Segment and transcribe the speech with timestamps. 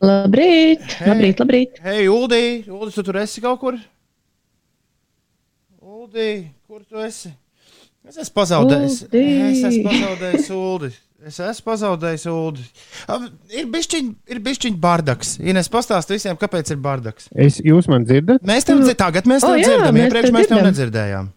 [0.00, 1.08] Labrīt, Hei.
[1.10, 1.80] labrīt, labrīt.
[1.84, 3.76] Hei, Uldī, Uldī, tu tur esi kaut kur?
[5.84, 6.30] Uldī,
[6.64, 7.28] kur tu esi?
[8.08, 9.02] Es esmu pazaudējis.
[9.10, 9.24] Uldī.
[9.50, 10.90] Es esmu pazaudējis Uldi.
[11.28, 12.64] Es esmu pazaudējis Uldi.
[13.52, 15.34] Ir bišķiņ, ir bišķiņ bardaks.
[15.44, 17.28] Ines pastāst visiem, kāpēc ir bardaks.
[17.36, 18.40] Es, jūs man dzirdat?
[18.48, 19.98] Mēs tev dzirdam, tagad mēs tev jā, dzirdam.
[19.98, 21.28] mēs Iepriekš mēs tev nedzirdējām.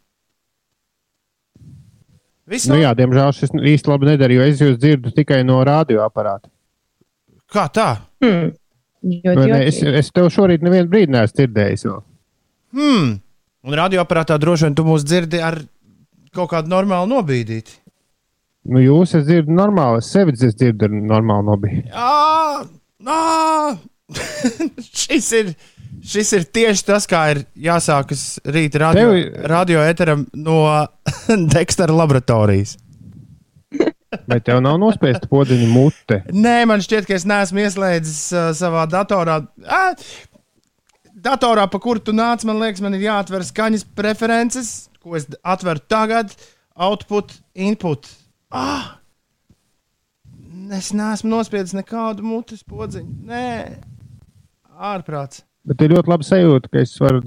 [2.54, 5.60] Viss Nu, nu, jā, diemžēl šis īsti labi nedara, jo es jūs dzirdu tikai no
[5.68, 6.53] radioaparāta.
[7.54, 7.90] Kā tā?
[8.24, 8.52] Hmm.
[9.04, 9.60] Ļoti ne?
[9.68, 11.86] Es, es tev šorīt nevienu brīdi neesmu dzirdējis.
[12.74, 13.14] Hmm.
[13.64, 15.60] Un radioaparātā droši vien tu mūs dzirdi ar
[16.34, 17.80] kaut kādu normālu nobīdīti.
[18.72, 21.84] Nu, jūs esat dzirdu normāli, es sevi es dzirdu ar normālu nobiju.
[21.92, 22.64] Jā,
[23.04, 23.20] nā!
[25.04, 25.52] šis, ir,
[26.14, 30.62] šis ir tieši tas, kā ir jāsākas rīta radio, Tev- radio eteram no
[31.54, 32.78] Dextera laboratorijas.
[34.30, 36.20] Vai tev nav nospiesta podziņa mute?
[36.34, 39.40] Nē, man šķiet, ka es neesmu ieslēdzis uh, savā datorā.
[39.66, 39.94] Ah,
[41.28, 45.84] datorā, pa kuru tu nāc, man liekas, man ir jāatver skaņas preferences, ko es atveru
[45.92, 46.36] tagad.
[46.74, 48.10] Output, input.
[48.54, 48.98] Ah!
[50.74, 53.28] Es neesmu nospiedis nekādu mutes podziņu.
[53.30, 53.48] Nē,
[54.94, 55.44] ārprāts.
[55.68, 57.22] Bet ir ļoti labi sajūta, ka es varu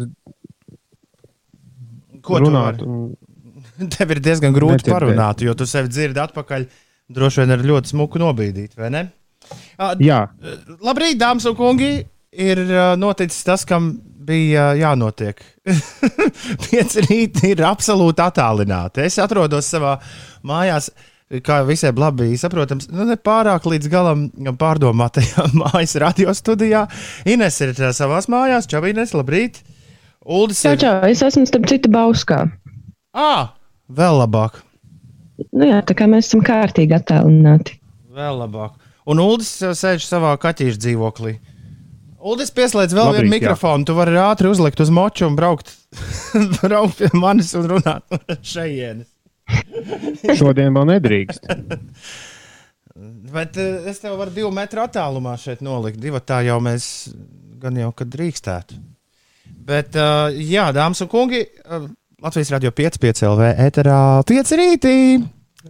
[2.26, 2.80] Ko tu runāt.
[3.94, 4.94] Tev ir diezgan grūti Nedzirdēt.
[4.96, 6.66] parunāt, jo tu sevi dzirdi atpakaļ.
[7.12, 9.06] Droši vien ir ļoti smuku nobīdīt, vai ne?
[10.02, 10.24] Jā,
[10.82, 11.90] Labrīt, dāmas un kungi!
[12.36, 13.92] Ir uh, noticis tas, kam
[14.26, 15.38] bija uh, jānotiek.
[16.66, 19.06] Pieci rīti ir absolūti attālināti.
[19.06, 19.94] Es atrodos savā
[20.44, 20.90] mājās,
[21.46, 24.26] kā visiem labi saprotams, nu, ne pārāk līdz galam
[24.58, 26.84] pārdomātajā mājas radiostudijā.
[27.30, 29.62] Ines ir savā mājās, Čabīnes, labrīt!
[30.26, 30.82] Uldis Čau, ir.
[30.82, 32.42] čau, es esmu starp citu Bauskā.
[33.14, 33.54] Ah,
[33.86, 34.65] vēl labāk!
[35.52, 37.76] Nu jā, tā kā mēs esam kārtīgi attālināti.
[38.16, 38.78] Vēl labāk.
[39.06, 41.36] Un Uldis uh, sēž savā kaķīša dzīvoklī.
[42.26, 43.34] Uldis pieslēdz vēl Labrīt, vienu jā.
[43.36, 43.86] mikrofonu.
[43.86, 45.70] Tu vari ātri uzlikt uz moču un braukt,
[46.56, 49.12] braukt pie manis un runāt šejienes.
[50.40, 51.46] šodien vēl nedrīkst.
[53.36, 56.00] Bet uh, es tev varu divu metru attālumā šeit nolikt.
[56.02, 56.88] Divi tā jau mēs
[57.60, 58.78] gan jau kad drīkstētu.
[59.66, 61.42] Bet, uh, jā, dāmas un kungi,
[62.22, 64.92] Latvijas radio 5, 5 LV ēterā 5 rītī.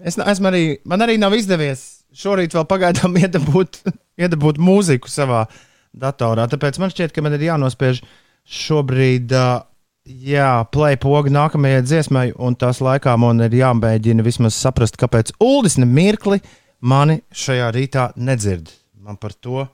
[0.07, 3.81] Es esmu arī, man arī nav izdevies šorīt vēl pagaidām iedabūt,
[4.23, 5.49] iedabūt mūziku savā
[5.91, 6.45] datorā.
[6.53, 8.05] Tāpēc man šķiet, ka man ir jānospiež
[8.47, 9.35] šobrīd.
[9.35, 9.65] Uh,
[10.07, 15.81] Jā, play poga nākamajai dziesmai, un tās laikā man ir jāmēģina vismaz saprast, kāpēc Uldis
[15.83, 16.39] ne mirkli
[16.79, 18.71] mani šajā rītā nedzird.
[19.03, 19.65] Man par to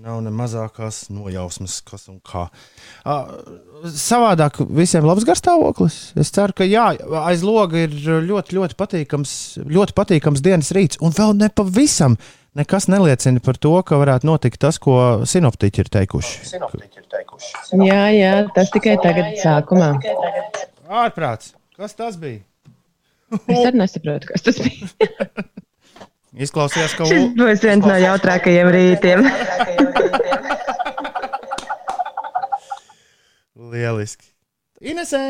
[0.00, 2.46] nav ne mazākās nojausmas, kas un kā.
[3.04, 3.28] Uh,
[3.84, 5.98] savādāk visiem labs garstāvoklis.
[6.20, 6.86] Es ceru, ka jā,
[7.20, 7.92] aiz loga ir
[8.26, 9.32] ļoti, ļoti patīkams,
[9.68, 12.16] ļoti patīkams dienas rīts, un vēl ne pavisam.
[12.58, 16.56] Nekas neliecina par to, ka varētu notikt tas, ko sinoptiķi ir teikuši.
[17.84, 19.92] Jā, jā, tas tikai tagad sākumā.
[20.90, 22.42] Ārprāts, kas tas bija?
[23.44, 24.90] Es arī nesaprotu, kas tas bija.
[26.38, 29.24] Izklausījās, ka Šis būs viens no jautrākajiem rītiem.
[33.70, 34.28] Lieliski.
[34.80, 35.24] Inesē!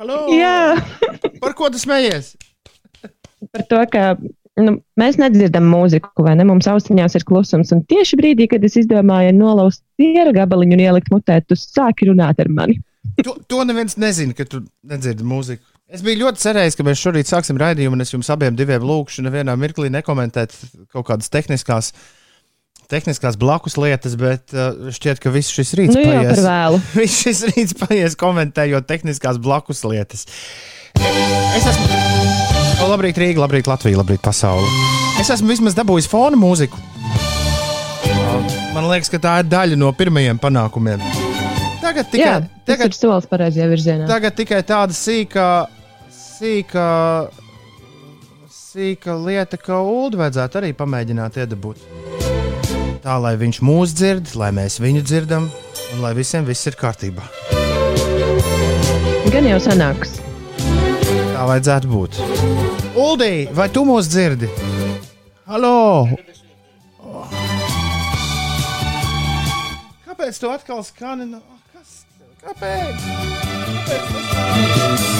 [0.00, 0.22] Halo!
[0.32, 0.80] Jā,
[1.42, 2.34] Par ko tu smejies?
[3.52, 4.02] par to, ka
[4.60, 6.44] nu, mēs nedzirdam mūziku, vai ne?
[6.48, 7.70] Mums austiņās ir klusums.
[7.76, 12.40] Un tieši brīdī, kad es izdomāju nolauzt siera gabaliņu un ielikt mutē, tu sāki runāt
[12.42, 12.76] ar mani.
[13.24, 15.64] To, to neviens nezina, ka tu nedzirdi mūziku.
[15.90, 19.24] Es biju ļoti cerējis, ka mēs šorīt sāksim raidījumu, un es jums abiem diviem lūgšu,
[19.26, 20.52] nevienā mirklī nekomentēt
[20.92, 21.88] kaut kādas tehniskās,
[22.90, 26.42] tehniskās blakus lietas, bet uh, šķiet, ka viss šis rīts Nu par paies.
[26.46, 26.78] vēlu.
[27.00, 30.26] Viss šis rīts paies komentējot tehniskās blakus lietas.
[31.00, 31.88] Es esmu.
[32.80, 34.66] O, labrīt, Rīga, labrīt, Latvija, labrīt, pasaule.
[35.20, 36.78] Es esmu vismaz dabūjis fona mūziku.
[38.74, 41.02] Man liekas, ka tā ir daļa no pirmajiem panākumiem.
[41.82, 44.06] Tagad tikai, Jā, tagad, ir solis pareizajā virzienā.
[44.08, 45.44] tagad tikai tāda sīka,
[46.40, 46.84] sīka,
[48.48, 51.82] sīka lieta, ka Ulu vajadzētu arī pamēģināt iedabūt.
[53.04, 55.48] Tā lai viņš mūs dzird, lai mēs viņu dzirdam,
[55.94, 57.24] un lai visiem viss ir kārtībā.
[59.30, 60.18] Gan jau sanāks.
[60.60, 62.18] Tā vajadzētu būt.
[62.98, 64.50] Uldī, vai tu mūs dzirdi?
[65.50, 66.08] Halo!
[70.08, 71.30] Kāpēc tu atkal skani?
[71.32, 71.40] No...
[71.72, 72.04] Kas?
[72.44, 73.08] Kāpēc?
[73.88, 75.19] Kāpēc.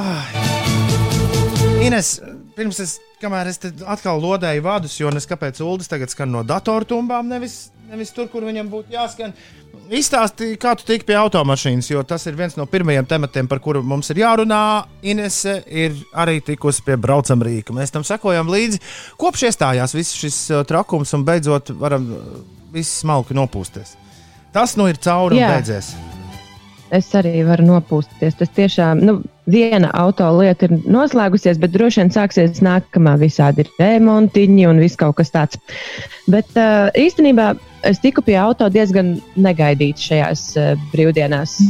[0.00, 1.84] Ai.
[1.84, 2.14] Ines,
[2.56, 7.28] pirms es, kamēr es atkal lodēju vadus, jo es kāpēc Uldis tagad skan no datortumbām,
[7.28, 9.34] nevis, nevis tur, kur viņam būtu jāskan.
[9.90, 13.82] Izstāstīji, kā tu tiki pie automašīnas, jo tas ir viens no pirmajiem tematiem, par kuru
[13.82, 14.60] mums ir jārunā.
[15.02, 17.74] Inese ir arī tikusi pie braucam rīka.
[17.76, 18.80] Mēs tam sekojam līdzi.
[19.20, 22.40] Kopš iestājās viss šis uh, trakums un beidzot varam uh,
[22.72, 23.96] visi smalki nopūsties.
[24.54, 25.52] Tas nu ir cauri un Jā.
[25.56, 25.94] beidzies.
[26.90, 28.34] Es arī varu nopūsties.
[28.40, 29.20] Tas tiešām, nu,
[29.50, 35.20] viena auto lieta ir noslēgusies, bet droši vien sāksies nākamā visādi remontiņi un viss kaut
[35.20, 35.60] kas tāds.
[36.30, 37.52] Bet uh, īstenībā
[37.86, 41.60] es tiku pie auto diezgan negaidīti šajās uh, brīvdienās.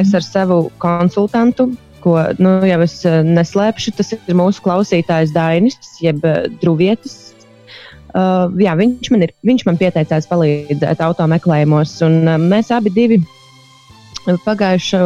[0.00, 1.70] Es ar savu konsultantu,
[2.04, 7.18] ko nu, jau es uh, neslēpšu, tas ir mūsu klausītājs Dainis, jeb uh, Druvietis.
[8.10, 13.22] Uh, jā, viņš, man ir, viņš man pieteicās palīdzēt automeklējumos, un uh, mēs abi divi
[14.26, 15.00] pagājušo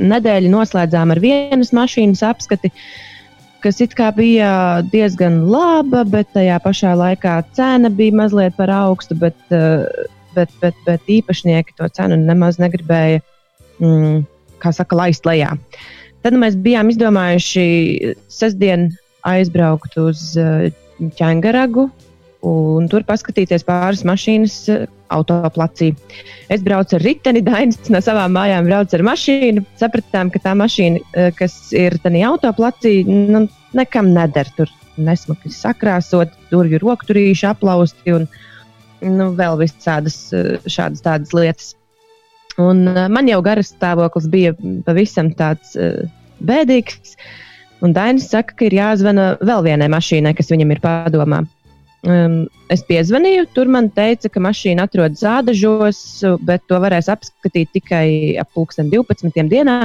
[0.00, 2.70] nedēļu noslēdzām ar vienas mašīnas apskati,
[3.64, 9.16] kas it kā bija diezgan laba, bet tajā pašā laikā cena bija mazliet par augstu,
[9.16, 9.84] bet, eh,
[10.34, 13.22] bet, bet, bet īpašnieki to cenu nemaz negribēja,
[13.80, 14.24] mm,
[14.60, 15.54] kā saka, laist lejā.
[16.24, 18.90] Tad mēs bijām izdomājuši sestdien
[19.24, 20.70] aizbraukt uz eh,
[21.00, 21.90] ķēngaragu
[22.44, 25.92] un tur paskatīties pāris mašīnas eh, autoplacī.
[26.52, 29.64] Es braucu ar riteni, Dainis no savām mājām brauc ar mašīnu.
[29.80, 33.46] Sapratām, ka tā mašīna, eh, kas ir tajā autoplacī, nu,
[33.76, 34.50] nekam neder.
[34.58, 38.28] Tur nesmuki sakrāsot, durvju rokturīši aplausti un
[39.04, 41.72] nu, vēl visādas eh, šādas tādas lietas.
[42.60, 44.52] Un man jau garas stāvoklis bija
[44.86, 45.72] pavisam tāds
[46.38, 47.16] bēdīgs.
[47.82, 51.42] Un Dainis saka, ka ir jāzvana vēl vienai mašīnai, kas viņam ir padomā.
[52.04, 56.00] Um, es piezvanīju, tur man teica, ka mašīna atrodas Zādažos,
[56.44, 59.32] bet to varēs apskatīt tikai ap 12.
[59.48, 59.78] dienā.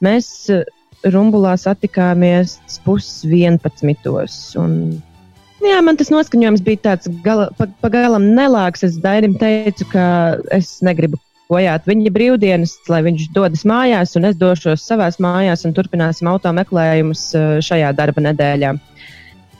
[0.00, 0.64] Mēs uh,
[1.04, 3.82] Rumbulā satikāmies pusdienas.
[5.60, 8.84] Jā, man tas noskaņojums bija tāds gala, pa, pagalam nelāks.
[8.84, 10.04] Es Dairim teicu, ka
[10.56, 11.20] es negribu
[11.50, 17.24] bojāt viņa brīvdienas, lai viņš dodas mājās, un es došos savās mājās un turpināsim automeklējumus
[17.36, 18.76] uh, šajā darba nedēļā.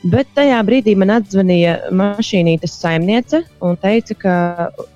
[0.00, 4.34] Bet tajā brīdī man atzvanīja mašīnītes saimniece un teica, ka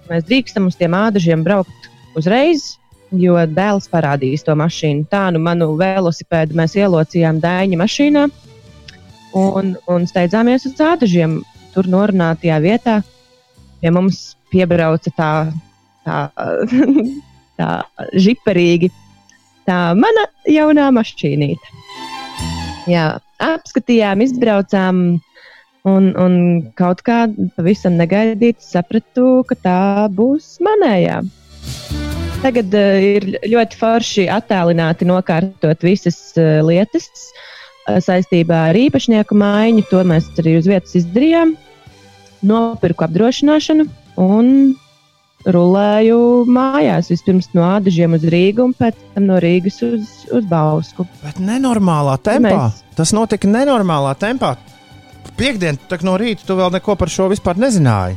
[0.08, 2.78] mēs drīkstam uz tiem ādažiem braukt uzreiz,
[3.12, 5.04] jo dēls parādīs to mašīnu.
[5.12, 8.24] Tā nu manu velosipēdu mēs ielocījām Dāņa mašīnā
[9.36, 11.42] un, un steidzāmies uz ādažiem.
[11.74, 12.98] Tur norunātajā vietā
[13.82, 15.30] pie mums piebrauca tā,
[16.06, 16.18] tā,
[17.60, 17.70] tā
[18.24, 18.88] žiperīgi,
[19.68, 21.83] tā mana jaunā mašīnīte.
[22.90, 23.04] Jā,
[23.40, 24.98] apskatījām, izbraucām,
[25.88, 26.34] un, un
[26.76, 27.24] kaut kā
[27.56, 29.80] pavisam negaidīti sapratu, ka tā
[30.12, 31.22] būs manējā.
[32.44, 39.86] Tagad uh, ir ļoti forši attēlināti nokārtot visas uh, lietas uh, saistībā ar īpašnieku maiņu.
[39.88, 41.54] To mēs arī uz vietas izdarījām.
[42.44, 43.88] Nopirku apdrošināšanu
[44.20, 44.74] un
[45.46, 46.18] rulēju
[46.50, 47.10] mājās.
[47.12, 51.06] Vispirms no Ādažiem uz Rīgu un pēc tam no Rīgas uz, uz Bausku.
[51.22, 52.54] Bet nenormālā tempā.
[52.70, 54.56] Mēs- Tas notika nenormālā tempā.
[55.36, 58.14] Piektdien, tā no rīta, tu vēl neko par šo vispār nezināji.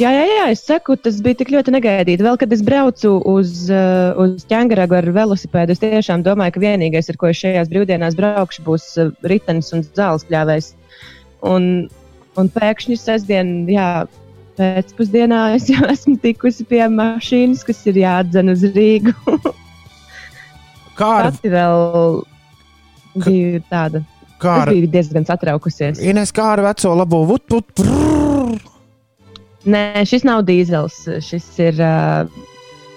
[0.00, 2.24] Jā, jā, jā, es saku, tas bija tik ļoti negaidīti.
[2.24, 7.10] Vēl, kad es braucu uz, uh, uz ķēngaragu ar velosipēdu, es tiešām domāju, ka vienīgais,
[7.12, 10.70] ar ko es šajās brīvdienās braukšu, būs uh, ritenis un zāles pļāvējs.
[11.44, 11.88] Un,
[12.40, 14.06] un pēkšņi sestdien, jā,
[14.60, 19.16] pēcpusdienā es jau esmu tikusi pie mašīnas, kas ir jāatdzen uz Rīgu.
[21.00, 21.78] Kā ar, Pati vēl
[23.24, 24.02] biju tāda.
[24.40, 26.00] kā Es ar, biju diezgan satraukusies.
[26.04, 28.58] Ines, kā ar veco labo vut, vut, vrrr.
[29.70, 30.98] Nē, šis nav dīzels.
[31.24, 31.80] Šis ir,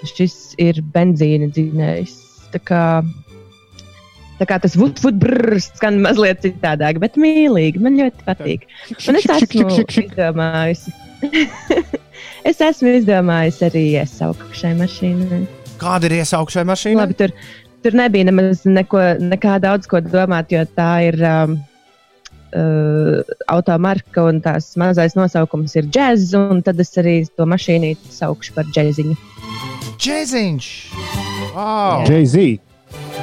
[0.07, 2.17] šis ir benzīna dzinējs.
[2.53, 2.83] Tā kā,
[4.39, 7.83] tā kā tas vudbrrrs skan mazliet citādāk, bet mīlīgi.
[7.83, 8.67] Man ļoti patīk.
[9.07, 10.95] Un es esmu izdomājusi.
[12.49, 15.43] es esmu izdomājusi arī iesaukt šai mašīnai.
[15.81, 17.01] Kāda ir iesaukšai mašīnai?
[17.01, 17.33] Labi, tur,
[17.85, 21.55] tur nebija nemaz neko, nekā daudz ko domāt, jo tā ir um,
[22.53, 28.55] uh, automarka un tās mazais nosaukums ir džēzus, un tad es arī to mašīnu saukšu
[28.57, 29.17] par džēziņu.
[30.03, 30.69] Džeziņš!
[31.53, 32.05] Wow.
[32.09, 32.72] Jay-Z.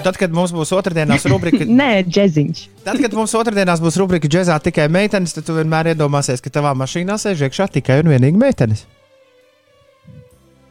[0.04, 2.60] Tad, kad mums būs otrdienās rubrika, Nē, džēziņš.
[2.86, 6.72] tad, kad mums otrdienās būs rubrika džēzā tikai meitenes, tad tu vienmēr iedomāsies, ka tavā
[6.78, 8.86] mašīnā sēž iekšā tikai un vienīgi meitenes.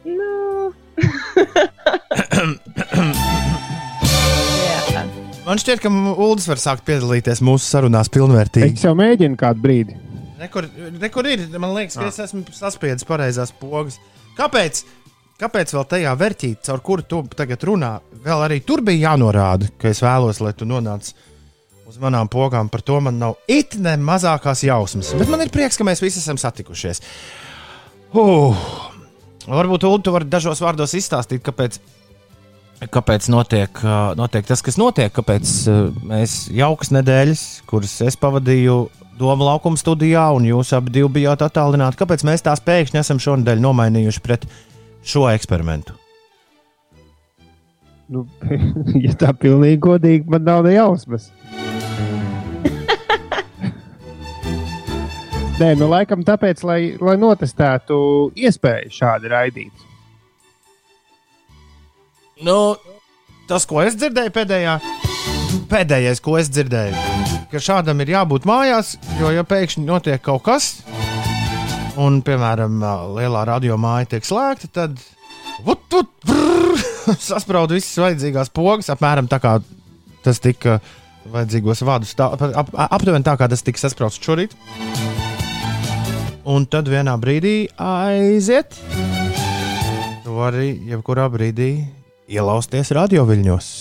[0.04, 0.72] Nu.
[4.90, 5.04] Jā.
[5.46, 8.76] Man šķiet, ka Ulas var sākt piedalīties mūsu sarunās pilnvērtīgi.
[8.76, 9.96] Es jau mēģinu kādu brīdi.
[10.40, 10.68] Nekur,
[11.00, 13.96] nekur ir, man liekas, ka es esmu saspiedis pareizās pogas.
[14.38, 14.84] Kāpēc?
[15.40, 17.94] Kāpēc vēl tajā vērtī, caur kuru tu tagad runā,
[18.24, 21.14] vēl arī tur bija jānorāda, ka es vēlos, lai tu nonāc
[21.88, 22.68] uz manām pogām.
[22.68, 25.14] Par to man nav it ne mazākās jausmas.
[25.16, 27.00] Bet man ir prieks, ka mēs visi esam satikušies.
[28.10, 28.58] Uh,
[29.48, 31.78] Varbūt Ulu, tu vari dažos vārdos izstāstīt, kāpēc,
[32.92, 35.12] kāpēc notiek, ā, notiek tas, kas notiek.
[35.16, 35.76] Kāpēc ā,
[36.10, 38.82] mēs jaukas nedēļas, kuras es pavadīju
[39.20, 44.22] Doma laukuma studijā, un jūs abi bijāt attālināti, kāpēc mēs tās pēkšņi esam šonadēļ nomainījuši
[44.24, 44.46] pret
[45.02, 45.92] šo eksperimentu?
[48.10, 48.24] Nu,
[49.06, 51.30] ja tā pilnīgi godīgi, man nav ne jausmas.
[55.60, 57.94] Nē, nu laikam tāpēc, lai, lai notestētu
[58.34, 59.86] iespēju šādi raidīt.
[62.40, 62.76] Nu,
[63.48, 64.78] tas, ko es dzirdēju pēdējā,
[65.70, 66.94] pēdējais, ko es dzirdēju,
[67.52, 70.64] ka šādam ir jābūt mājās, jo, ja pēkšņi notiek kaut kas,
[71.98, 72.80] un, piemēram,
[73.16, 74.98] lielā radio māja tiek slēgta, tad
[75.66, 76.80] vut, vut, brrr,
[77.30, 79.58] sasprāda visas vajadzīgās pogas, apmēram tā kā
[80.24, 80.78] tas tika
[81.30, 84.56] vajadzīgos vārdus, ap, aptuveni tā kā tas tika sasprāstīts šorīt.
[86.50, 88.78] Un tad vienā brīdī aiziet.
[90.24, 91.72] Tu vari jebkurā brīdī
[92.30, 93.74] ielausties radioviļņos.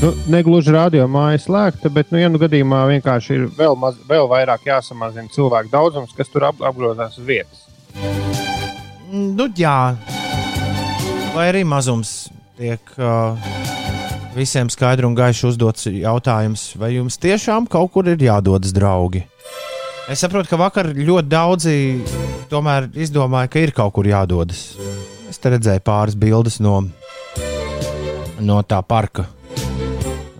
[0.00, 4.24] Nu, negluži radio māja slēgta, bet, nu, ja nu gadījumā vienkārši ir vēl, maz, vēl
[4.30, 7.66] vairāk jāsamazina cilvēku daudzums, kas tur ap, apgrozās uz vietas.
[9.12, 9.92] Nu, jā,
[11.34, 13.36] vai arī mazums tiek uh,
[14.32, 19.26] visiem skaidri un gaiši uzdots jautājums, vai jums tiešām kaut kur ir jādodas draugi?
[20.08, 21.74] Es saprotu, ka vakar ļoti daudzi
[22.48, 24.64] tomēr izdomāja, ka ir kaut kur jādodas.
[25.28, 26.78] Es te redzēju pāris bildes no,
[28.40, 29.28] no tā parka,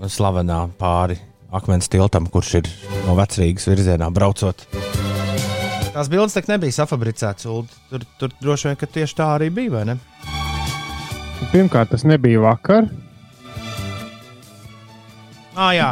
[0.09, 1.19] slavenā pāri
[1.53, 2.69] akmens tiltam, kurš ir
[3.07, 4.67] no vecrīgas virzienā braucot.
[5.91, 7.47] Tās bildes tā nebija safabricētas.
[7.51, 7.73] Uld.
[7.91, 9.97] Tur, tur droši vien tieši tā arī bija?
[11.51, 12.87] Pirmkārt, tas nebija vakar.
[15.57, 15.91] Ah, jā,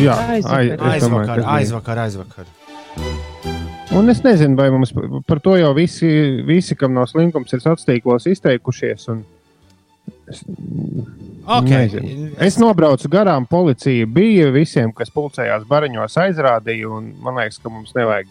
[0.00, 0.58] Jā, Aizvakar.
[0.58, 2.46] ai- es domāju, aizvakar, aizvakar, aizvakar.
[3.96, 4.92] Un es nezinu, vai mums
[5.26, 9.08] par to jau visi, visi kam nav slinkums, ir sociālos tīklos izteikušies.
[9.08, 9.24] un
[10.30, 10.42] Es,
[11.46, 11.86] Okay.
[11.86, 12.32] nezinu.
[12.42, 16.88] es nobraucu garām, policija bija visiem, kas pulcējās bariņos, aizrādīja.
[17.22, 18.26] Man liekas, ka mums nevajag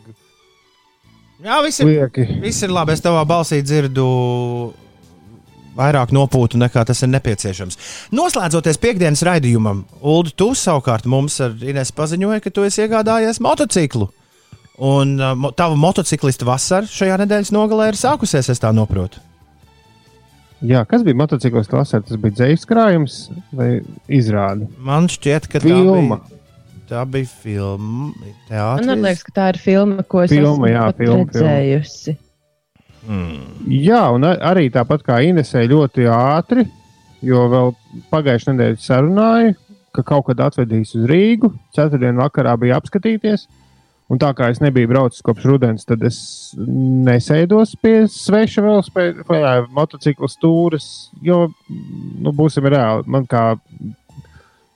[1.44, 2.26] Jā, viss ir, lieki.
[2.44, 2.92] viss ir labi.
[2.92, 4.04] Es tavā balsī dzirdu
[5.76, 7.78] vairāk nopūtu nekā tas ir nepieciešams.
[8.16, 14.10] Noslēdzoties piekdienas raidījumam, Ulu, tu savukārt mums ar Ines paziņoja, ka tu esi iegādājies motociklu.
[14.76, 19.24] Un uh, tava motociklista vasara šajā nedēļas nogalē ir sākusies, es tā saprotu.
[20.64, 22.00] Jā, kas bija motociklis klasē?
[22.06, 23.18] Tas bija dzīslis krājums
[23.54, 24.70] vai izrāde?
[24.80, 26.20] Man šķiet, ka Filma.
[26.22, 26.42] tā bija.
[26.86, 28.12] Tā bija filma.
[28.14, 29.02] Man Teātris.
[29.02, 31.26] liekas, ka tā ir filma, ko es Filma, esmu jā, filma, filma.
[31.34, 32.16] redzējusi.
[33.10, 33.40] Mm.
[33.86, 36.68] Jā, un arī tāpat kā Inesē ļoti ātri,
[37.26, 37.74] jo vēl
[38.14, 39.56] pagājušajā nedēļā sarunāju,
[39.98, 41.52] ka kaut kad atvedīs uz Rīgu.
[41.76, 43.48] Ceturtdien vakarā bija apskatīties.
[44.06, 46.18] Un tā kā es nebiju braucis kopš rudens, tad es
[46.58, 50.90] nesēdos pie sveša velospēda motocikla stūres.
[51.26, 51.48] Jo,
[52.22, 53.48] nu, būsim reāli, man kā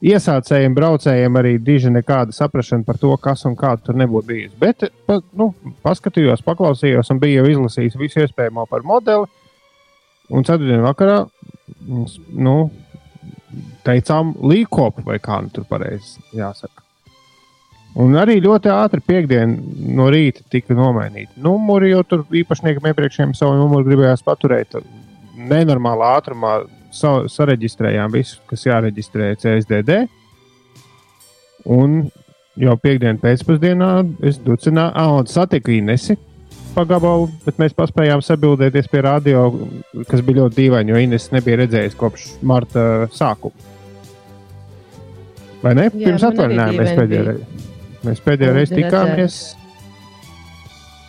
[0.02, 4.58] iesācējiem, braucējiem arī diži nekāda saprāšana par to, kas un kā tur nebūtu bijis.
[4.60, 5.52] Bet pa, nu,
[5.86, 9.30] paskatījos, paklausījos un biju izlasījis visu iespējamo par modeli.
[10.30, 11.24] Un ceturtdien vakarā
[11.86, 12.58] nu,
[13.86, 16.89] teicām, līkopu vai kā nu tur pareizi jāsaka.
[17.98, 19.58] Un arī ļoti ātri piekdienā
[19.98, 24.78] no rīta tika nomainīti numuri, jo tur īpašniekam iepriekšējiem savu numuru gribējās paturēt.
[25.50, 26.54] Nenormālā ātrumā
[26.94, 30.04] sa sareģistrējām visu, kas jāreģistrē CSDD.
[31.70, 32.02] Un
[32.60, 33.92] jau piekdienas pēcpusdienā
[34.26, 36.18] es ducināju, ah, un satiku Inesi
[36.76, 39.48] pa gabalu, bet mēs paspējām sabildēties pie radio,
[40.10, 42.84] kas bija ļoti dīvaini, jo Ines nebija redzējis kopš marta
[43.16, 43.68] sākuma.
[45.64, 45.90] Vai ne?
[45.90, 47.26] Jā, Pirms atvaļinājuma mēs bija.
[47.32, 47.69] reizi.
[48.08, 49.40] Mēs pēdējo reizi tikāmies.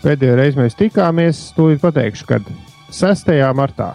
[0.00, 2.47] Pēdējo reizi mēs tikāmies, tūlīt pateikšu, kad
[2.94, 3.35] 6.
[3.56, 3.92] martā.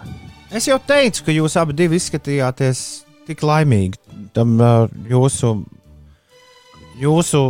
[0.54, 2.84] Es jau teicu, ka jūs abi divi izskatījāties
[3.26, 3.98] tik laimīgi.
[4.36, 5.52] Tam uh, jūsu,
[7.02, 7.42] jūsu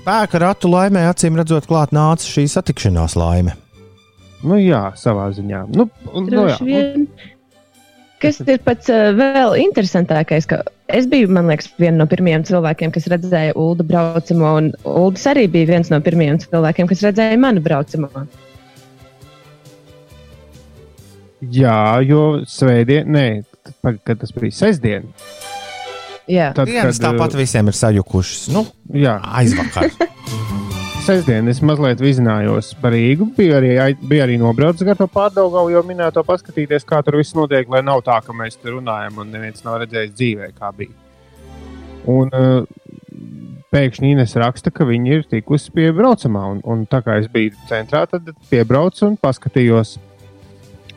[0.00, 3.54] spēka ratu laimē, acīm redzot, klāt nāca šī satikšanās laime.
[4.42, 5.64] Nu, jā, savā ziņā.
[5.74, 6.28] Nu, nu, jā.
[6.30, 7.08] Droši vien.
[8.18, 12.90] Kas ir pats uh, vēl interesantākais, ka es biju, man liekas, viena no pirmajiem cilvēkiem,
[12.94, 17.62] kas redzēja Ulu braucamo, un Ulas arī bija viens no pirmajiem cilvēkiem, kas redzēja manu
[17.62, 18.10] braucamo.
[21.40, 23.26] jā, jo svētdien, nē,
[23.82, 25.08] kad tas bija sestdien.
[26.28, 28.48] Jā, Tad, Dienas kad, tāpat visiem ir sajukušas.
[28.52, 29.88] Nu, Jā, aizvakar.
[31.08, 33.30] sestdien es mazliet vizinājos par Rīgu.
[33.36, 33.70] Bija arī,
[34.10, 38.02] bija arī nobraucis gar to pārdaugavu, jo minēto paskatīties, kā tur viss notiek, lai nav
[38.06, 40.92] tā, ka mēs te runājam un neviens nav redzējis dzīvē, kā bija.
[42.08, 42.66] Un uh,
[43.72, 46.44] pēkšņi Ines raksta, ka viņi ir tikusi pie braucamā.
[46.56, 49.96] Un, un tā kā es biju centrā, tad piebraucu un paskatījos.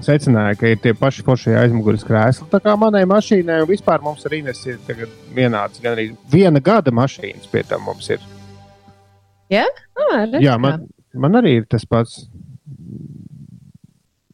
[0.02, 2.50] secināja, ka ir tie paši foršie aizmugures krēsli.
[2.50, 6.92] Tā kā manai mašīnai un vispār mums ar Ines ir vienāds, gan arī viena gada
[6.92, 8.41] mašīnas pie tam mums ir.
[9.52, 9.66] Jā,
[10.00, 12.26] ah, Jā man, man arī ir tas pats.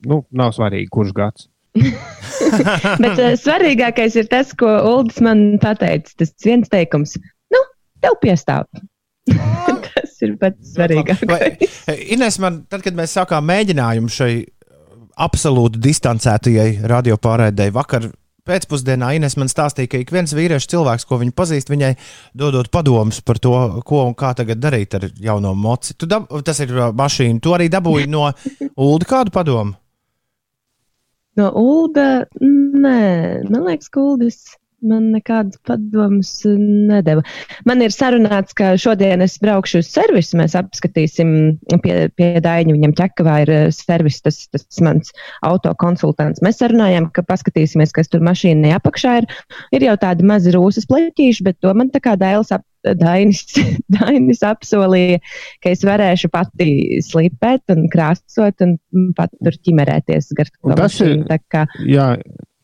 [0.08, 1.48] Nu, nav svarīgi, kurš gads.
[3.04, 6.14] Bet uh, svarīgākais ir tas, ko Uldis man pateica.
[6.22, 7.18] Tas viens teikums,
[7.54, 7.64] nu,
[8.06, 8.70] tev piestāv.
[9.88, 11.82] tas ir pats svarīgākais.
[12.14, 14.32] Ines, man, tad, kad mēs sākām mēģinājumu šai
[15.18, 17.74] absolūti distancētajai radiopārēdēji.
[17.76, 18.08] Vakar
[18.48, 21.94] pēcpusdienā Ines man stāstīja, ka ik viens vīriešu cilvēks, ko viņa pazīst, viņai
[22.38, 23.56] dodot padomus par to,
[23.88, 25.98] ko un kā tagad darīt ar jauno moci.
[26.00, 27.42] Tu dab, tas ir uh, mašīna.
[27.44, 28.30] Tu arī dabūji no
[28.74, 29.76] Ulda kādu padomu?
[31.38, 33.02] No Ulda, nē,
[33.52, 34.42] man liekas, ka Uldis
[34.86, 37.24] man nekādas padomas nedēva.
[37.68, 40.38] Man ir sarunāts, ka šodien es braukšu uz servisu.
[40.40, 41.32] Mēs apskatīsim
[41.84, 42.76] pie, pie Daņa.
[42.78, 45.14] Viņam ķekavā ir eh, servis, tas, tas mans
[45.48, 46.44] autokonsultants.
[46.46, 49.30] Mēs sarunājām, ka paskatīsimies, kas tur mašīnai apakšā ir.
[49.76, 52.66] Ir jau tādi mazi rūsas pleķīši, bet to man tā kā dēls ap.
[52.88, 53.42] Dainis,
[53.98, 55.18] Dainis apsolīja,
[55.66, 58.78] ka es varēšu pati slīpēt un krāsot un
[59.18, 61.26] pat tur ķimerēties to mašīnu.
[61.52, 61.66] Kā...
[61.84, 62.14] Jā,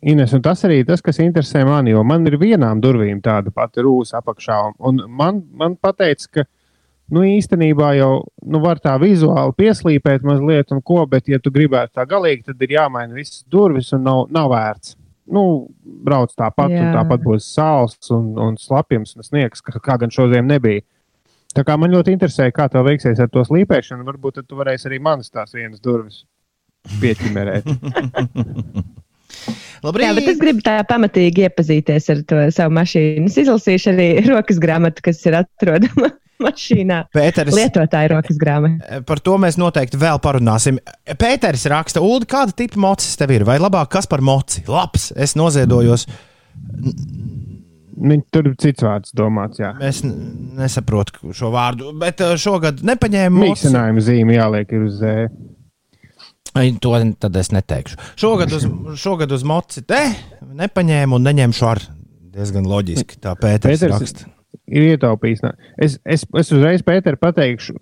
[0.04, 3.84] Ines, un tas arī tas, kas interesē mani, jo man ir vienām durvīm tāda pati
[3.86, 4.58] rūsa apakšā.
[4.84, 6.44] Un man, man pateica, ka
[7.14, 8.10] nu, īstenībā jau
[8.44, 12.66] nu, var tā vizuāli pieslīpēt mazliet, un ko, bet, ja tu gribētu tā galīgi, tad
[12.66, 14.98] ir jāmaina visas durvis, un nav, nav vērts.
[15.34, 15.44] Nu,
[16.04, 16.82] brauc tāpat, Jā.
[16.84, 20.84] un tāpat būs sāls un, un slapjums un sniegs, kā, kā gan šodien nebija.
[21.56, 25.00] Tā kā man ļoti interesē, kā tev veiksies ar to slīpēšanu, varbūt tu varēsi arī
[25.06, 26.26] manas tās vienas durvis
[27.00, 27.72] pieķimerēt.
[29.84, 30.08] Labrīt.
[30.08, 33.28] Jā, bet es gribu tā pamatīgi iepazīties ar to savu mašīnu.
[33.28, 36.13] Es izlasīšu arī rokas grāmatu, kas ir atrodama
[36.46, 37.00] mašīnā.
[37.16, 38.80] Pēters, lietotāja rokas grāmata.
[38.88, 40.80] Eh, par to mēs noteikti vēl parunāsim.
[41.20, 43.48] Pēters raksta, Ulu, kāda tipa mocis tev ir?
[43.48, 44.63] Vai labāk kas par moci?
[44.72, 46.08] Labs, es noziedojos.
[47.94, 49.60] Viņi tur ir cits vārds domāts.
[49.62, 49.75] Jā.
[49.84, 53.50] Es nesaprotu šo vārdu, bet eh, šogad nepaņēmu.
[53.50, 55.50] Mīkstinājumu zīme jāliek uz zēna.
[56.54, 57.98] To tad es neteikšu.
[58.20, 58.68] Šogad uz,
[59.02, 60.02] šogad uz moci te
[60.54, 61.82] nepaņēmu un neņemšu ar
[62.34, 63.18] diezgan loģiski.
[63.22, 64.30] Tā Pēters, Pēters raksta.
[64.70, 65.42] Ir ietaupījis.
[65.82, 67.76] Es, es, es uzreiz Pēteru pateikšu,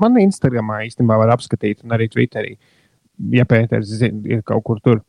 [0.00, 2.54] man Instagramā īstenībā var apskatīt, un arī Twitterī,
[3.34, 5.02] ja Pēters ir kaut kur tur.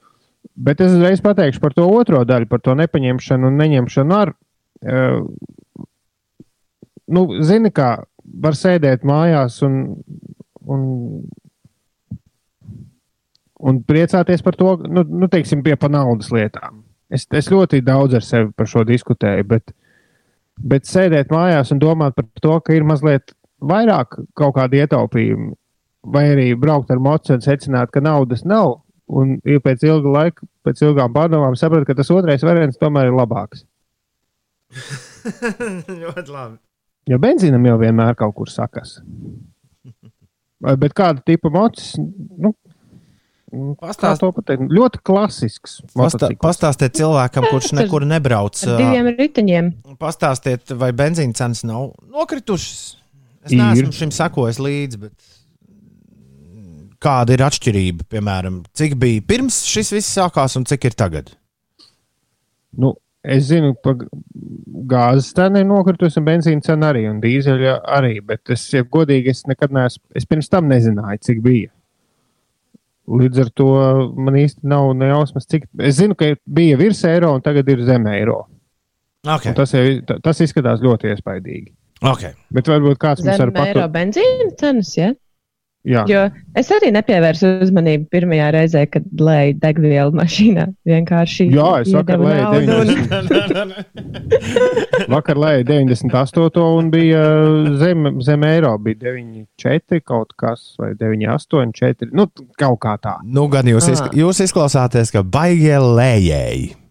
[0.54, 4.34] Bet es uzreiz pateikšu par to otro daļu, par to nepaņemšanu un neņemšanu ar.
[4.84, 5.21] Uh,
[7.13, 7.95] nu, zini, kā
[8.43, 9.80] var sēdēt mājās un,
[10.65, 10.84] un
[13.63, 16.84] un priecāties par to, nu, nu teiksim, pie pa naudas lietām.
[17.13, 19.73] Es, es ļoti daudz ar sevi par šo diskutēju, bet,
[20.58, 25.54] bet sēdēt mājās un domāt par to, ka ir mazliet vairāk kaut kāda ietaupījuma,
[26.13, 30.49] vai arī braukt ar mocu un secināt, ka naudas nav, un ja pēc ilga laika,
[30.65, 33.63] pēc ilgām pārdomām saprast, ka tas otrais variants tomēr ir labāks.
[36.04, 36.58] ļoti labi.
[37.12, 38.97] Jo benzīnam jau vienmēr kaut kur sakas.
[40.63, 42.54] Bet kāda tipa mocis, nu,
[43.81, 44.23] Pastāst...
[44.23, 44.65] to pateikt?
[44.73, 45.77] Ļoti klasisks.
[45.93, 48.57] Pastā, pastāstiet cilvēkam, kurš nekur nebrauc.
[48.65, 49.69] Ar diviem riteņiem.
[50.01, 52.81] Pastāstiet, vai benzīna cenas nav nokritušas.
[53.43, 53.95] Es neesmu ir.
[53.95, 55.31] šim sakojis līdzi, bet
[57.03, 58.07] kāda ir atšķirība?
[58.11, 61.33] Piemēram, cik bija pirms šis viss sākās un cik ir tagad?
[62.73, 63.93] Nu, es zinu, ka
[64.89, 68.17] gāzes cena ir nokritusi, un benzīna cena arī, un dīzeļa arī.
[68.25, 71.73] Bet es, ja godīgi, es nekad neesmu, es pirms tam nezināju, cik bija.
[73.03, 73.69] Līdz ar to
[74.15, 75.65] man īsti nav nejausmas, cik.
[75.83, 78.45] Es zinu, ka bija virs eiro un tagad ir zem eiro.
[79.23, 79.51] Okay.
[79.51, 81.73] Un tas, ir, tas izskatās ļoti iespaidīgi.
[82.03, 82.35] Okay.
[82.51, 83.77] Bet varbūt kāds zem mums var pateikt.
[83.77, 85.11] Eiro benzīna cenas, ja?
[85.84, 86.06] Jā.
[86.08, 86.19] Jo
[86.56, 90.67] es arī nepievērsu uzmanību pirmajā reizē, kad lēju degvielu mašīnā.
[90.88, 91.50] Vienkārši.
[91.52, 93.74] Jā, es vakar lēju 90.
[95.15, 96.63] vakar lēju 98.
[96.63, 97.24] un bija
[97.82, 98.76] zem, zem eiro.
[98.86, 102.13] Bija 9,4 kaut kas vai 9,8,4.
[102.15, 103.17] Nu, kaut kā tā.
[103.28, 106.83] Nu, gan jūs, izk jūs izklausāties, ka baigie lējēji.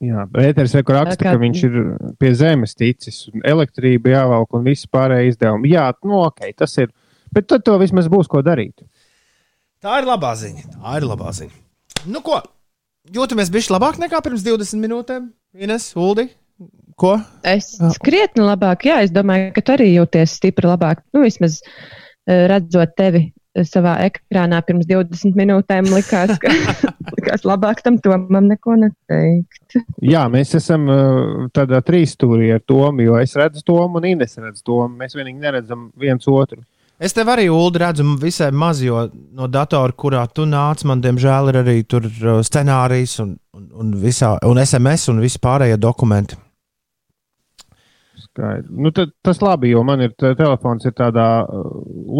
[0.00, 1.34] Jā, Pēters rekur raksta, kā...
[1.34, 1.74] ka viņš ir
[2.20, 5.74] pie zemes ticis, un elektrība jāvelk un visi pārējie izdevumi.
[5.74, 6.88] Jā, nu ok, tas ir,
[7.36, 8.80] bet tad to vismaz būs ko darīt.
[9.84, 10.70] Tā ir labā ziņa.
[10.78, 11.52] Tā ir labā ziņa.
[12.08, 12.38] Nu ko,
[13.12, 15.28] jūtamies bišķi labāk nekā pirms 20 minūtēm?
[15.60, 16.30] Ines, Uldi,
[17.00, 17.18] ko?
[17.44, 21.04] Es krietni labāk, jā, es domāju, ka tu arī jūties stipri labāk.
[21.12, 23.26] Nu, vismaz eh, redzot tevi
[23.66, 26.52] savā ekrānā pirms 20 minūtēm likās, ka
[27.16, 29.78] likās labāk tam tomam neko neteikt.
[30.04, 34.62] Jā, mēs esam uh, tādā trīsstūrī ar Tomu, jo es redzu Tomu un Ines redz
[34.62, 34.92] Tomu.
[35.00, 36.62] Mēs vienīgi neredzam viens otru.
[37.00, 41.48] Es tev arī, Ulu, redzu visai maz, jo no datora, kurā tu nāc, man diemžēl
[41.48, 46.38] ir arī tur uh, scenārijs un, un, un, visā, un SMS un visi pārējie dokumenti.
[48.30, 48.70] Skaidrs.
[48.70, 51.68] Nu, tad, tas labi, jo man ir te- telefons ir tādā uh,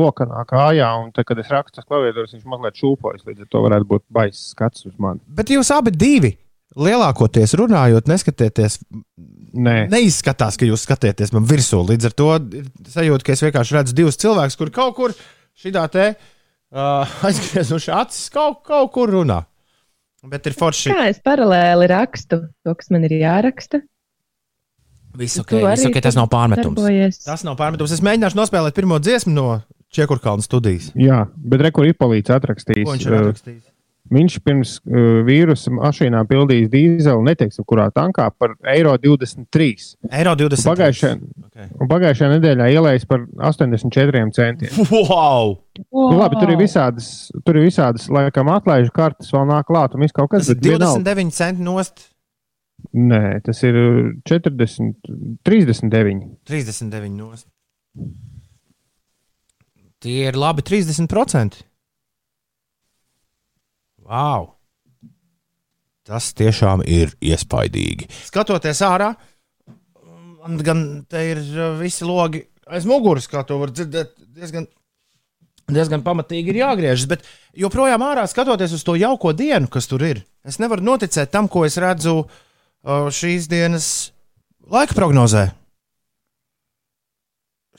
[0.01, 3.27] lokanā kājā, un tad, kad es rakstu klaviatūras, viņš mazliet šūpojas.
[3.29, 5.23] Līdz ar to varētu būt baisa skats uz mani.
[5.39, 6.33] Bet jūs abi divi,
[6.79, 8.81] lielākoties runājot, neskatieties,
[9.51, 11.81] Nē, neizskatās, ka jūs skatieties man virsū.
[11.89, 12.27] Līdz ar to
[12.61, 15.15] ir sajūta, ka es vienkārši redzu divus cilvēkus, kur kaut kur
[15.59, 19.41] šitā te uh, aizgriezuši acis, kaut, kaut kur runā.
[20.31, 20.93] Bet ir forši.
[20.93, 23.81] Kā es paralēli rakstu to, kas man ir jāraksta?
[25.19, 26.77] Viss ok, viss arī ok, tas nav pārmetums.
[26.79, 27.19] Darbojies.
[27.27, 27.93] Tas nav pārmetums.
[27.97, 29.49] Es mēģināšu nospēlēt pirmo dziesmu no
[29.91, 30.93] Čekurkalna studijas.
[30.95, 32.87] jā, bet rekur ir palīdz atrakstījis.
[32.87, 33.63] Ko viņš ir uh, atrakstījis?
[34.11, 39.69] Viņš pirms uh, vīrusa mašīnā pildījis dīzeli, neteiksim, kurā tankā par eiro 23.
[40.11, 40.67] Eiro 20.
[40.71, 41.19] Pagājušajā,
[41.51, 41.67] Okay.
[41.83, 44.71] un pagājušajā nedēļā ielējis par 84 centiem.
[45.11, 45.57] Wow!
[45.93, 50.07] Nu, labi, tur ir visādas, tur ir visādas, laikam, atlaižu kartes, vēl nāk klāt, un
[50.07, 51.03] viss kaut kas ir bet vienalga.
[51.03, 52.07] 29 centi nost.
[52.91, 53.77] Nē, tas ir
[54.27, 54.95] 40,
[55.47, 56.25] 39.
[56.49, 57.47] 39 nost.
[60.01, 61.61] Tie ir labi 30%.
[64.11, 64.57] Wow!
[66.09, 68.09] Tas tiešām ir iespaidīgi.
[68.27, 69.13] Skatoties ārā,
[70.41, 74.17] man gan te ir uh, visi logi aiz muguras, kā to var dzirdēt.
[74.35, 74.67] Diezgan,
[75.71, 80.25] diezgan pamatīgi ir jāgriežas, bet joprojām ārā skatoties uz to jauko dienu, kas tur ir.
[80.43, 82.39] Es nevaru noticēt tam, ko es redzu uh,
[82.85, 84.13] šīs dienas
[84.71, 85.51] laika prognozē.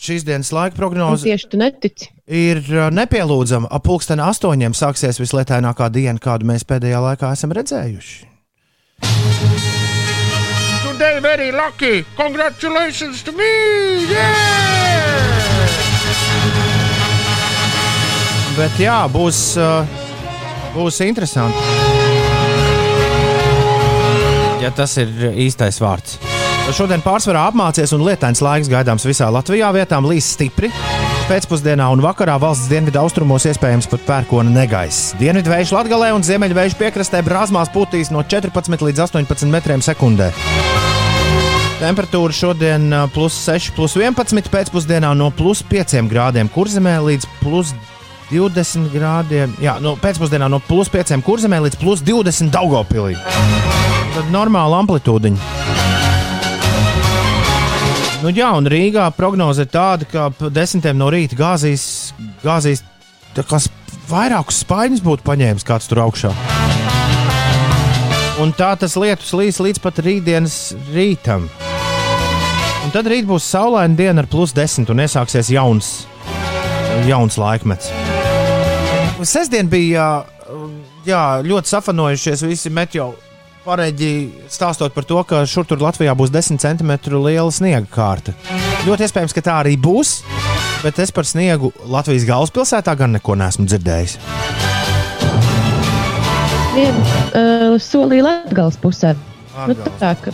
[0.02, 2.08] Šīs dienas laika Un prognoze tieši tu netici.
[2.26, 3.70] ir uh, nepielūdzama.
[3.70, 8.26] Ap pulksteni astoņiem sāksies vislētākā diena, kādu mēs pēdējā laikā esam redzējuši.
[10.86, 12.04] Today very lucky!
[12.18, 13.52] Congratulations to me!
[14.10, 15.62] Yeah!
[18.58, 19.86] Bet jā, būs, uh,
[20.74, 21.91] būs interesanti.
[24.62, 25.10] Ja tas ir
[25.42, 26.20] īstais vārds.
[26.72, 29.72] Šodien pārsvarā apmācies un lietains laiks gaidāms visā Latvijā.
[29.74, 30.70] Vietām līs stipri.
[31.26, 35.16] Pēcpusdienā un vakarā valsts dienvidu austrumos iespējams pat pērkona negaiss.
[35.20, 40.30] Dienvidu vējš Latvijā un ziemeļvējš piekrastē brāzmās pūtīs no 14 līdz 18 metriem sekundē.
[41.82, 47.74] Temperatūra šodien plus 6, plus 11, pēcpusdienā no plus 5 grādiem kurzemē līdz plus
[48.30, 49.58] 20 grādiem.
[49.64, 53.18] Jā, no pēcpusdienā no plus 5 kurzemē līdz plus 20 Daugopilī.
[54.12, 55.50] Tad normāla amplitūdiņa.
[58.22, 61.84] Nu, jā, un Rīgā prognoze ir tāda, ka desmitiem no rīta gāzīs,
[62.44, 62.84] gāzīs
[63.34, 66.34] sp- vairākus spaiņus būtu paņēmis kāds tur augšā.
[68.42, 70.60] Un tā tas lietus līs līdz pat rītdienas
[70.94, 71.48] rītam.
[72.86, 75.92] Un tad rīt būs saulaina diena ar plus 10 un iesāksies jauns,
[77.08, 77.90] jauns laikmets.
[79.22, 80.26] Sestdien bija
[81.06, 83.12] jā, ļoti safanojušies visi meteo
[83.66, 84.12] pareģi
[84.52, 88.34] stāstot par to, ka šur tur Latvijā būs 10 cm liela sniega kārta.
[88.88, 90.22] Ļoti iespējams, ka tā arī būs,
[90.82, 94.18] bet es par sniegu Latvijas galvaspilsētā gan neko neesmu dzirdējis.
[96.72, 99.16] Vienu uh, solīju Latvijas pusē.
[99.68, 100.34] Nu, tā kā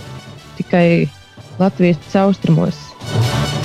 [0.60, 0.88] tikai
[1.60, 2.80] Latvijas austrumos.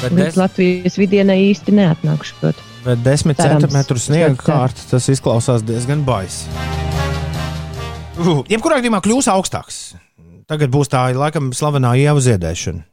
[0.02, 2.52] Bet, des, Latvijas vidienē īsti neatnākšu.
[2.82, 3.68] bet 10 Cerams.
[3.68, 4.46] cm sniega Cerams.
[4.46, 6.48] kārta tas izklausās diezgan baisi.
[8.12, 9.76] Jebkurā gadījumā kļūs augstāks.
[10.50, 12.84] Tagad būs tā laikam slavenā ievu ziedēšana.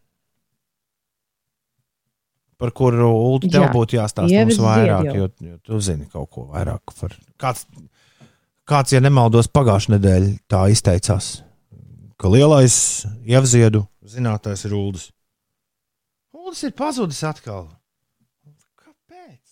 [2.59, 6.27] Par kuru Ulu tev Jā, būtu jāstāsta ievas mums vairāk, jo, jo tu zini kaut
[6.35, 7.13] ko vairāk par.
[7.39, 7.63] Kāds,
[8.67, 11.29] kāds ja nemaldos, pagājušā nedēļa tā izteicās,
[12.19, 12.75] ka lielais
[13.23, 15.07] ievziedu zinātājs ir Uldis.
[16.35, 17.69] Uldis ir pazudis atkal.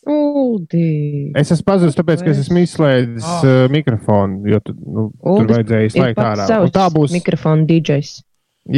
[0.07, 1.31] Uldi.
[1.37, 3.43] Es esmu pazudis, tāpēc, ka es esmu izslēdzis Ah.
[3.43, 6.47] uh, mikrofonu, jo tu, nu, tur Uldis vajadzēja Ir izslēgt ārā.
[6.63, 8.11] Un tā būs, mikrofona DJs.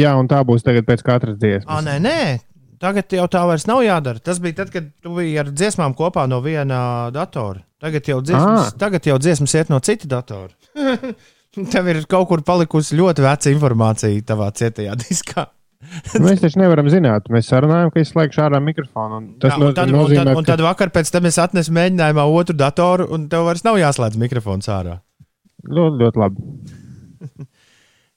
[0.02, 1.84] jā, un tā būs tagad pēc katras Ah, dziesmas.
[1.86, 2.40] nē, nē,
[2.80, 4.18] tagad jau tā vairs nav jādara.
[4.22, 7.62] Tas bija tad, kad tu biji ar dziesmām kopā no viena datora.
[7.80, 8.78] Tagad jau dziesmas, Ah.
[8.78, 10.50] tagad jau dziesmas iet no cita datora.
[11.72, 15.46] Tev ir kaut kur palikusi ļoti veca informācija tavā cietajā diskā.
[16.20, 17.30] Mēs taču nevaram zināt.
[17.32, 19.16] Mēs sarunājam, ka izslēgšu ārā mikrofonu.
[19.16, 21.72] un Tas Jā, un, tad, un, nozīmē, tad, un tad vakar pēc tam es atnesu
[21.76, 24.98] mēģinājumā otru datoru, un tev vairs nav jāslēdz mikrofons ārā.
[25.64, 26.44] ļoti, ļoti labi.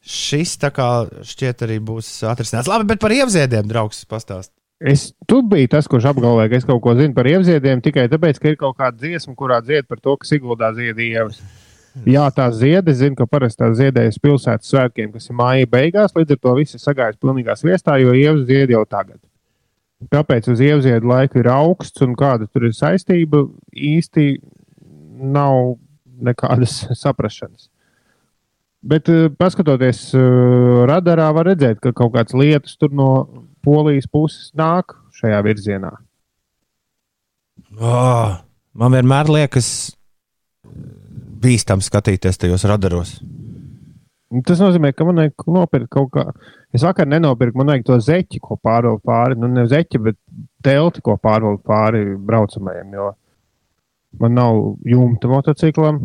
[0.03, 0.89] Šis tā kā
[1.23, 2.67] šķiet arī būs atrisināts.
[2.67, 4.51] Labi, bet par ievziediem, draugs, pastāst.
[4.83, 8.41] Es, tu biji tas, kurš apgalvoja, ka es kaut ko zinu par ievziediem tikai tāpēc,
[8.43, 11.39] ka ir kaut kāda dziesma, kurā dzied par to, ka Siguldā zied ievas.
[12.01, 16.15] Jā, tā zied, es zinu, ka parasti tā ziedējas pilsētas svētkiem, kas ir māja beigās,
[16.17, 19.21] līdz ar to viss ir sagājis pilnīgā sviestā, jo ievas zied jau tagad.
[20.11, 24.41] kāpēc uz ievziedu laiku ir augsts un kāda tur ir saistība, īsti
[25.21, 25.77] nav
[26.19, 27.69] nekādas saprašanas.
[28.83, 33.11] Bet, uh, paskatoties uh, radarā, var redzēt, ka kaut kādas lietas tur no
[33.63, 35.93] polijas puses nāk šajā virzienā.
[37.79, 38.41] Oh,
[38.75, 39.69] man vienmēr liekas
[41.43, 43.17] bīstami skatīties tajos radaros.
[44.47, 46.23] Tas nozīmē, ka man vajag nopirkt kaut kā.
[46.73, 49.37] Es vakar nenopirku, man vajag to zeķi, ko pārvilkt pāri.
[49.37, 50.17] Nu, ne zeķi, bet
[50.65, 52.95] telti, ko pārvilkt pāri braucamajiem.
[52.97, 53.11] Jo
[54.19, 56.01] man nav jumta motociklam.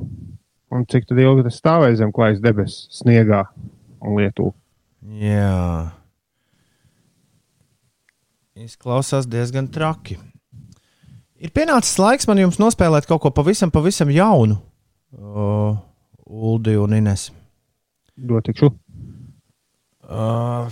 [0.69, 3.47] Un cik tad ilgi tas stāvēs zem klājas debesu, sniegā
[4.05, 4.51] un lietū?
[5.17, 5.95] Jā.
[8.59, 10.19] Izklausās diezgan traki.
[11.41, 14.59] Ir pienācis laiks man jums nospēlēt kaut ko pavisam, pavisam jaunu.
[15.17, 15.77] Uh,
[16.29, 17.31] Uldi un Ines.
[18.19, 18.69] Dotikšu.
[20.09, 20.69] Uh,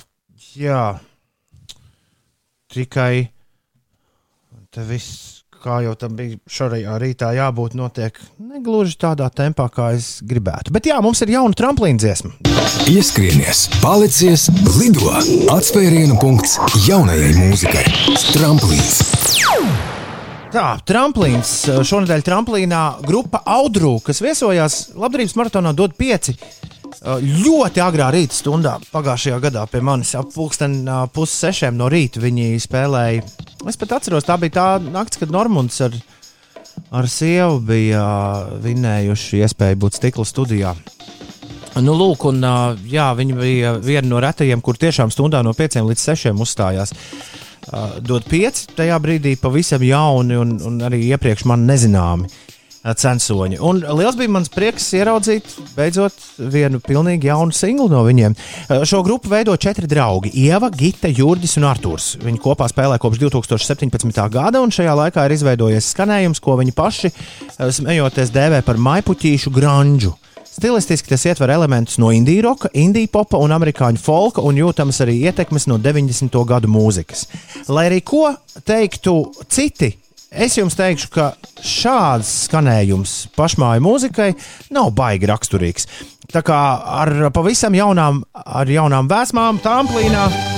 [0.57, 0.97] jā,
[2.73, 3.29] tikai
[4.73, 10.19] te viss, kā jau tam bija šorajā rītā, jābūt notiek negluži tādā tempā, kā es
[10.25, 10.73] gribētu.
[10.75, 12.33] Bet jā, mums ir jauna tramplīna dziesma.
[12.93, 15.13] Ieskrienies, palicies, lido!
[15.57, 17.85] Atspērienu punkts jaunajai mūzikai.
[18.37, 19.96] Tramplīns!
[20.47, 21.51] Tā, tramplīns.
[21.89, 26.37] Šonadēļ tramplīnā grupa Audru, kas viesojās Labdarības maratonā, dod pieci
[27.27, 33.25] ļoti agrā rīta stundā pagājušajā gadā pie manis ap pulksten pussešiem no rīta viņi spēlēja.
[33.67, 35.97] Es pat atceros, tā bija tā naktis, kad Normons ar,
[36.95, 38.05] ar sievu bija
[38.63, 40.77] vinējuši iespēju būt stikla studijā.
[41.83, 42.39] Nu, lūk, un,
[42.89, 46.95] jā, viņi bija viena no retajiem, kur tiešām stundā no 5 līdz 6 uzstājās.
[46.95, 47.46] Uh,
[48.07, 52.31] dod pieci tajā brīdī pavisam jauni un, un arī iepriekš man nezināmi
[52.87, 53.59] censoņi.
[53.67, 58.37] Un liels bija mans prieks ieraudzīt beidzot vienu pilnīgi jaunu singlu no viņiem.
[58.87, 62.17] Šo grupu veido četri draugi- Ieva, Gita, Jurģis un Artūrs.
[62.23, 64.29] Viņi kopā spēlē kopš 2017.
[64.31, 67.13] gada, un šajā laikā ir izveidojies skanējums, ko viņi paši,
[67.59, 70.15] smejoties, dēvē par maipuķīšu grunģu.
[70.57, 75.19] Stilistiski tas ietver elementus no indiju roka, indiju popa un amerikāņu folka, un jūtamas arī
[75.29, 76.33] ietekmes no 90.
[76.49, 77.27] gadu mūzikas.
[77.69, 78.31] Lai arī ko
[78.65, 79.19] teiktu
[79.53, 79.93] citi
[80.33, 84.33] es jums teikšu, ka šāds skanējums pašmāju mūzikai
[84.73, 85.91] nav baigi raksturīgs.
[86.33, 86.61] Tā kā
[87.05, 90.56] ar pavisam jaunām, ar jaunām vēsmām, tramplīnā.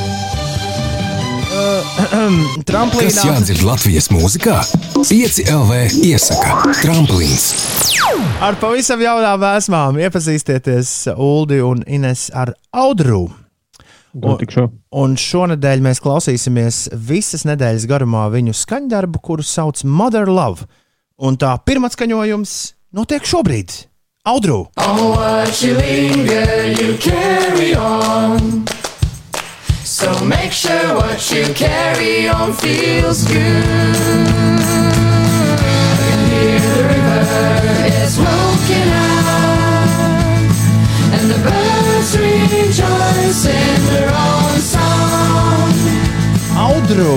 [2.68, 3.10] Tramplīnā.
[3.10, 4.56] Kas jādzird Latvijas mūzikā?
[4.98, 7.48] 5 LV iesaka Tramplīns.
[8.42, 13.28] Ar pavisam jaunām vēsmām iepazīstieties Uldi un Ines ar Audru.
[14.18, 14.66] Dotikšu.
[14.98, 20.66] Un šonadēļ mēs klausīsimies visas nedēļas garumā viņu skaņdarbu, kuru sauc Mother Love.
[21.18, 22.56] Un tā pirmā skaņojums
[22.98, 23.84] notiek šobrīd.
[24.28, 24.66] Audru!
[24.76, 28.66] What you linger, you carry on.
[29.98, 33.96] So make sure what you carry on feels good.
[35.90, 37.24] I can hear the river
[37.98, 40.54] is smoking out,
[41.14, 45.72] and the birds rejoice in their own song.
[46.54, 47.16] Audru!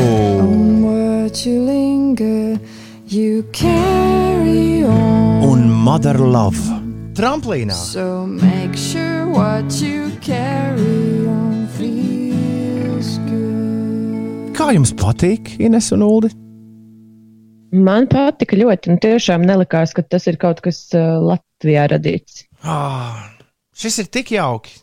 [0.83, 2.59] On you linger,
[3.05, 5.43] you carry on.
[5.43, 6.57] Un Mother Love.
[7.13, 7.73] Tramplīnā.
[7.73, 11.20] So make sure what you carry
[14.61, 16.29] Kā jums patīk, Ines un Uldi?
[17.73, 22.43] Man patika ļoti, un tiešām nelikās, ka tas ir kaut kas uh, Latvijā radīts.
[22.61, 23.23] Ah,
[23.73, 24.75] šis ir tik jauki.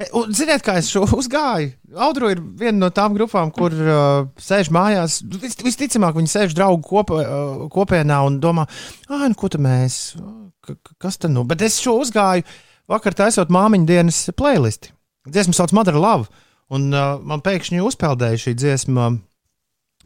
[0.00, 1.74] E, Un, ziniet, kā es šo uzgāju?
[2.06, 5.18] Audru ir viena no tām grupām, kur uh, sēž mājās.
[5.44, 8.64] Vis, visticamāk, viņi sēž draugu kopā, uh, kopienā un domā,
[9.10, 10.16] ah, nu, ko tad mēs,
[10.64, 11.44] K kas tad nu?
[11.44, 12.48] Bet es šo uzgāju
[12.88, 14.96] vakar taisot māmiņu dienas playlisti.
[15.28, 16.32] Dziesma sauc Mother Love,
[16.74, 19.10] un uh, man pēkšņi uzpeldēja šī dziesma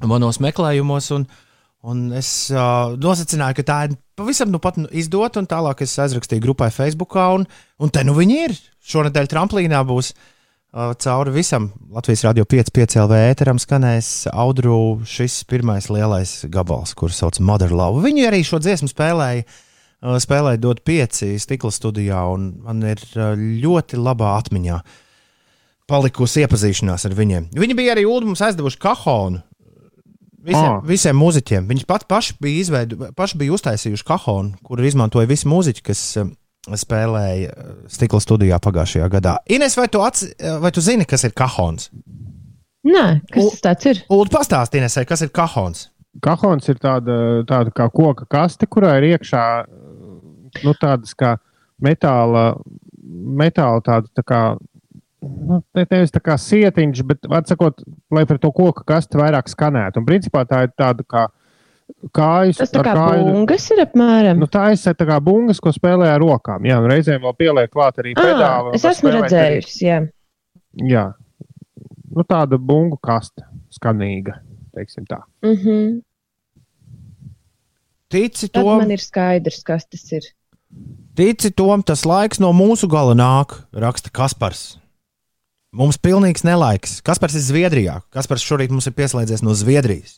[0.09, 1.13] manos meklējumos.
[1.17, 1.31] Un,
[1.81, 6.45] Un es uh, nosacīju, ka tā ir pavisam nu pat izdota, un tālāk es aizrakstīju
[6.45, 7.47] grupai Facebook, un,
[7.81, 8.57] un te nu viņi ir.
[8.85, 15.89] Šonadēļ tramplīnā būs uh, cauri visam Latvijas radio 5,5 LV ēteram skanēs Audru šis pirmais
[15.89, 18.05] lielais gabals, kurš sauc Mother Love.
[18.05, 19.49] Viņi arī šo dziesmu spēlēja.
[20.01, 24.83] Uh, spēlēja dot pieci stikla studijā, un man ir uh, ļoti labā atmiņā
[25.91, 27.51] palikusi iepazīšanās ar viņiem.
[27.59, 29.43] Viņi bija arī Ulu mums aizdevuši kahonu
[30.41, 30.81] Visiem, Ah.
[30.89, 31.67] visiem mūziķiem.
[31.69, 36.31] Viņi pat paši bija, izveidu, paši bija uztaisījuši kahonu, kuru izmantoja visi mūziķi, kas um,
[36.81, 39.35] spēlēja uh, stikla studijā pagājušajā gadā.
[39.53, 40.23] Ines, vai tu, atc,
[40.63, 41.91] vai tu zini, kas ir kahons?
[42.89, 44.01] Nē, kas U- tas ir?
[44.09, 45.91] Lūdzu, pastāsti, Inesai, kas ir kahons.
[46.25, 49.45] Kahons ir tāda, tāda kā koka kaste, kurā ir iekšā
[50.65, 51.35] nu, tādas kā
[51.85, 52.55] metāla,
[53.45, 54.41] metāla tāda tā kā
[55.23, 59.97] nu, te nevis tā kā sietiņš, bet, atsakot, lai par to koku kastu vairāk skanētu.
[60.01, 61.27] Un principā tā ir tāda kā
[62.17, 62.57] kājas.
[62.63, 64.39] Tas tā kā kāju- bungas ir apmēram.
[64.39, 66.65] Nu, tā ir tā kā bungas, ko spēlē ar rokām.
[66.65, 68.75] Jā, un reizēm vēl pieliek klāt arī Ah, pedāli.
[68.75, 70.09] es esmu redzējusi, jā.
[70.77, 71.15] Jā,
[72.15, 74.39] nu, tāda bungu kaste, skanīga.
[74.75, 75.23] teiksim tā.
[75.43, 76.03] Mm -hmm.
[78.09, 80.23] Tici Tad to, man ir skaidrs, kas tas ir.
[81.15, 84.80] tici tom, tas laiks no mūsu gala nāk, raksta Kaspars.
[85.71, 86.97] Mums pilnīgs nelaiks.
[87.07, 88.01] Kaspars ir Zviedrijā.
[88.11, 90.17] Kaspars šorīt mums ir pieslēdzies no Zviedrijas.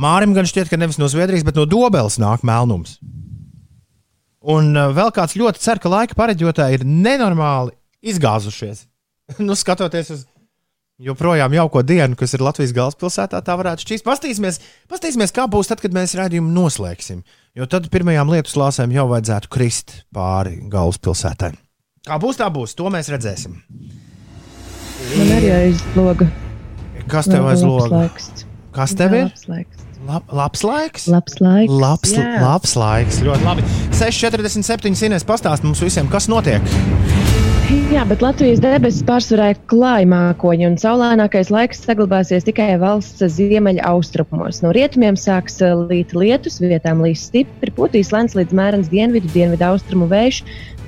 [0.00, 2.96] Mārim gan šķiet, ka nevis no Zviedrijas, bet no Dobeles nāk melnums.
[4.42, 7.76] Un uh, vēl kāds ļoti cer, ka laika pareģotāji ir nenormāli
[8.10, 8.88] izgāzušies.
[9.46, 10.26] nu, skatoties uz
[11.02, 14.06] joprojām jauko dienu, kas ir Latvijas galvaspilsētā, tā varētu šķist.
[14.06, 14.58] Pastīsimies,
[14.90, 17.22] pastīsimies, kā būs tad, kad mēs rādījumu noslēgsim.
[17.54, 21.54] Jo tad pirmajām lietu slāpēm jau vajadzētu krist pāri galvaspilsētai.
[22.10, 22.74] Kā būs, tā būs.
[22.74, 23.60] To mēs redzēsim.
[25.12, 26.26] Man arī aizloga.
[27.10, 28.02] Kas tev aiz Labs loga?
[28.02, 28.28] laiks.
[28.72, 29.26] Kas tev ir?
[29.28, 29.88] Labs laiks.
[30.02, 31.04] Lab, labs laiks.
[31.12, 31.74] Labs laiks.
[31.82, 32.30] Labs, jā.
[32.42, 33.20] labs laiks.
[33.22, 33.66] Ļoti labi.
[33.94, 36.64] 6,47 Inês pastāst mums visiem, kas notiek.
[37.92, 43.84] Jā, bet Latvijas debesis pārsvarā ir klāja mākoņi, un saulainākais laiks saglabāsies tikai valsts ziemeļa
[43.92, 44.58] austrumos.
[44.64, 50.08] No rietumiem sāks līt lietus, vietām līs stipri, putīs lēns līdz mērens dienvidu, dienvidu austrumu
[50.10, 50.42] vējš.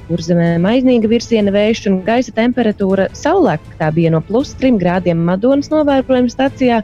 [0.08, 6.32] Kurzemē maiznīga virsiena vējš un gaisa temperatūra saulēktā bija no plus 3 grādiem Madonas novērojuma
[6.32, 6.82] stacijā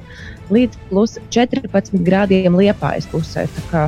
[0.54, 3.44] līdz plus 14 grādiem Liepājas pusē.
[3.56, 3.84] Tā kā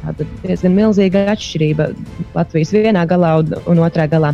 [0.00, 1.88] Tāda diezgan milzīga atšķirība
[2.34, 4.32] Latvijas vienā galā un, un otrā galā.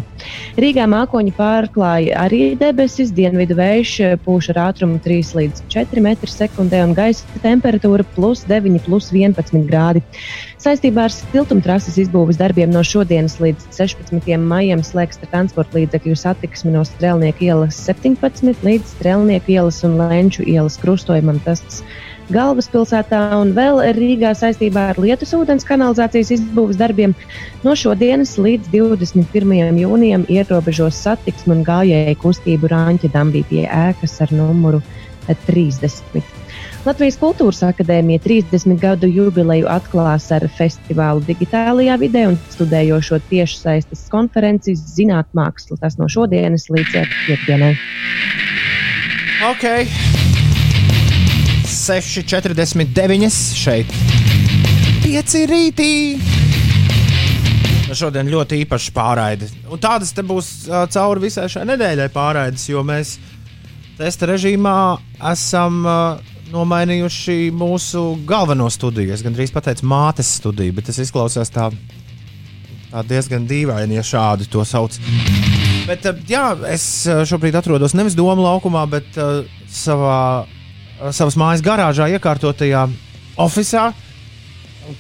[0.61, 3.93] Rīgā mākoņi pārklāja arī debesis, dienvidu vējš
[4.25, 6.51] pūš ar ātrumu 3 līdz 4 m2
[6.85, 10.05] un gaisa temperatūra plus 9, plus 11 grādi.
[10.63, 14.33] Saistībā ar siltumtrases izbūves darbiem no šodienas līdz 16.
[14.41, 20.79] maijam slēgts transporta līdzekļu satiksmi no Strēlnieku ielas 17 līdz Strēlnieku ielas un Lenču ielas
[20.83, 21.39] krustojumam.
[21.45, 21.83] Tas
[22.33, 27.15] galvaspilsētā un vēl Rīgā saistībā ar lietus ūdens kanalizācijas izbūves darbiem
[27.65, 29.81] no šodienas līdz 21.
[29.83, 34.83] jūnijam ierobežos satiksmi un gājēju kustību Rāņķa dambī pie ēkas ar numuru
[35.27, 36.23] 30.
[36.87, 44.77] Latvijas Kultūras Akadēmija 30 gadu jubileju atklās ar festivālu digitālajā vidē un studējošo tiešsaistes konferenci
[44.79, 45.81] Zinātmāksla.
[45.83, 47.75] Tas no šodienas līdz piekdienai.
[49.51, 50.16] Ok.
[51.87, 53.91] 6,49 šeit.
[55.05, 55.91] 5 rītī.
[57.95, 59.47] Šodien ļoti īpašs pārraide.
[59.71, 63.13] Un tādas te būs uh, cauri visai šai nedēļai pārraides, jo mēs
[64.01, 64.75] testa režīmā
[65.31, 69.15] esam uh, nomainījuši mūsu galveno studiju.
[69.15, 71.69] Es gandrīz pateicu mātes studiju, bet tas izklausās tā,
[72.91, 74.99] tā diezgan dīvaini, ja šādi to sauc.
[75.87, 80.49] Bet, uh, jā, es šobrīd atrodos nevis Doma laukumā, bet uh, savā,
[81.13, 82.87] savas mājas garāžā iekārtotajā
[83.43, 83.95] oficiālā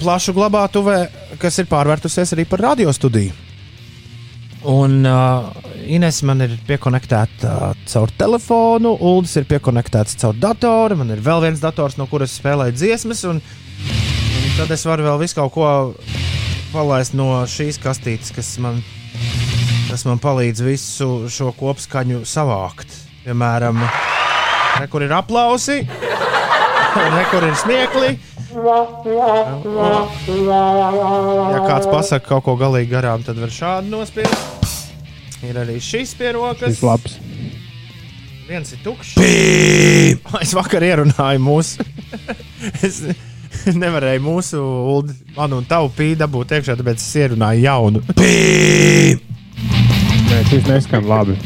[0.01, 0.97] plašu glabātuvē,
[1.41, 3.35] kas ir pārvērtusies arī par radiostudiju.
[4.67, 5.53] Un uh,
[5.87, 11.45] Ines man ir piekonektēta uh, caur telefonu, Ulas ir piekonektēts caur datoru, man ir vēl
[11.45, 13.23] viens dators, no kuras spēlēju dziesmas.
[13.31, 15.71] Un, un tad es varu vēl visu kaut ko
[16.73, 18.83] palaist no šīs kastītes, kas man,
[19.87, 23.05] kas man palīdz visu šo kopskaņu savākt.
[23.23, 24.16] Piemēram, re,
[24.91, 28.17] kur ir aplausi, re, kur ir smiekli.
[31.53, 34.37] Ja kāds pasakā kaut ko galīgi garām, tad var šādi nospiest.
[35.45, 36.79] Ir arī šis pie rokas.
[36.79, 37.19] Tas labs.
[38.47, 39.17] Viens ir tukšs.
[40.45, 41.85] Es vakar ierunāju mūsu.
[42.87, 43.03] es
[43.75, 44.63] nevarēju mūsu,
[44.95, 47.99] Uldi, manu un tavu pīdu dabūt iekšā, tāpēc es ierunāju jaunu.
[50.27, 51.35] Nē, šis neskan labi.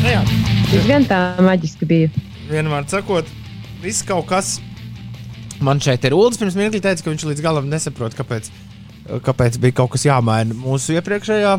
[0.00, 0.20] Nu jā,
[0.70, 2.10] Tas gan tā maģiski bija.
[2.50, 3.28] vienmēr sakot,
[3.82, 4.58] viss kaut kas.
[5.60, 6.38] Man šeit ir Ulas.
[6.40, 8.48] Pirms mirkli teica, ka viņš līdz galam nesaprot, kāpēc,
[9.26, 11.56] kāpēc bija kaut kas jāmaina mūsu iepriekšējā,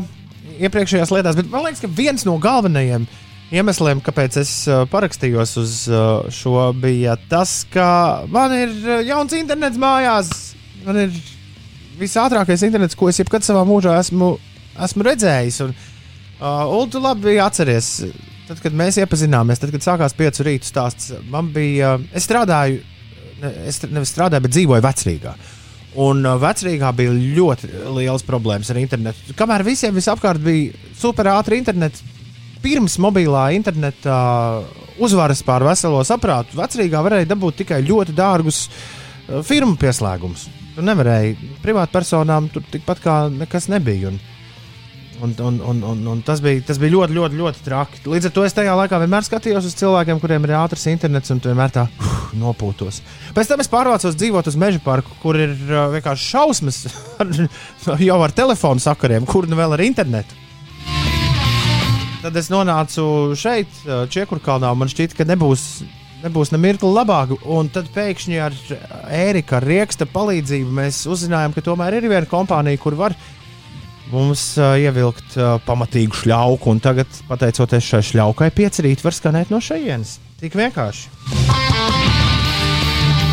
[0.66, 1.38] iepriekšējās lietās.
[1.38, 3.06] Bet man liekas, ka viens no galvenajiem
[3.52, 9.36] iemesliem, kāpēc es uh, parakstījos uz uh, šo, bija tas, ka man ir uh, jauns
[9.38, 10.32] internets mājās.
[10.86, 11.14] Man ir
[12.00, 14.34] visātrākais internets, ko es jebkad savā mūžā esmu,
[14.82, 15.60] esmu redzējis.
[15.68, 15.74] Un,
[16.40, 17.92] uh, Ulu, tu labi atceries,
[18.48, 22.80] tad, kad mēs iepazināmies, tad, kad sākās piecu rītu stāsts, man bija, uh, es strādāju,
[23.66, 25.34] es nevis strādāju, bet dzīvoju vecrīgā.
[26.02, 29.36] Un uh, vecrīgā bija ļoti liels problēmas ar internetu.
[29.38, 32.04] Kamēr visiem visapkārt bija super ātri internets,
[32.62, 34.16] pirms mobilā interneta
[35.02, 40.48] uzvaras pār veselo saprātu, vecrīgā varēja dabūt tikai ļoti dārgus uh, firmu pieslēgumus.
[40.72, 44.12] Tur nevarēja privātpersonām tur tikpat kā nekas nebija.
[44.12, 44.20] Un,
[45.22, 48.00] Un, un, un, un, un tas, bija, tas bija ļoti, ļoti, ļoti traki.
[48.10, 51.38] Līdz ar to es tajā laikā vienmēr skatījos uz cilvēkiem, kuriem ir ātrs internets, un
[51.44, 52.98] vienmēr tā uh, nopūtos.
[53.36, 56.80] Pēc tam es pārvācos dzīvot uz meža parku, kur ir uh, vienkārši šausmas
[57.22, 57.30] ar,
[58.02, 60.34] jau ar telefonu sakariem, kur nu vēl ar internetu.
[62.24, 63.04] Tad es nonācu
[63.38, 63.70] šeit,
[64.10, 65.68] Čiekurkalnā, un man šķita, ka nebūs,
[66.24, 67.36] nebūs ne mirkli labāk.
[67.46, 68.58] Un tad pēkšņi ar
[69.06, 73.14] Ērika Rieksta palīdzību mēs uzzinājām, ka tomēr ir viena kompānija, kur var
[74.12, 79.52] mums uh, ievilkt uh, pamatīgu šļauku, un tagad, pateicoties šai šļaukai, pieci rīti var skanēt
[79.52, 80.18] no šejienes.
[80.42, 81.08] Tik vienkārši.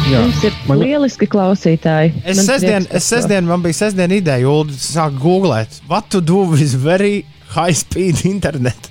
[0.09, 0.21] Jā.
[0.23, 2.13] Mums ir Man- lieliski klausītāji.
[2.25, 6.73] Es sestdien, es sestdien, man bija sestdien ideja, Ulu, sāk googlēt, what to do with
[6.81, 8.89] very high speed internet.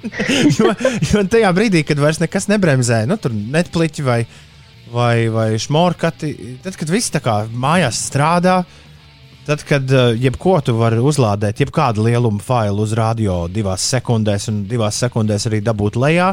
[0.58, 0.70] jo,
[1.10, 4.20] jo tajā brīdī, kad vairs nekas nebremzē, nu, tur netpliķi vai,
[4.92, 6.32] vai, vai šmorkati,
[6.62, 8.60] tad, kad viss tā kā mājās strādā,
[9.50, 14.62] tad, kad uh, jebko tu vari uzlādēt, jebkādu lielumu failu uz radio divās sekundēs, un
[14.70, 16.28] divās sekundēs arī dabūt lejā.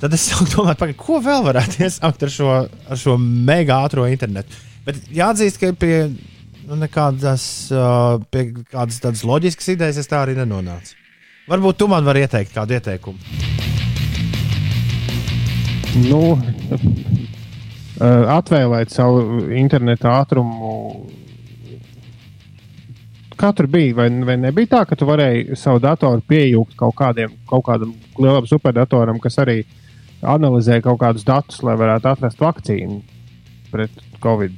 [0.00, 4.08] Tad es sāku domāt, paga, ko vēl varētu iesākt ar šo, ar šo mega ātrā
[4.12, 4.56] internetu.
[4.86, 7.44] Bet jāatzīst, ka pie nu, nekādas,
[7.74, 10.96] uh, pie kādas tādas loģiskas idejas es tā arī nenonācu.
[11.50, 13.20] Varbūt tu man vari ieteikt kādu ieteikumu.
[15.96, 16.22] Nu,
[18.00, 20.72] eh, atvēlēt savu internetu ātrumu.
[23.36, 23.94] Tur bija?
[23.98, 28.46] Vai, vai nebija tā, ka tu varēji savu datoru piejūgt kaut, kādiem, kaut kādam lielam
[28.48, 29.58] superdatoram, kas arī
[30.24, 33.02] analizē kaut kādus datus, lai varētu atrast vakcīnu
[33.72, 33.92] pret
[34.24, 34.56] covid?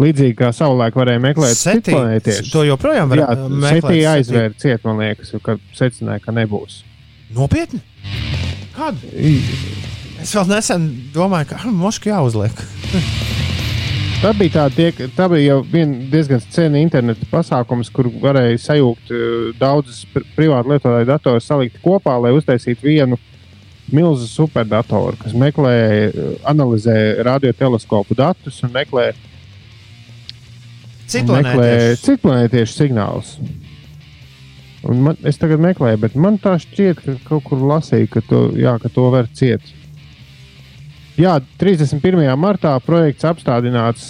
[0.00, 2.50] Līdzīgi kā savulaik varēja meklēt citplanētiešu.
[2.52, 3.84] To joprojām var Jā, meklēt.
[3.86, 4.02] Setī.
[4.10, 6.82] aizvēra ciet, man liekas, ka secināja, ka nebūs.
[7.36, 7.80] Nopietni?
[8.76, 9.00] Kādu?
[10.20, 10.84] Es vēl nesen
[11.16, 12.64] domāju, ka moškā jāuzliek.
[14.16, 19.50] Tā bija, tā, tiek, tā bija jau diezgan cena interneta pasākums, kur varēja sajūgt uh,
[19.60, 23.18] daudzus pri privātu lietotāju datorus, salikt kopā, lai uztaisītu vienu
[23.92, 25.76] milzu superdatoru, kas meklē,
[26.08, 26.96] uh, analizē
[27.28, 29.10] radioteleskopu datus un meklē,
[32.00, 33.36] citplanētiešu signālus.
[34.86, 38.46] Un man, es tagad meklēju, bet man tā šķiet, ka kaut kur lasīju, ka to,
[38.58, 39.62] jā, ka to var ciet.
[41.16, 42.26] Jā, 31.
[42.36, 44.08] martā projekts apstādināts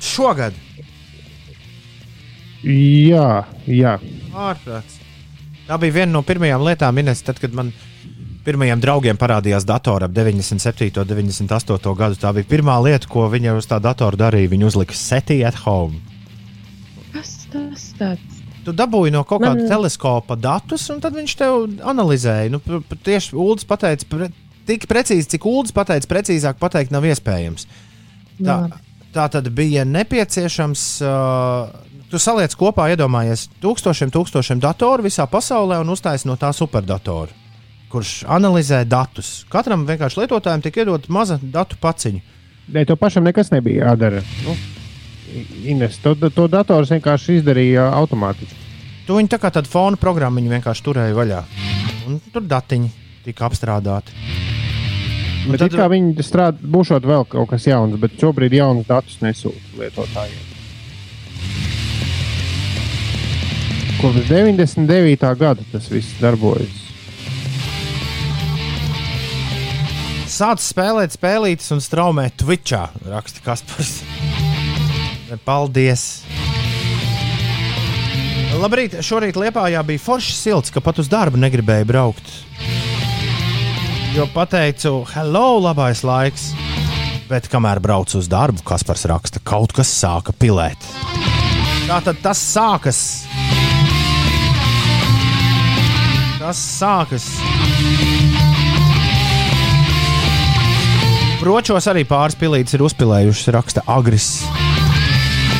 [0.00, 0.54] Šogad.
[2.64, 3.92] Jā, jā.
[4.34, 4.98] Ārprāts.
[5.68, 7.70] Tā bija viena no pirmajām lietām, Ines, tad, kad man
[8.46, 10.88] pirmajiem draugiem parādījās datora ap 97.
[11.02, 11.92] un 98.
[11.98, 12.18] gadu.
[12.18, 14.50] Tā bija pirmā lieta, ko viņa uz tā datora darīja.
[14.54, 16.00] Viņa uzlika SETI at home.
[17.12, 18.40] Kas tas tāds?
[18.64, 21.54] Tu dabūji no kaut kāda Man- teleskopa datus, un tad viņš tev
[21.88, 22.50] analizēja.
[22.52, 22.60] Nu,
[23.04, 24.04] tieši Ulas pateica,
[24.68, 27.66] tik precīzi, cik Ulas pateica, precīzāk pateikt nav iespējams.
[28.44, 28.58] Tā,
[29.14, 30.86] tā tad bija nepieciešams.
[31.02, 37.34] Uh, tu saliec kopā, iedomājies, tūkstošiem, tūkstošiem datoru visā pasaulē un uztaisīji no tā superdatoru,
[37.92, 39.42] kurš analizē datus.
[39.52, 42.24] Katram vienkārši lietotājam tika iedot maza datu paciņa.
[42.68, 44.22] Nē, to pašam nekas nebija jādara.
[44.44, 44.56] Nu,
[45.68, 48.64] Ines, to, to dators vienkārši izdarīja automātiski.
[49.04, 51.42] Tu viņu tā kā tādu fonu programmu vienkārši turēji vaļā.
[52.08, 54.14] Un tur datiņi tika apstrādāti.
[55.48, 59.78] Bet tad- kā viņi strādā, būšot vēl kaut kas jauns, bet šobrīd jaunus datus nesūta
[59.80, 60.44] lietotājiem.
[63.98, 65.32] Kopš 99.
[65.38, 66.84] gada tas viss darbojas.
[70.28, 73.96] Sāc spēlēt spēlītas un straumēt Twitchā, raksta Kaspars.
[75.44, 76.04] Paldies!
[78.58, 82.30] Labrīt, šorīt Lietpājā bija forši silts, ka pat uz darbu negribēju braukt.
[84.18, 86.48] Jo pateicu, hello, labais laiks!
[87.30, 90.82] Bet kamēr braucu uz darbu, Kaspars raksta, kaut kas sāka pilēt.
[91.86, 92.98] Tā tad tas sākas!
[96.40, 97.28] Tas sākas!
[101.38, 104.32] Bročos arī pāris pilītes ir uzpilējušas, raksta Agris.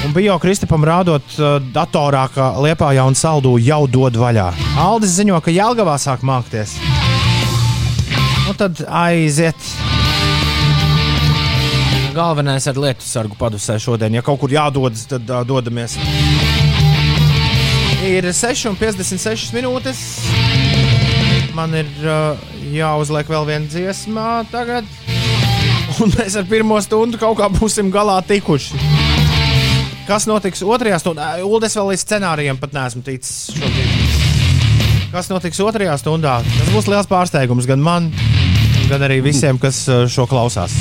[0.03, 4.51] Un bija jau Kristapam rādot uh, datorā, ka Liepā jau un saldu jau dod vaļā.
[4.83, 6.75] Aldis ziņo, ka Jālgavā sāk mākties.
[8.49, 9.57] Nu tad aiziet.
[12.16, 14.14] Galvenais ar lietu sargu padusē šodien.
[14.16, 15.99] Ja kaut kur jādodas, tad uh, dodamies.
[18.09, 20.01] Ir 6,56 minūtes.
[21.53, 22.40] Man ir uh,
[22.72, 24.88] jāuzliek vēl viena dziesma tagad.
[26.01, 28.80] Un mēs ar pirmo stundu kaut kā būsim galā tikuši.
[30.09, 31.34] Kas notiks otrajā stundā?
[31.44, 34.26] Uldes vēl līdz scenārijam pat neesmu ticis šobrīd.
[35.12, 36.38] Kas notiks otrajā stundā?
[36.44, 38.38] Tas būs liels pārsteigums gan man, gan
[38.97, 40.72] arī visiem, kas uh, šo klausās.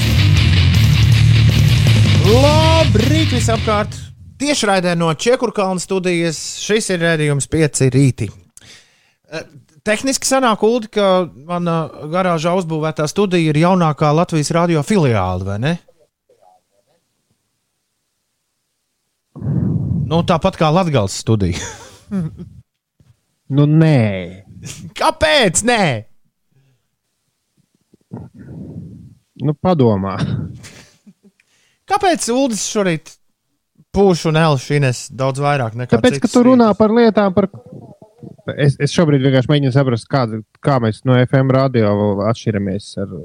[2.28, 3.96] Labrīt, visapkārt!
[4.38, 8.28] Tiešraidē no Čekurkalna studijas šis ir redzējums pieci rīti.
[8.30, 9.48] Eh,
[9.88, 11.08] Tehniski sanāk, Ulu, ka
[11.48, 11.78] mana
[12.12, 15.74] garāžā uzbūvētā studija ir jaunākā Latvijas radio filiāle, vai ne?
[20.08, 21.60] Nu, tāpat kā Latvijas studija.
[23.48, 24.44] Nu, nē,
[24.98, 25.62] Kāpēc?
[25.68, 25.84] Nē,
[29.44, 30.16] nu, padomā.
[31.90, 33.14] kāpēc Ulas šorīt
[33.96, 37.50] pūš un elšines daudz vairāk nekā Tāpēc, ka tu runā par lietām, par.
[38.58, 40.24] Es, es šobrīd vienkārši mēģinu saprast, kā,
[40.64, 41.92] kā mēs no FM radio
[42.30, 42.92] atšķiramies.
[43.04, 43.16] Ar...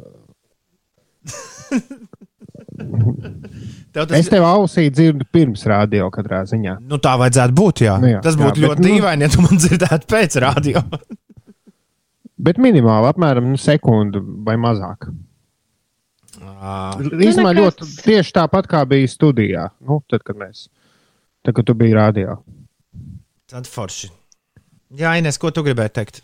[3.93, 6.79] Tev tas Es tev ausī dzirdu pirms radio katrā ziņā.
[6.89, 7.85] Nu, tā vajadzētu būt.
[7.87, 7.99] Jā.
[8.01, 10.09] Nu Nu, jā, jā, Tas jā, būtu bet, ļoti nu- dīvaini, ja tu man dzirdētu
[10.11, 10.83] pēc rādio.
[12.43, 15.11] Bet minimāli apmēram nu, sekundi vai mazāk.
[16.43, 17.61] Īsumā nekas.
[17.61, 19.68] ļoti tieši tāpat kā bija studijā.
[19.84, 20.66] Nu, tad, kad mēs.
[21.43, 22.40] Tad, kad tu biji radio.
[23.51, 24.11] Tad forši.
[24.99, 26.20] Jā, Ines, ko tu gribēji teikt?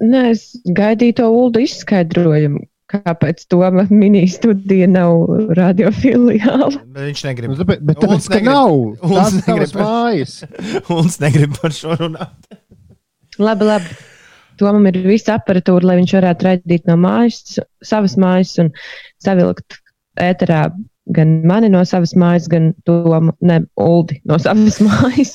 [0.00, 3.60] Nē, es gaidīju to ULDU izskaidrojumu, kāpēc to
[3.92, 5.28] mini-studija nav
[5.58, 6.70] radiofiliāla.
[6.88, 7.52] Bet viņš negrib.
[7.52, 8.78] Nu, tāpēc, bet Uldis tāpēc, negrib- nav.
[9.10, 9.74] Ir negrib.
[9.76, 10.38] mājas.
[10.94, 12.56] Ulas negrib par šo runāt.
[13.40, 13.98] Labi, labi.
[14.60, 18.72] Tomam ir visa aparatūra, lai viņš varētu raidīt no mājas, savas mājas un
[19.24, 19.80] savilkt
[20.20, 20.66] ēterā
[21.16, 25.34] gan mani no savas mājas, gan Tomu, ne Uldi no savas mājas.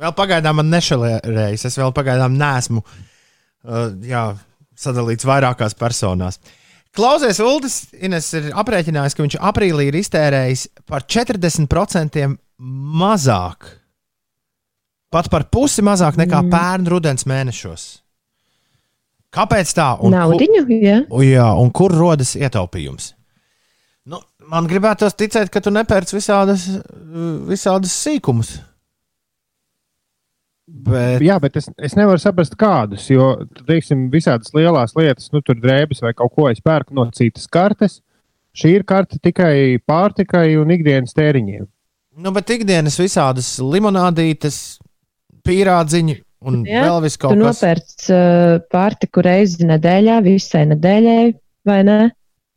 [0.00, 1.66] Vēl pagaidām man nešalērējas.
[1.68, 4.30] Es vēl pagaidām neesmu uh, jā,
[4.78, 6.40] sadalīts vairākās personās.
[6.96, 12.24] Klausies, Uldis Ines ir aprēķinājis, ka viņš aprīlī ir iztērējis par 40%
[13.04, 13.68] mazāk.
[15.10, 16.50] Pat par pusi mazāk nekā mm.
[16.50, 17.86] pērn rudens mēnešos.
[19.34, 19.92] Kāpēc tā?
[20.02, 20.96] Un, Naudiņu, jā.
[21.14, 23.12] U, jā, un kur rodas ietaupījums?
[24.10, 24.18] Nu,
[24.50, 26.64] man gribētos ticēt, ka tu nepērci visādas,
[27.46, 28.56] visādas sīkumus.
[30.70, 33.08] Bet, Jā, bet es, es nevaru saprast, kādus.
[33.10, 33.32] Jo,
[33.66, 37.98] teiksim, visādas lielas lietas, nu, tur drēbes vai kaut ko es pērku no citas kartes.
[38.54, 41.66] Šī ir karte tikai pārtikai un ikdienas tēriņiem.
[42.20, 44.78] nu, bet ikdienas visādas limonādītes,
[45.46, 47.42] pīrādziņi un Jā, vēl vis Tu kaut kas.
[47.42, 51.20] nopērc uh, pārtiku reizi nedēļā, visai nedēļai,
[51.68, 51.98] vai ne?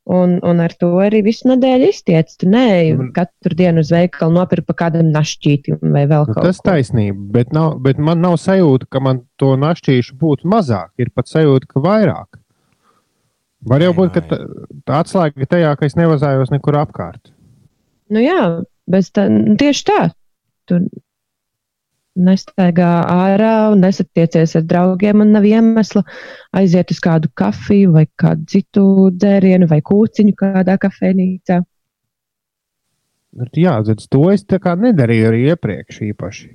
[0.03, 2.33] Un, un ar to arī visu nedēļu iztiec.
[2.41, 2.65] Tu nē,
[2.99, 6.65] Nu, katru dienu uz veikalu nopirkt pa kādam našķītim vai vēl Nu, kaut tas ko.
[6.73, 10.91] taisnība, bet, nav, bet man nav sajūta, ka man to našķīšu būtu mazāk.
[10.99, 12.39] Ir pat sajūta, ka vairāk.
[13.63, 14.41] Var jau būt, ka tā,
[14.83, 17.31] tā atslēga ir tajā, ka es nevazājos nekur apkārt.
[18.11, 18.41] Nu jā,
[18.91, 20.01] bez tā, nu, tieši tā.
[20.67, 20.81] Tu
[22.15, 26.03] nestaigā ārā un nesatiecies ar draugiem un nav iemesla
[26.55, 28.85] aiziet uz kādu kafiju vai kādu citu
[29.17, 31.61] dzērienu vai kūciņu kādā kafejnīcā.
[33.33, 36.51] Bet Jā, tad to es tā kā nedarīju arī iepriekš īpaši.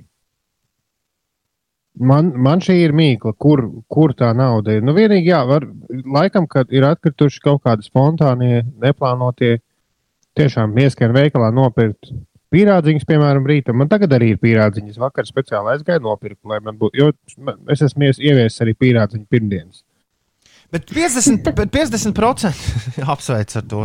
[1.99, 4.85] Man, man šī ir mīkla, kur, kur tā nauda ir.
[4.87, 9.57] Nu, vienīgi, jā, var, laikam, kad ir atkrituši kaut kādi spontānie, neplānotie,
[10.39, 12.13] tiešām ieskrien veikalā nopirkt
[12.53, 13.77] pīrādziņus, piemēram, rītam.
[13.81, 14.97] Man tagad arī ir pīrādziņas.
[15.01, 17.11] Vakar speciāli aizgāju nopirkt, lai man būtu, jo
[17.45, 19.83] man- es esmu ies- ieviesis arī pīrādziņu pirmdienas.
[20.71, 23.83] Bet 50%, bet 50% apsveic ar to.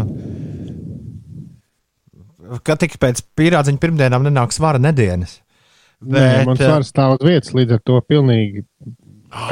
[2.65, 5.39] Ka tik pēc pīrādziņa pirmdienām nenāk svara nedēļas.
[6.05, 8.65] Nē, man eh, svars stāv uz vietas, līdz ar to pilnīgi.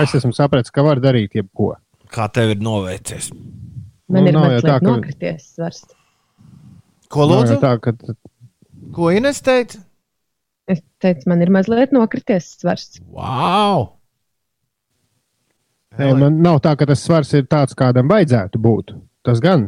[0.03, 1.71] Es esmu sapratis, ka var darīt jebko.
[2.13, 3.31] Kā tev ir noveicies?
[4.13, 5.81] Man Nu, ir nav jau mazliet tā, ka- nokrities svars.
[7.13, 7.55] Ko Nav lūdzu?
[7.57, 7.95] jau tā, ka
[8.93, 9.81] Ko Ines teica?
[10.71, 12.99] Es teicu, man ir mazliet nokrities svars.
[13.09, 13.89] Wow!
[15.99, 18.95] Nē, man nav tā, ka tas svars ir tāds, kādam vajadzētu būt.
[19.27, 19.67] Tas gan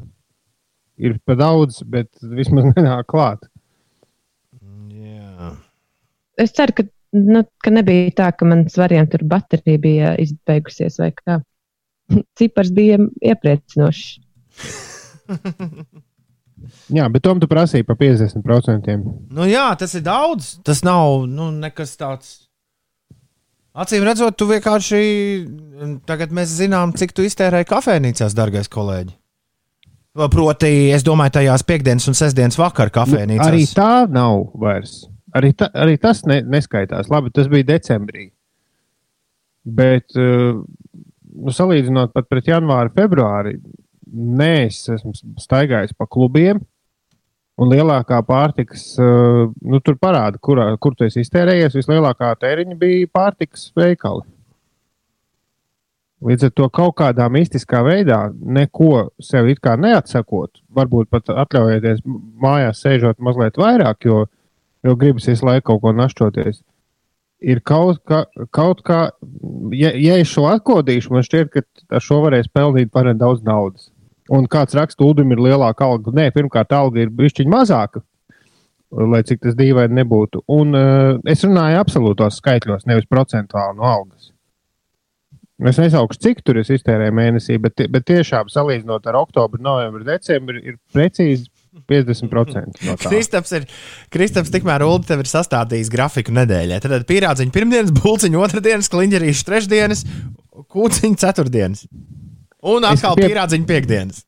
[0.96, 3.44] ir par daudz, bet vismaz nenāk klāt.
[4.94, 5.52] Jā.
[6.40, 11.10] Es ceru, ka, nu, ka nebija tā, ka man svariem tur baterija bija izbeigusies vai
[11.16, 11.40] kā.
[12.38, 14.08] Cipars bija iepriecinošs.
[16.94, 18.96] Jā, bet tom tu prasīji par 50%.
[19.34, 20.54] Nu, jā, tas ir daudz.
[20.66, 22.32] Tas nav nu, nekas tāds.
[23.74, 25.00] Acīm redzot, tu vienkārši
[26.06, 29.16] tagad mēs zinām, cik tu iztērēji kafejnīcās, darbais kolēģi.
[30.30, 33.48] Proti, es domāju, tajās piekdienas un sestdienas vakarā kafejnīcās.
[33.48, 35.08] Arī tā nav vairs.
[35.34, 37.10] Arī, ta, arī tas ne, neskaitās.
[37.10, 38.28] Labi, tas bija decembrī.
[39.64, 40.60] Bet, uh,
[41.34, 43.56] nu, salīdzinot pat pret janvāru, februāri,
[44.14, 46.62] nē, es esmu staigājis pa klubiem.
[47.54, 51.76] Un lielākā pārtikas, uh, nu, tur parāda, kurā, kur tu esi iztērējies.
[51.78, 54.24] Vislielākā tēriņa bija pārtikas veikali.
[56.24, 62.00] Līdz ar to kaut kādā mistiskā veidā, neko sev it kā neatsakot, varbūt pat atļaujieties
[62.42, 64.24] mājās sēžot mazliet vairāk, jo
[64.84, 66.60] jo gribas visu laiku kaut ko našķoties.
[67.44, 68.22] Ir kaut, kā,
[68.56, 69.00] kaut kā,
[69.76, 71.64] ja, ja es šo atkodīšu, man šķiet, ka
[71.96, 73.90] ar šo varēs pelnīt par daudz naudas.
[74.32, 76.12] Un kāds raksta, Ulim ir lielāka alga.
[76.16, 78.00] Nē, pirmkārt, alga ir bišķiņa mazāka,
[78.94, 80.44] lai cik tas dīvaini nebūtu.
[80.54, 84.30] Un uh, es runāju absolūtos skaitļos, nevis procentuāli no algas.
[85.64, 90.64] Es nesaukšu, cik tur es iztērēju mēnesī, bet, bet tiešām salīdzinot ar oktobru, novembru, decembri,
[90.72, 91.46] ir precīzi
[91.90, 93.10] 50% no tā.
[93.10, 93.68] Kristaps ir
[94.14, 96.80] Kristaps tikmēr Ulu tev ir sastādījis grafiku nedēļai.
[96.82, 100.04] Tad pierādziņa pirmdienas, bulciņa otrdienas, kliņģerīša trešdienas,
[100.74, 101.86] kūciņa ceturtdienas.
[102.64, 104.22] Un atkal pie- pierādziņa piekdienas.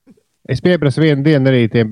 [0.46, 1.88] Es pieprasu vienu dienu arī tiem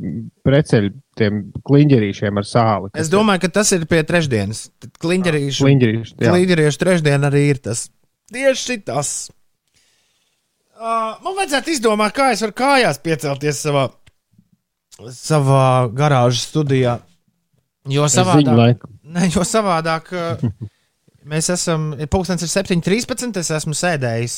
[0.46, 2.90] preceļu, tiem kliņģerīšiem ar sāli.
[2.94, 4.68] Es domāju, ka tas ir pie trešdienas.
[5.02, 5.64] Kliņģerīši.
[6.22, 6.34] jā.
[6.36, 7.88] Līderiešu trešdiena arī ir tas.
[8.30, 9.10] Tieši tas.
[10.74, 13.88] Uh, man vajadzētu izdomāt, kā es varu kājās piecelties savā,
[15.14, 16.98] savā garāžas studijā.
[17.90, 20.08] Jo savādāk, ne, jo savādāk
[21.28, 21.90] mēs esam.
[22.10, 23.36] Pūkstens ir 7,13.
[23.42, 24.36] Es esmu sēdējis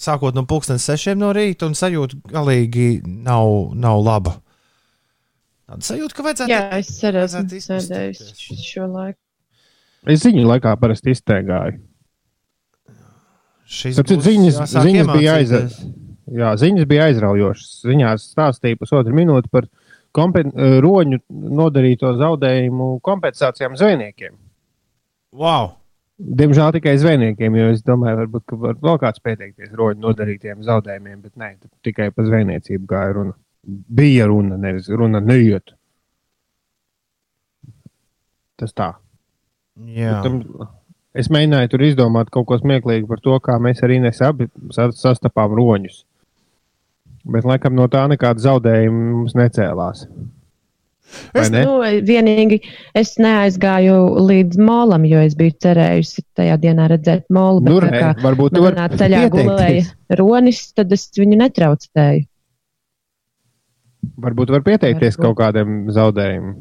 [0.00, 4.38] sākot no pūkstens 6 no rīta, un sajūta galīgi nav, nav laba.
[5.64, 6.52] Tāda sajūta, ka vajadzētu.
[6.52, 9.18] Jā, es esmu sēdējis šo laiku.
[10.12, 11.80] Es ziņu laikā parasti izteigāju.
[13.64, 15.62] Šis Tad būs ziņas, ziņas, bija aiza,
[16.28, 17.70] jā, ziņas bija aizraujošas.
[17.88, 19.70] Ziņās stāstīja pusotru minūti par
[20.14, 20.52] kompen,
[20.84, 24.36] roņu nodarīto zaudējumu kompensācijām zvejniekiem.
[25.34, 25.72] Wow!
[26.14, 31.16] Diemžēl tikai zvejniekiem, jo es domāju, varbūt, ka var vēl kāds pieteikties roņu nodarītiem zaudējumiem,
[31.24, 31.48] bet nē,
[31.82, 33.34] tikai par zvejniecību gāja runa.
[33.64, 35.74] Bija runa, nevis runa neiet.
[38.60, 38.92] Tas tā.
[39.90, 40.20] Jā.
[40.22, 40.38] Tam,
[41.18, 45.56] es mēģināju tur izdomāt kaut ko smieklīgu par to, kā mēs arī abi sa- sastapām
[45.58, 46.04] roņus.
[47.24, 50.06] Bet, laikam, no tā nekāda zaudējuma mums necēlās.
[51.34, 51.62] Ne?
[51.62, 52.60] Nu, vienīgi
[52.96, 53.96] es neaizgāju
[54.28, 57.62] līdz molam, jo es biju cerējusi tajā dienā redzēt molu.
[57.66, 59.50] Nu, bet kā varbūt tu manā vari ceļā pieteikties.
[59.50, 62.24] gulēja ronis, tad es viņu netraucēju.
[64.24, 65.26] Varbūt var pieteikties Varbūt.
[65.26, 66.56] kaut kādiem zaudējumiem.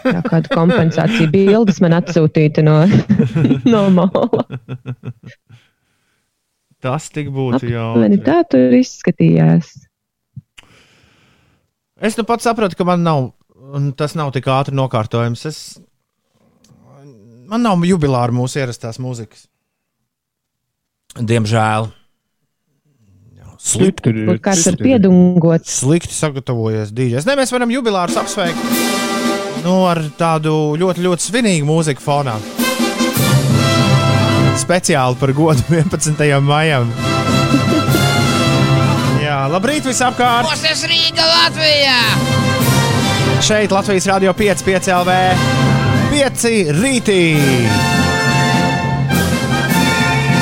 [0.00, 2.78] Jā, kāda kompensācija bildes man atsūtīta no,
[3.72, 4.46] no mola.
[6.80, 7.92] Tas tik būtu jau.
[8.24, 9.74] tā tur izskatījās.
[12.00, 13.30] Es nu pats saprotu, ka man nav,
[13.76, 15.44] un tas nav tik ātri nokārtojams.
[15.50, 15.60] Es,
[17.50, 19.46] man nav jubilāra mūsu ierastās mūzikas.
[21.20, 21.90] Diemžēl.
[23.60, 25.82] Slikti, kāds ir piedungots.
[25.82, 27.26] slikti sagatavojies dīdžers.
[27.28, 28.88] Nē, mēs varam jubilārus apsveikt
[29.64, 32.38] nu, ar tādu ļoti, ļoti svinīgu mūziku fonā.
[34.60, 36.24] Speciāli par godu 11.
[36.44, 36.88] maijam.
[39.40, 40.44] Jā, labrīt visapkārt!
[40.44, 41.94] Mūsu Rīga Latvijā!
[43.40, 45.14] Šeit Latvijas Rādio 5, 5 LV,
[46.12, 46.44] 5
[46.76, 47.16] rītī.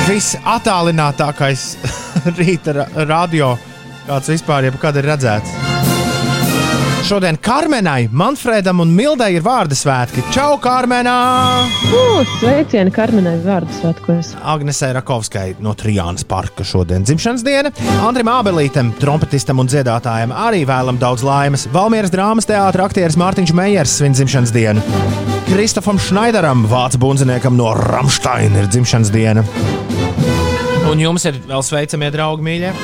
[0.08, 1.68] Visattālinātākais
[2.40, 3.54] rīta ra- radio,
[4.10, 5.67] kāds vispār jebkad ir redzēts.
[7.04, 10.22] Šodien Karmenai, Manfredam un Mildai ir vārdu svētki.
[10.34, 11.14] Čau, Karmenā!
[11.88, 14.32] Uh, sveicieni Karmenai vārdu svētkos.
[14.42, 17.72] Agnesei Rakovskai no Trijānas parka šodien dzimšanas diena.
[18.04, 21.68] Andrim Abelītam, trompetistam un dziedātājam arī vēlam daudz laimes.
[21.72, 24.82] Valmieras drāmas teātris aktieris Mārtiņš Meijers svin dzimšanas dienu.
[25.48, 29.46] Kristofam Schneideram, vācu bundziniekam no Ramsteina, ir dzimšanas diena.
[30.90, 32.74] Un jums ir vēl sveicamie draugi, mīļie.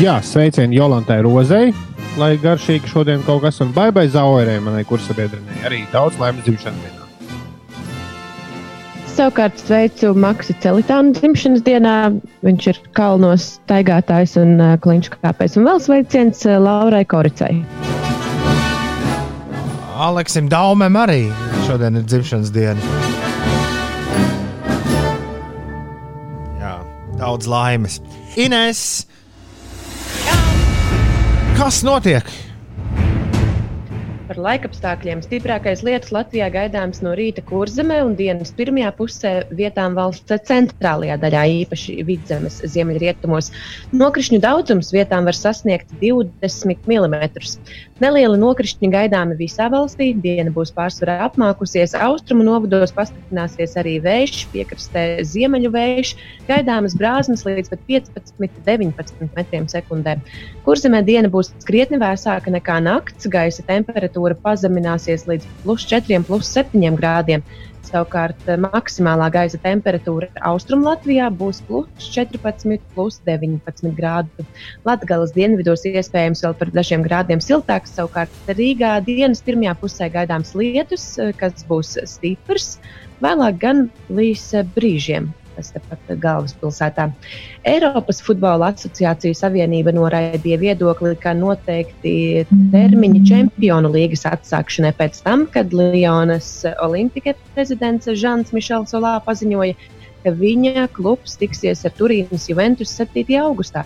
[0.00, 1.72] Jā, sveicieni Jolantai Rozei,
[2.20, 5.62] lai garšīgi šodien kaut kas un baigai Zauerē, manai kursabiedrinei.
[5.66, 7.00] Arī daudz laimes dzimšanas dienā.
[9.14, 11.94] Savukārt sveicu Maksu Celitānu dzimšanas dienā.
[12.46, 15.54] Viņš ir kalnos staigātājs un uh, kliņš kāpējs.
[15.60, 17.52] Un vēl sveiciens uh, Laurai Koricai.
[19.94, 21.28] Aleksim Daumam arī
[21.68, 23.02] šodien ir dzimšanas diena.
[26.58, 26.76] Jā,
[27.22, 28.00] daudz laimes.
[28.34, 29.04] Ines!
[31.54, 32.26] Kas notiek?
[34.24, 40.42] Par laikapstākļiem stiprākais lietus Latvijā gaidāms no rīta kurzemē un dienas pirmajā pusē vietām valsts
[40.48, 43.52] centrālajā daļā, īpaši vidzemes ziemeļrietumos.
[43.94, 47.30] Nokrišņu daudzums vietām var sasniegt 20 mm.
[48.02, 50.08] Nelieli nokrišņi gaidāmi visā valstī.
[50.18, 51.92] Diena būs pārsvarā apmākusies.
[51.94, 56.10] Austrumu novados pastiprināsies arī vējš, piekrastē ziemeļu vējš.
[56.48, 60.16] Gaidāmas brāzmas līdz pat 15-19 metriem sekundē.
[60.66, 63.30] Kurzemē diena būs krietni vēsāka nekā nakts.
[63.30, 67.46] Gaisa temperatūra pazemināsies līdz plus 4, plus 7 grādiem.
[67.94, 74.46] Savukārt eh, maksimālā gaisa temperatūra Austrumlatvijā būs plus 14, plus 19 grādu.
[74.88, 77.94] Latgales dienvidos iespējams vēl par dažiem grādiem siltāks.
[77.94, 82.80] Savukārt Rīgā dienas pirmajā pusē gaidāms lietus, eh, kas būs stiprs,
[83.22, 85.30] vēlāk gan līs eh, brīžiem.
[85.54, 87.08] Tas tepat galvaspilsētā.
[87.68, 92.44] Eiropas Futbola Asociācijas Savienība noraidīja viedokli, ka noteikti
[92.74, 96.48] termiņi Čempionu līgas atsākšanai pēc tam, kad Lionas
[96.82, 99.76] Olimpika prezidents Žants Mišels Olā paziņoja,
[100.24, 103.24] ka viņa klubs tiksies ar Turīnas Juventus 7.
[103.42, 103.84] augustā.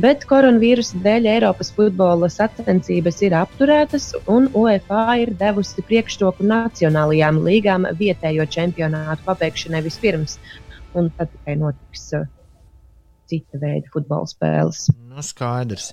[0.00, 7.88] Bet koronavīrusa dēļ Eiropas futbola sacensības ir apturētas, un UEFA ir devusi priekšroku nacionālajām līgām
[8.00, 10.38] vietējo čempionātu pabeigšanai vispirms
[10.98, 12.26] un tad tikai notiks uh,
[13.30, 14.88] cita veida futbola spēles.
[15.10, 15.92] Nu, skaidrs.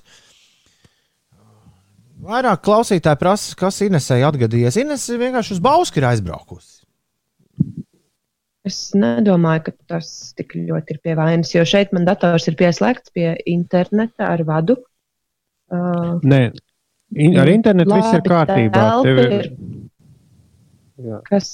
[2.18, 4.80] Vairāk klausītāji prasa, kas Inesai atgadījies.
[4.82, 6.80] Inese vienkārši uz Bausku ir aizbraukusi.
[8.66, 13.14] Es nedomāju, ka tas tik ļoti ir pie vainas, jo šeit man dators ir pieslēgts
[13.14, 14.76] pie interneta ar vadu.
[15.72, 16.40] Uh, Nē,
[17.14, 18.84] in, ar internetu viss ir kārtībā.
[19.06, 19.48] Tev ir.
[21.28, 21.48] Kas,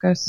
[0.00, 0.24] kas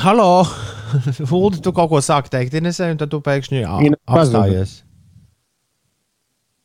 [0.00, 0.46] Halo!
[1.32, 3.60] Ulu, tu kaut ko sāki teikt Inesai, un tad tu pēkšņi
[4.08, 4.78] apstājies.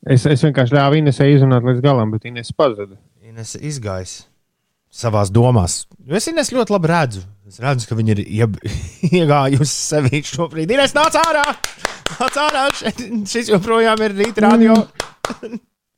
[0.07, 2.95] es, es vienkārši ļāvu Inesai izrunāt līdz galam, bet Ines pazuda.
[3.27, 4.21] Ines izgājis
[4.87, 5.81] savā domās.
[6.07, 7.25] Es Ines ļoti labi redzu.
[7.47, 8.57] Es redzu, ka viņa ir ieb...
[9.19, 10.71] iegājusi sevi šobrīd.
[10.77, 11.45] Ines nāc ārā!
[12.15, 12.65] Nāc ārā!
[12.79, 14.79] Šeit, šis joprojām ir rīta radio.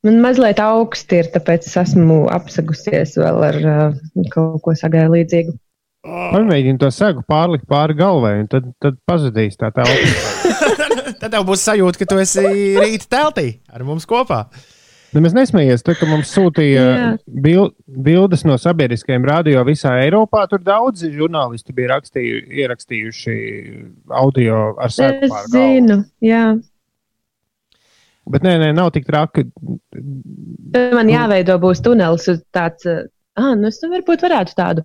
[0.06, 5.60] man mazliet augsti ir, tāpēc es esmu apsagusies vēl ar uh, kaut ko sagāju līdzīgu.
[6.08, 10.58] Pamēģini to segu pārlikt pāri galvai, un tad, tad pazudīs tā telpa.
[11.20, 12.44] Tad tev būs sajūta, ka tu esi
[12.80, 14.46] rīta teltī ar mums kopā.
[15.12, 17.08] Nu, mēs nesmējamies, tad, kad mums sūtīja Jā.
[17.44, 17.72] bil,
[18.06, 20.46] bildes no sabiedriskajiem radio visā Eiropā.
[20.48, 23.38] Tur daudzi žurnālisti bija rakstīju, ierakstījuši
[24.22, 26.44] audio ar sēklu Es zinu, jā.
[28.30, 29.48] Bet nē, nē, nav tik traki.
[30.94, 32.86] Man jāveido būs tunelis uz tāds.
[33.40, 34.84] Ah, nu es nu varbūt varētu tādu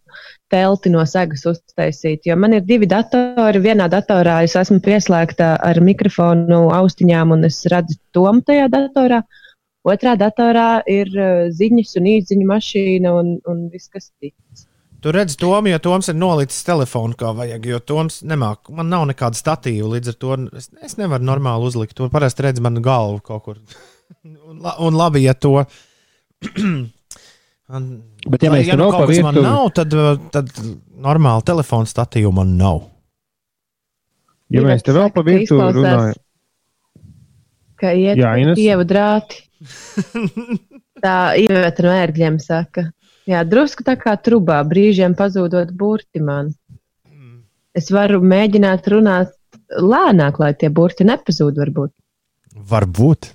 [0.53, 3.63] telti no segas uztaisīt, jo man ir divi datori.
[3.65, 9.25] Vienā datorā es esmu pieslēgta ar mikrofonu austiņām, un es redzu tomu tajā datorā.
[9.85, 11.11] Otrā datorā ir
[11.53, 14.69] ziņas un īziņu mašīna un, un viss, kas cits.
[15.05, 18.71] Tu redzi, Toms, jo Toms ir nolicis telefonu kā vajag, jo Toms nemāk.
[18.73, 21.93] Man nav nekāda statīva, līdz ar to es, es nevaru normāli uzlikt.
[21.99, 23.59] Tur parasti redz manu galvu kaut kur.
[24.49, 25.59] un, un labi, ja to.
[28.25, 30.51] Bet, ja mēs ja nu kaut kas man nav, tad, uh, tad
[31.05, 32.83] normāli telefona statīva man nav.
[34.53, 36.21] Ja mēs te vēl pa Saka, virtuvi runājam,
[37.81, 38.57] Ka iet Jā, Ines?
[38.59, 39.43] dievu drāti.
[41.05, 42.89] Tā iet no ērgļiem saka.
[43.29, 46.53] Jā, drusku tā kā trubā, brīžiem pazūdot burti man.
[47.75, 49.33] Es varu mēģināt runāt
[49.81, 51.93] lēnāk, lai tie burti nepazūd varbūt.
[52.71, 53.33] Varbūt.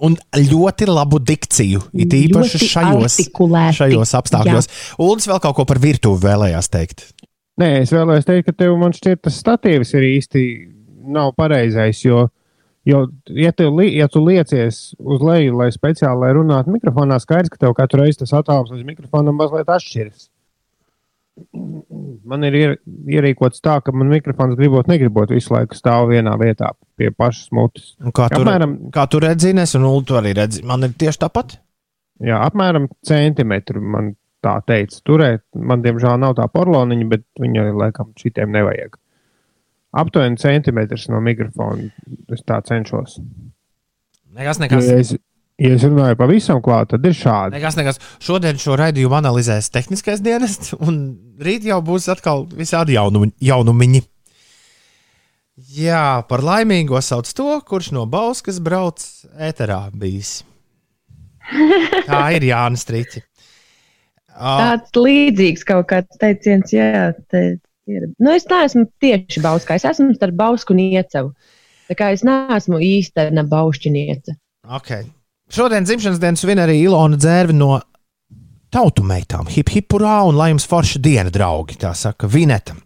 [0.00, 1.82] Un ļoti labu dikciju.
[1.92, 3.76] It īpaši šajos, artikulēti.
[3.82, 4.68] šajos apstākļos.
[5.04, 7.04] Uldis vēl kaut ko par virtuvi vēlējās teikt.
[7.60, 10.44] Nē, es vēlējos teikt, ka tev man šķiet, tas statīvs ir īsti
[11.12, 12.00] nav pareizais.
[12.06, 12.30] Jo,
[12.88, 13.02] jo
[13.36, 17.60] ja, tev, li- ja tu liecies uz leju, lai speciāli lai runātu mikrofonā, skaidrs, ka
[17.66, 20.30] tev katru reizi tas attālums līdz mikrofonam mazliet atšķiras.
[22.24, 22.72] Man ir ier,
[23.08, 27.94] ierīkots tā, ka man mikrofons gribot, negribot visu laiku stāv vienā vietā pie pašas mutes.
[28.04, 30.62] Un Kā tu, Apmēram, kā tu redzi, Ines, un Ulu, tu arī redzi.
[30.68, 31.56] Man ir tieši tāpat.
[32.20, 34.12] jā, apmēram centimetru man
[34.44, 35.42] tā teica turēt.
[35.56, 38.94] Man, diemžēl, nav tā porloniņa, bet viņai laikam šitiem nevajag.
[40.00, 41.88] Aptuveni centimetrs no mikrofona.
[42.32, 43.16] Es tā cenšos.
[44.36, 44.86] Nekas, nekas.
[44.86, 45.10] Ja es,
[45.60, 47.56] ja es runāju pavisam klāt, tad ir šādi.
[47.58, 47.98] Nekas, nekas.
[48.22, 51.00] Šodien šo raidījumu analizēs tehniskais dienests, un
[51.42, 54.04] rīt jau būs atkal visādi jaunumi, jaunumiņi.
[55.68, 59.02] Jā, par laimīgo sauc to, kurš no Bauskas brauc
[59.36, 60.40] ēterā bijis.
[62.08, 63.26] Tā ir Jānis Strīķis.
[64.40, 67.42] Tāds līdzīgs kaut kāds teiciens, jā, te
[67.90, 68.06] ir.
[68.22, 71.32] Nu, es neesmu tieši bauskā, es esmu starp bausku un iecevu.
[71.90, 74.36] Tā kā es neesmu īstena baušķiniece.
[74.78, 75.08] Okay.
[75.50, 77.74] Šodien dzimšanas dienas svin arī Ilona Dzērve no
[78.72, 79.50] tautu meitām.
[79.50, 81.80] Hip hip urā un lai jums forša diena, draugi.
[81.82, 82.78] Tā saka Vineta.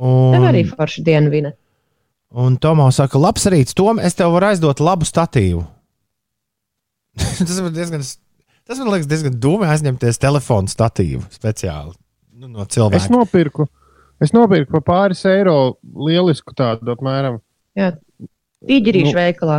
[0.00, 1.50] Tev arī Un, forša diena vina.
[2.32, 5.64] un Tomā saka, labs rīts, Tom, es tev varu aizdot labu statīvu.
[7.38, 8.04] tas man diezgan,
[8.64, 11.92] tas man liekas diezgan dūmi aizņemties telefonu statīvu speciāli
[12.40, 13.10] nu, no Es cilvēka.
[13.12, 13.66] nopirku,
[14.22, 15.56] es nopirku par pāris eiro
[16.06, 17.40] lielisku tādu apmēram,
[17.76, 17.92] Jā,
[18.66, 19.18] tīģerīšu Nu.
[19.18, 19.58] veikalā.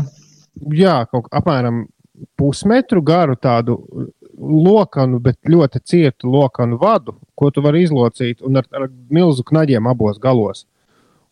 [0.76, 1.84] jā, kaut kā apmēram
[2.38, 3.78] pusmetru garu tādu
[4.42, 9.88] lokanu, bet ļoti cietu lokanu vadu, ko tu vari izlocīt un ar, ar milzu knaģiem
[9.92, 10.66] abos galos.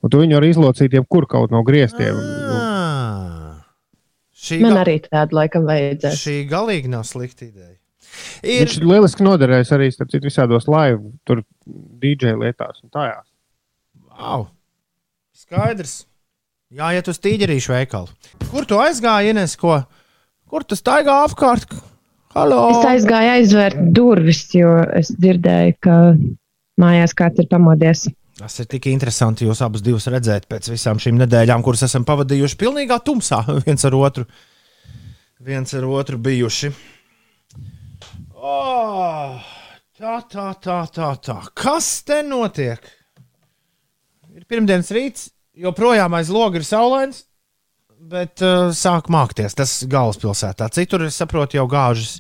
[0.03, 2.15] Un tu viņu vari izlocīt jebkur kaut no griestiem.
[2.19, 3.65] Ah.
[4.39, 6.21] Šī, Man ga- arī tādu laikam vajadzēs.
[6.21, 7.75] šī galīgi nav slikta ideja.
[8.41, 13.25] Ir, Viņš lieliski noderēs arī starp citu visādos laivu, tur DJ lietās un tajās.
[14.19, 14.47] Wow.
[15.35, 16.05] Skaidrs.
[16.73, 18.07] Jāiet uz tīģerīšu veikalu.
[18.51, 19.55] Kur tu aizgāji, Ines?
[19.57, 19.83] Ko?
[20.49, 21.65] Kur tu staigā apkārt?
[22.37, 22.59] Halo!
[22.69, 25.95] Es aizgāju aizvērt durvis, jo es dzirdēju, ka
[26.79, 28.03] mājās kāds ir pamodies.
[28.37, 32.59] Tas ir tik interesanti jūs abus divus redzēt pēc visām šīm nedēļām, kuras esam pavadījuši
[32.61, 34.27] pilnīgā tumsā viens ar otru.
[35.41, 36.69] Viens ar otru bijuši.
[38.37, 39.41] Oh,
[39.97, 41.39] tā, tā, tā, tā, tā.
[41.57, 42.93] Kas te notiek?
[44.37, 47.25] Ir pirmdienas rīts, joprojām aiz loga ir saulains,
[47.99, 49.55] bet uh, sāk mākties.
[49.57, 50.69] Tas galvaspilsētā.
[50.75, 52.19] Citur, es saprotu, jau gāžas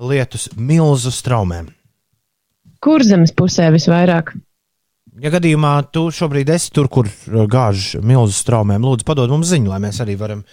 [0.00, 1.70] lietus milzu straumēm.
[2.80, 4.32] Kur zemes pusē visvairāk?
[5.20, 9.72] Ja gadījumā tu šobrīd esi tur, kur uh, gāž milzu straumēm, lūdzu, padod mums ziņu,
[9.72, 10.44] lai mēs arī varam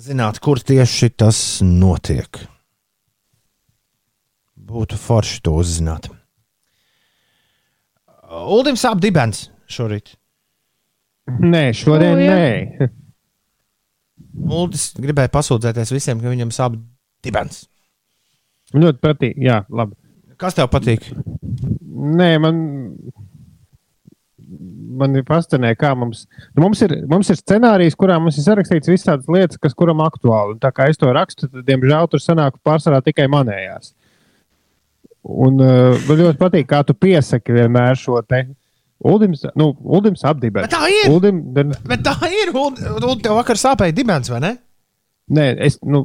[0.00, 2.44] zināt, kur tieši tas notiek.
[4.66, 6.08] Būtu forši to uzzināt.
[8.26, 10.16] Uldim sāp dibens šorīt.
[11.42, 12.88] Nē, šodien nē.
[14.36, 16.76] Uldis gribēja pasūdzēties visiem, ka viņam sāp
[17.24, 17.64] dibens.
[18.74, 19.38] Man ļoti patīk.
[19.40, 19.96] Jā, labi.
[20.40, 21.06] Kas tev patīk?
[21.96, 22.58] Nē, man,
[25.00, 28.90] man ir fascinēja, kā mums, nu, mums, ir, mums ir scenārijs, kurā mums ir sarakstīts
[28.90, 30.56] visas tādas lietas, kas kuram aktuāli.
[30.56, 33.94] Un tā kā es to rakstu, tad, diemžēl, tur sanāk pārsvarā tikai manējās.
[35.26, 38.44] Un uh, man ļoti patīk, kā tu piesaki vienmēr šo te.
[39.04, 40.64] Uldims, nu, Uldims apdibē.
[40.64, 41.10] Bet tā ir!
[41.12, 44.54] Uldim, den, Bet tā ir, un, un tev vakar sāpēja dibens, vai ne?
[45.36, 46.04] Nē, es nu,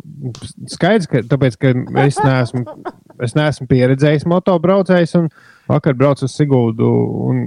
[0.71, 1.71] skaidrs, ka, tāpēc, ka
[2.01, 2.63] es neesmu,
[3.21, 5.13] es neesmu pieredzējis motobraucējs.
[5.19, 5.29] un
[5.71, 6.89] Vakar braucu uz Sigūdu
[7.29, 7.41] un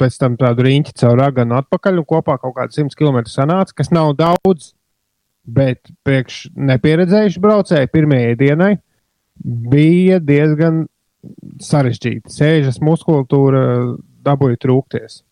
[0.00, 2.00] pēc tam tādu riņķi caur raganu atpakaļ.
[2.00, 4.72] un Kopā kaut kāda 100 km sanāca, kas nav daudz.
[5.46, 8.72] Bet priekš nepieredzējuši braucēji pirmajai dienai
[9.44, 10.86] bija diezgan
[11.62, 12.32] sarežģīti.
[12.32, 13.62] Sēžas muskulatūra
[14.26, 15.22] dabūja trūkties.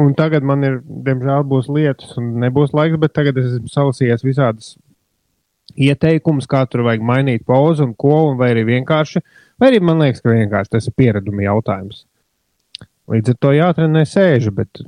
[0.00, 4.24] Un tagad man ir, diemžēl, būs lietus un nebūs laiks, bet tagad es esmu salasījies
[4.24, 4.70] visādas
[5.76, 9.20] ieteikumus, kā tur vajag mainīt pozu un ko, un vai arī vienkārši,
[9.60, 12.06] vai arī man liekas, ka vienkārši tas ir pieredumi jautājums.
[13.12, 14.80] Līdz ar to jātrenē sēžu, bet,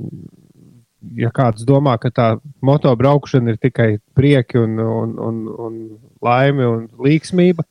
[1.18, 2.28] ja kāds domā, ka tā
[2.64, 5.78] motobraukšana ir tikai prieki un, un, un, un
[6.24, 7.66] laime un līksmība,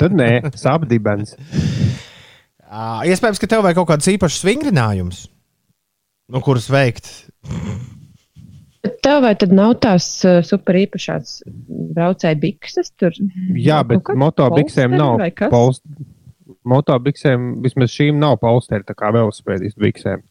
[0.00, 1.36] tad nē, sapdibens.
[2.66, 5.26] Ā, Iespējams, ka tev vajag kaut kāds īpašs vingrinājums,
[6.32, 7.10] nu, kurus veikt.
[8.86, 11.40] Bet Tev vai tad nav tās uh, super īpašās
[11.96, 12.92] braucēju bikses?
[12.98, 13.14] Tur
[13.58, 15.50] Jā, bet motobiksēm polsteri nav vai kas?
[15.50, 15.82] polst.
[16.66, 20.24] Motobiksēm vismaz šīm nav polsteri, tā kā velosipēdistu biksēm.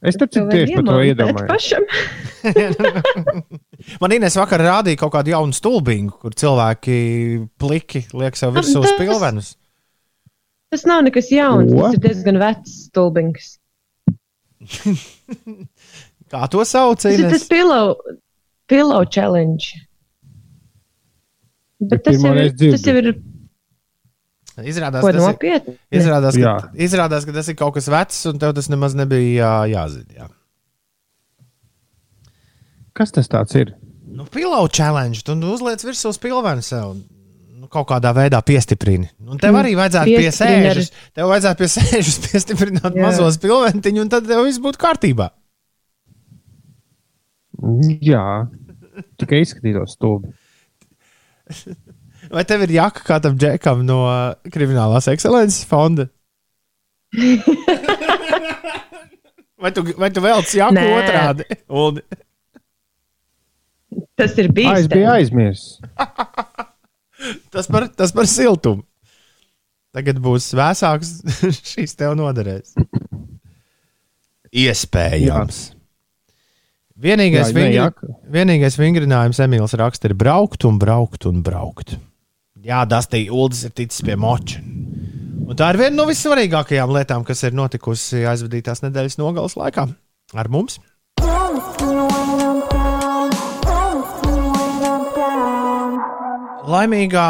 [0.00, 1.72] Es vajag tieši par to iedomājos.
[4.00, 6.96] Man Inês vakar rādīja kaut kādu jaunu stulbīgu, kur cilvēki
[7.60, 8.96] pliki liek sev virsū uz
[10.70, 11.72] tas- nav nekas jauns.
[11.72, 11.82] Ko?
[11.86, 13.52] Tas ir diezgan vecs stulbings.
[16.30, 17.00] Kā to sauc?
[17.02, 17.96] Tas ir tas pillow,
[18.70, 19.74] pillow challenge.
[21.80, 23.14] Bet tas jau, ir, tas jau ir
[24.60, 28.52] Izrādās, ko tas ir, izrādās, ka, izrādās, ka tas ir kaut kas vecs, un tev
[28.56, 30.16] tas nemaz nebija jā, jāzina.
[30.18, 30.26] Jā.
[32.98, 33.72] Kas tas tāds ir?
[34.10, 35.22] Nu, pillow challenge.
[35.24, 36.98] Tu uzliec virsū uz pilvenu sev.
[37.70, 39.06] Kaut kādā veidā piestiprini.
[39.30, 40.88] Un tev arī vajadzētu pie piestiprini ar- sēžas.
[41.14, 43.02] Tev vajadzētu pie sēžas piestiprināt Jā.
[43.04, 45.28] mazos pilventiņus, un tad tev viss būtu kārtībā.
[48.02, 48.24] Jā,
[49.20, 50.32] tikai izskatītos stulbi.
[52.30, 54.00] Vai tev ir jaka kā tam džekam no
[54.52, 56.08] kriminālās ekscelences fonda?
[59.60, 60.84] vai, tu, vai tu velc jaku Nē.
[60.98, 61.46] otrādi?
[61.68, 62.00] Un,
[64.20, 64.88] Tas ir Ah, es bijis.
[64.92, 65.80] biju aizmirsis.
[67.52, 68.84] tas, par, tas par siltumu.
[69.90, 71.16] Tagad būs vēsāks,
[71.72, 72.76] šīs tev noderēs.
[74.50, 75.58] Iespējams.
[77.00, 78.08] Vienīgais, Jā, vingri, jaka.
[78.28, 81.94] vienīgais vingrinājums Emīls raksta ir braukt un braukt un braukt.
[82.60, 84.60] Jā, Dastī, Uldis ir ticis pie moča.
[84.60, 89.86] Un tā ir viena no vissvarīgākajām lietām, kas ir notikusi aizvadītās nedēļas nogales laikā
[90.38, 90.76] ar mums.
[96.68, 97.26] Laimīgā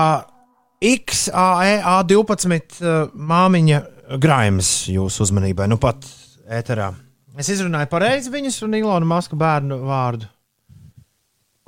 [0.83, 3.81] XAEA 12 uh, māmiņa
[4.21, 6.07] grāmatas jūsu uzmanībai, nu pat
[6.51, 6.91] ēterā.
[7.39, 10.27] Es izrunāju pareizi viņas un Ilona Maska bērnu vārdu.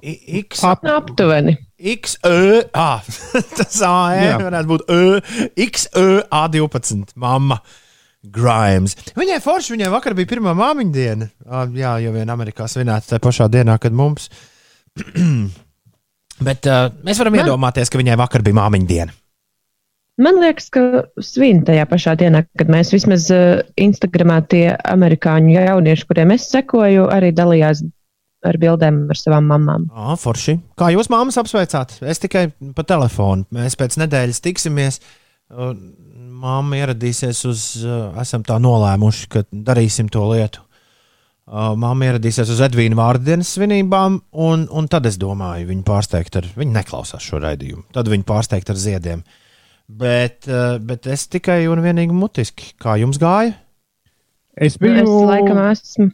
[0.02, 1.54] X, Ap- Aptuveni.
[1.92, 2.96] X, Ö, A.
[3.58, 4.38] Tas AE Jā.
[4.42, 5.20] varētu būt Ö,
[5.68, 7.14] X, Ö, A12.
[7.22, 7.60] Mamma.
[8.22, 8.96] Grimes.
[9.18, 11.26] Viņai forši, viņai vakar bija pirmā māmiņa diena.
[11.46, 14.28] Ā, Jā, jau vien Amerikā svinēta tajā pašā dienā, kad mums.
[16.46, 19.16] Bet uh, mēs varam Man- iedomāties, ka viņai vakar bija māmiņa diena.
[20.22, 26.06] Man liekas, ka svin tajā pašā dienā, kad mēs vismaz uh, Instagramā tie amerikāņu jaunieši,
[26.10, 27.80] kuriem es sekoju, arī dalījās
[28.44, 29.86] ar bildēm ar savām mamām.
[29.94, 30.58] Ah, forši.
[30.78, 31.96] Kā jūs māmas apsveicāt?
[32.02, 33.46] Es tikai pa telefonu.
[33.54, 34.98] Mēs pēc nedēļas tiksimies.
[36.42, 40.64] Māma ieradīsies uz, uh, esam tā nolēmuši, ka darīsim to lietu.
[41.42, 46.46] Uh, Māma ieradīsies uz Edvīna vārdienas svinībām, un, un tad es domāju, viņa pārsteigt ar,
[46.54, 47.82] viņa neklausās šo raidījumu.
[47.92, 49.24] Tad viņa pārsteigt ar ziediem.
[49.90, 52.70] Bet, uh, bet es tikai un vienīgi mutiski.
[52.80, 53.56] Kā jums gāja?
[54.54, 55.02] Es Nu, biju.
[55.02, 56.06] Es laikam esmu.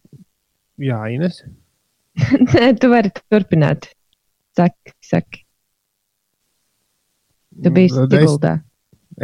[0.88, 1.42] Jā, Ines.
[2.54, 3.90] Nē, tu vari turpināt.
[4.56, 5.44] Saki, saki.
[7.62, 8.54] Tu biji Tad es- Siguldā.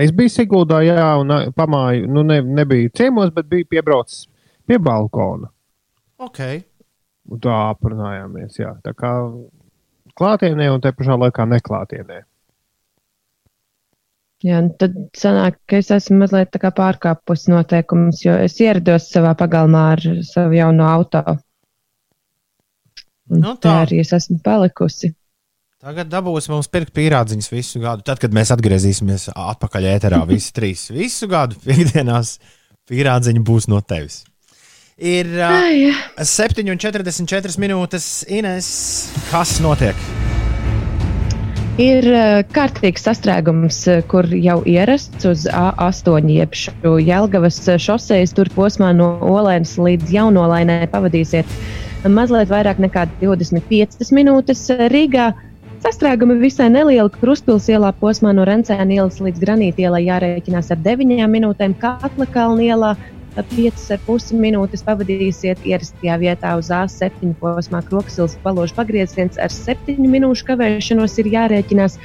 [0.05, 4.27] Es biju Siguldā, jā, un pamāju, nu, ne, nebiju ciemos, bet biju piebraucis
[4.67, 5.54] pie balkona.
[6.23, 6.41] Ok.
[7.33, 8.75] Un tā aprunājāmies, jā.
[8.85, 9.11] Tā kā
[10.19, 12.21] klātienē un te pašā laikā neklātienē.
[14.45, 19.07] Jā, un tad sanāk, ka es esmu mazliet tā kā pārkāpusi noteikumus, jo es ierados
[19.09, 21.23] savā pagalmā ar savu jauno auto.
[23.33, 23.79] Un Nu te tā.
[23.87, 25.15] arī es esmu palikusi.
[25.85, 28.05] Tagad dabūs mums pirkt pīrādziņus visu gadu.
[28.05, 32.39] Tad, kad mēs atgriezīsimies atpakaļ ēterā, visi trīs visu gadu piekdienās,
[32.89, 34.23] pīrādziņi būs no tevis.
[34.95, 35.91] Ir uh, Ai,
[36.23, 38.69] 7,44 minūtes, Ines.
[39.27, 39.99] Kas notiek?
[41.83, 48.31] Ir eh, kārtīgs sastrēgums, eh, kur jau ierasts uz A8, jeb šo Jelgavas eh, šoseis,
[48.31, 51.51] tur posmā no Olēnas līdz Jaunolainai pavadīsiet
[52.07, 54.63] mazliet vairāk nekā 25 minūtes
[54.95, 55.33] Rīgā.
[55.83, 61.27] Sastrēgumi visai nelieli Kruspils ielā posmā no Rencēna ielas līdz Granīta ielai jārēķinās ar 9
[61.35, 62.95] minūtēm, Katla kalna ielā
[63.43, 69.41] 5,5 minūtes pavadīsiet ierastajā vietā uz A7 posmā Kroksils paložu pagrieziens.
[69.43, 71.99] Ar 7 minūšu kavēšanos ir jārēķinās,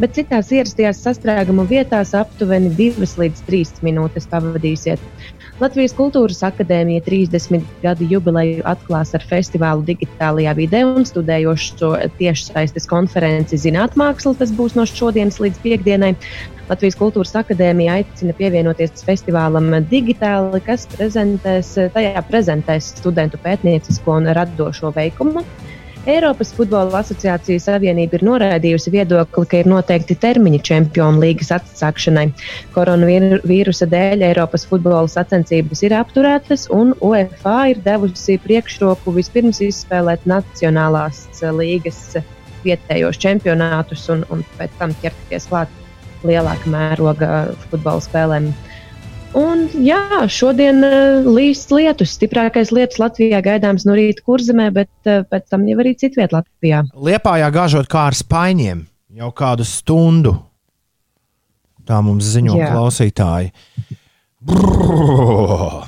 [0.00, 5.02] bet citās ierastajās sastrēguma vietās aptuveni 2 līdz 3 minūtes pavadīsiet.
[5.60, 13.60] Latvijas Kultūras Akadēmija 30 gadu jubileju atklās ar festivālu digitālajā vidē un studējošo tiešsaistes konferenci
[13.62, 14.34] Zinātmāksla.
[14.40, 16.10] Tas būs no šodienas līdz piekdienai.
[16.66, 24.90] Latvijas Kultūras Akadēmija aicina pievienoties festivālam digitāli, kas prezentēs, tajā prezentēs studentu pētniecisko un radošo
[24.96, 25.44] veikumu.
[26.04, 32.26] Eiropas Futbola Asociācijas Savienība ir noraidījusi viedokli, ka ir noteikti termiņi Čempionu līgas atsākšanai.
[32.74, 41.24] Koronavīrusa dēļ Eiropas futbola sacensības ir apturētas, un UEFA ir devusi priekšroku vispirms izspēlēt Nacionālās
[41.56, 42.18] līgas
[42.66, 45.72] vietējos čempionātus un, un pēc tam ķerties klāt
[46.24, 47.30] lielāka mēroga
[47.70, 48.52] futbola spēlēm.
[49.34, 49.98] Un, jā,
[50.30, 52.14] šodien uh, līs lietus.
[52.14, 56.84] Stiprākais lietus Latvijā gaidāms no rīta kurzemē, bet uh, pēc tam jau arī citvietā Latvijā.
[56.94, 58.84] Liepājā gāžot kā ar spaiņiem
[59.18, 60.36] jau kādu stundu.
[61.84, 62.70] Tā mums ziņo Jā.
[62.72, 63.50] klausītāji.
[64.44, 65.84] Brrr.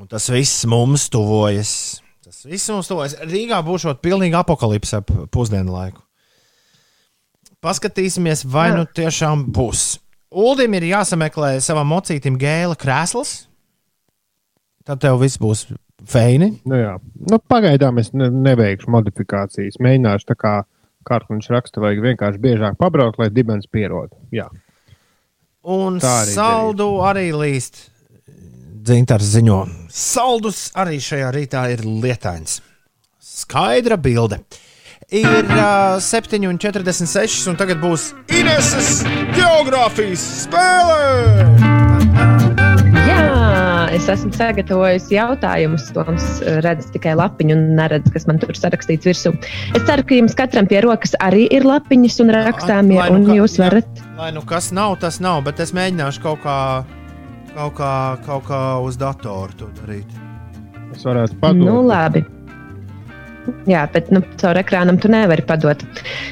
[0.00, 1.72] Un tas viss mums tuvojas.
[2.24, 3.16] Tas viss mums tuvojas.
[3.26, 6.04] Rīgā būs pilnīgi apakalipse ap pusdienu laiku.
[7.60, 8.78] Paskatīsimies, vai Jā.
[8.78, 9.98] nu tiešām būs.
[10.30, 13.48] Uldim ir jāsameklē savam mocītam gēla krēsls.
[14.86, 15.64] Tad tev viss būs
[16.06, 16.52] feini.
[16.68, 16.92] Nu, jā.
[17.26, 19.80] nu, pagaidām es ne, neveikšu modifikācijas.
[19.82, 20.54] Mēģināšu tā kā
[21.08, 24.14] kārkliņš raksta, vajag vienkārši biežāk pabraukt, lai dibens pierod.
[24.34, 24.46] Jā.
[25.66, 27.88] Un arī saldu arī līst.
[28.80, 29.58] Dzintars ziņo,
[29.92, 32.60] saldus arī šajā rītā ir lietains.
[33.20, 34.40] Skaidra bilde.
[35.10, 39.00] Ir uh, 7,46 un tagad būs Ineses
[39.34, 41.48] geogrāfijas spēle.
[43.08, 43.24] Jā,
[43.96, 45.88] es esmu sagatavojis jautājumus.
[45.96, 46.28] Toms
[46.62, 49.34] redz tikai lapiņu un neredz, kas man tur sarakstīts virsū.
[49.74, 53.26] Es ceru, ka jums katram pie rokas arī ir lapiņas un rakstāmie, Lai nu un
[53.32, 53.66] kā- jūs jā.
[53.66, 54.04] varat.
[54.20, 56.58] Lai nu kas nav, tas nav, bet es mēģināšu kaut kā,
[57.56, 57.94] kaut kā,
[58.30, 60.06] kaut kā uz datoru to darīt.
[60.94, 61.66] Es varētu padot.
[61.66, 62.22] Nu, labi.
[63.68, 65.80] Jā, bet nu, caur ekrānam tu nevari padot.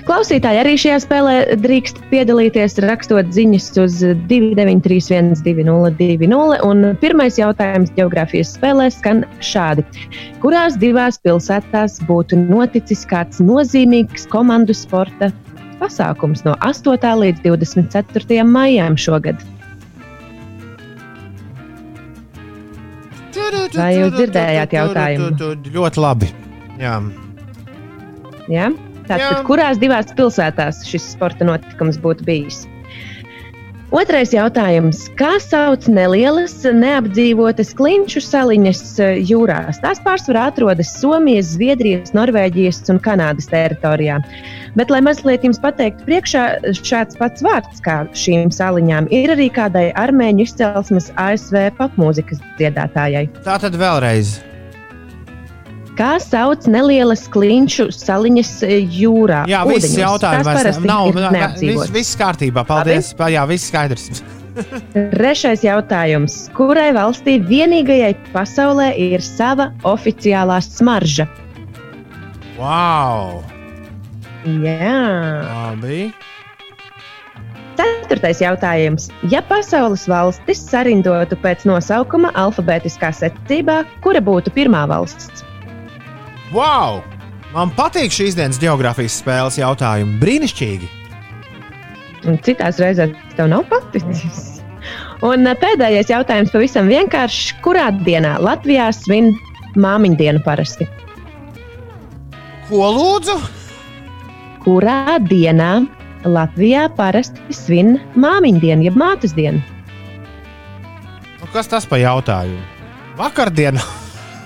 [0.08, 3.98] Klausītāji arī šajā spēlē drīkst piedalīties, rakstot ziņas uz
[4.30, 9.84] 293, 202, un pirmais jautājums geogrāfijas spēlē skan šādi.
[10.42, 15.32] Kurās divās pilsētās būtu noticis kāds nozīmīgs komandu sporta
[15.80, 17.14] pasākums no 8.
[17.22, 18.42] līdz 24.
[18.44, 19.40] maijam šogad?
[23.78, 25.56] Vai jūs dzirdējāt jautājumu?
[25.78, 26.30] Ļoti labi.
[26.78, 26.98] Jā.
[28.48, 28.70] Ja?
[29.08, 32.66] Tātad, kurās divās pilsētās šis sporta notikums būtu bijis?
[33.88, 35.06] Otrais jautājums.
[35.16, 39.78] Kā sauc nelielas, neapdzīvotas klinšu saliņas eh, jūrās?
[39.80, 44.18] Tās pārsvarā atrodas Somijas, Zviedrijas, Norvēģijas un Kanādas teritorijā.
[44.76, 46.44] Bet, lai mazliet jums pateiktu, priekšā
[46.76, 53.24] šāds pats vārds kā šīm saliņām ir arī kādai armēņu izcelsmes ASV popmūzikas dziedātājai.
[53.48, 54.36] Tā tad vēlreiz.
[55.98, 59.40] Kā sauc nelielas klinšu saliņas e, jūrā?
[59.50, 61.08] Jā, viss jautājums vairs nav.
[61.18, 62.62] nav viss, viss kārtībā.
[62.68, 63.10] Paldies.
[63.18, 64.22] Pa, jā, viss skaidrs.
[64.94, 66.36] Trešais jautājums.
[66.54, 71.26] Kurai valstī vienīgajai pasaulē ir sava oficiālā smarža?
[72.60, 73.42] Wow!
[74.46, 75.02] Jā.
[75.48, 76.08] Labi.
[77.78, 79.10] Ceturtais jautājums.
[79.34, 85.47] Ja pasaules valstis sarindotu pēc nosaukuma alfabētiskā secībā, kura būtu pirmā valsts?
[86.54, 87.02] Wow!
[87.52, 90.16] Man patīk šīs dienas geogrāfijas spēles jautājumi.
[90.20, 90.88] Brīnišķīgi!
[92.28, 94.58] Un citās reizēs tev nav paticis.
[95.24, 97.54] Un ā, pēdējais jautājums pavisam vienkāršs.
[97.64, 99.32] Kurā dienā Latvijā svin
[99.78, 100.88] māmiņu dienu parasti?
[102.68, 103.38] Ko lūdzu?
[104.64, 105.70] Kurā dienā
[106.28, 109.62] Latvijā parasti svin māmiņu dienu, jeb mātes dienu?
[111.38, 112.60] Nu, kas tas par jautājumu?
[113.18, 113.80] Vakardien!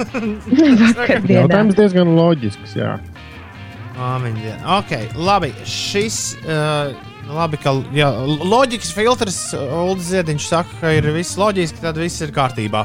[0.00, 1.42] Vakardienā.
[1.42, 2.76] Jautājums diezgan loģisks.
[2.78, 2.96] Jā.
[3.96, 4.58] Māmiņa.
[4.80, 5.52] Ok, labi.
[5.68, 6.20] Šis.
[6.42, 6.92] Uh,
[7.32, 12.32] Labi, ka jā, loģikas filtrs, Ulrichs Ziedņš saka, ka ir viss loģiski, tad viss ir
[12.34, 12.82] kārtībā.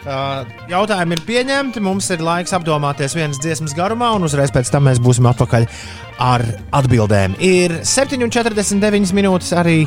[0.00, 4.86] Uh, jautājumi ir pieņemti, mums ir laiks apdomāties vienas dziesmas garumā, un uzreiz pēc tam
[4.88, 5.66] mēs būsim atpakaļ
[6.24, 6.44] ar
[6.76, 7.36] atbildēm.
[7.44, 9.82] Ir 7,49 minūtes arī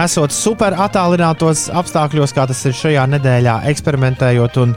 [0.00, 4.76] esot super attālinātos apstākļos, kā tas ir šajā nedēļā, eksperimentējot un,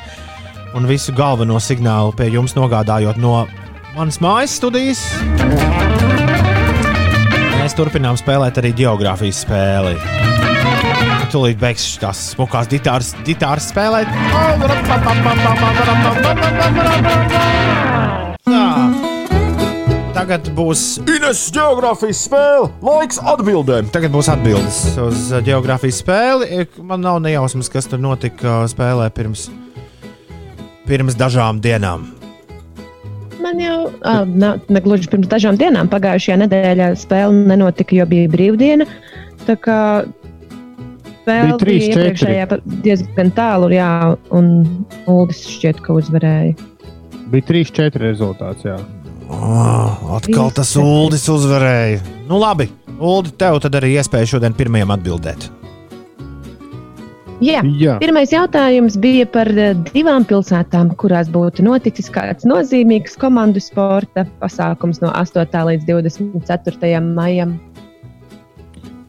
[0.78, 3.47] un visu galveno signālu pie jums nogādājot no
[3.95, 5.01] manas mājas studijas.
[7.57, 9.95] Mēs turpinām spēlēt arī geogrāfijas spēli.
[11.34, 14.07] Tūlīt beigšu tās smukās gitāras, gitāras spēlēt.
[18.47, 18.63] Tā.
[20.17, 22.71] Tagad būs Ines geogrāfijas spēle.
[22.86, 23.91] Laiks atbildēm.
[23.93, 26.65] Tagad būs atbildes uz uh, geogrāfijas spēli.
[26.80, 29.49] Man nav nejausmas, kas tur notika uh, spēlē pirms,
[30.88, 32.07] pirms dažām dienām.
[33.43, 38.88] Man jau uh, ne gluži pirms dažām dienām, pagājušajā nedēļā spēle nenotika, jo bija brīvdiena.
[39.47, 39.79] Tā kā
[41.27, 42.07] spēle Bija trīs, bija četri.
[42.07, 43.89] iepriekšējā diezgan tālu, jā,
[44.35, 44.51] un
[45.11, 46.55] Uldis šķiet, ka uzvarēja.
[47.31, 48.63] Bija 3-4 rezultāts.
[48.67, 48.77] Jā.
[49.27, 51.99] Oh, atkal tas Uldis uzvarēja.
[52.29, 55.49] Nu, labi, Uldi, tev tad arī iespēja šodien pirmajam atbildēt.
[57.43, 57.61] Jā.
[57.77, 57.97] Jā.
[58.01, 65.03] Pirmais jautājums bija par eh, divām pilsētām, kurās būtu noticis kāds nozīmīgs komandu sporta pasākums
[65.03, 65.45] no 8.
[65.69, 67.03] līdz 24.
[67.05, 67.55] maijam.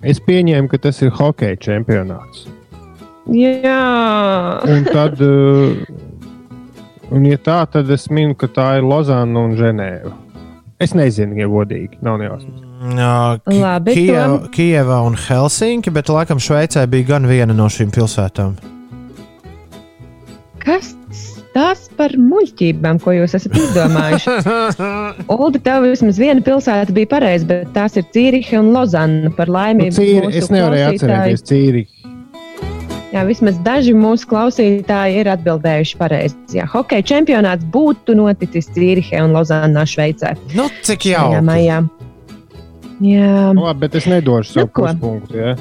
[0.04, 2.46] Es pieņēmu, ka tas ir hokeja čempionāts.
[3.32, 3.80] Jā,
[4.64, 5.74] Un tad, uh,
[7.12, 10.14] un, ja tā, tad es minu, ka tā ir Lozana un Ženēva.
[10.80, 12.67] Es nezinu, ja godīgi, nav nejausmas.
[12.78, 14.48] Jā, Ki- Labi, Kieva, Tom.
[14.54, 18.54] Kieva un Helsinki, bet laikam Šveicē bija gan viena no šīm pilsētām.
[20.62, 20.94] kas
[21.54, 24.34] tas par muļķībām, ko jūs esat izdomājuši?
[25.34, 29.88] Uldi, tev vismaz viena pilsēta bija pareiza, bet tās ir Cīriha un Lozana par laimi.
[29.90, 31.94] Nu, Cīri, es nevarēju klausītāji- atcerēties Cīriku.
[33.08, 36.36] Jā, vismaz daži mūsu klausītāji ir atbildējuši pareizi.
[36.52, 40.34] Jā, hokeja čempionāts būtu noticis Cīrihē un Lozānā, Šveicē.
[40.54, 41.40] Nu, cik Jā, jauki.
[41.48, 41.78] maijā.
[43.01, 44.86] Jā, Nu, labi, bet es nedošu savu Nu, ko?
[44.86, 45.36] puspunktu.
[45.38, 45.57] Ja?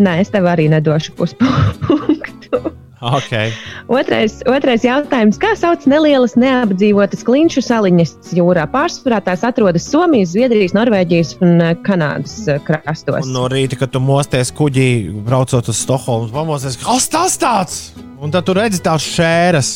[0.00, 1.98] nē, es tev arī nedošu puspunktu.
[3.00, 3.48] Okay.
[3.88, 5.38] Otrais, otrais jautājums.
[5.40, 8.66] Kā sauc nelielas neapdzīvotas klinšu saliņas jūrā?
[8.68, 13.24] Pārsvarā tās atrodas Somijas, Zviedrijas, Norvēģijas un eh, Kanādas eh, krastos.
[13.24, 14.84] Un no rīta, kad tu mosties kuģī,
[15.24, 17.78] braucot uz Stokholmu, pamosties, kas tas tāds?
[18.20, 19.72] Un tad tu redzi tās šēras.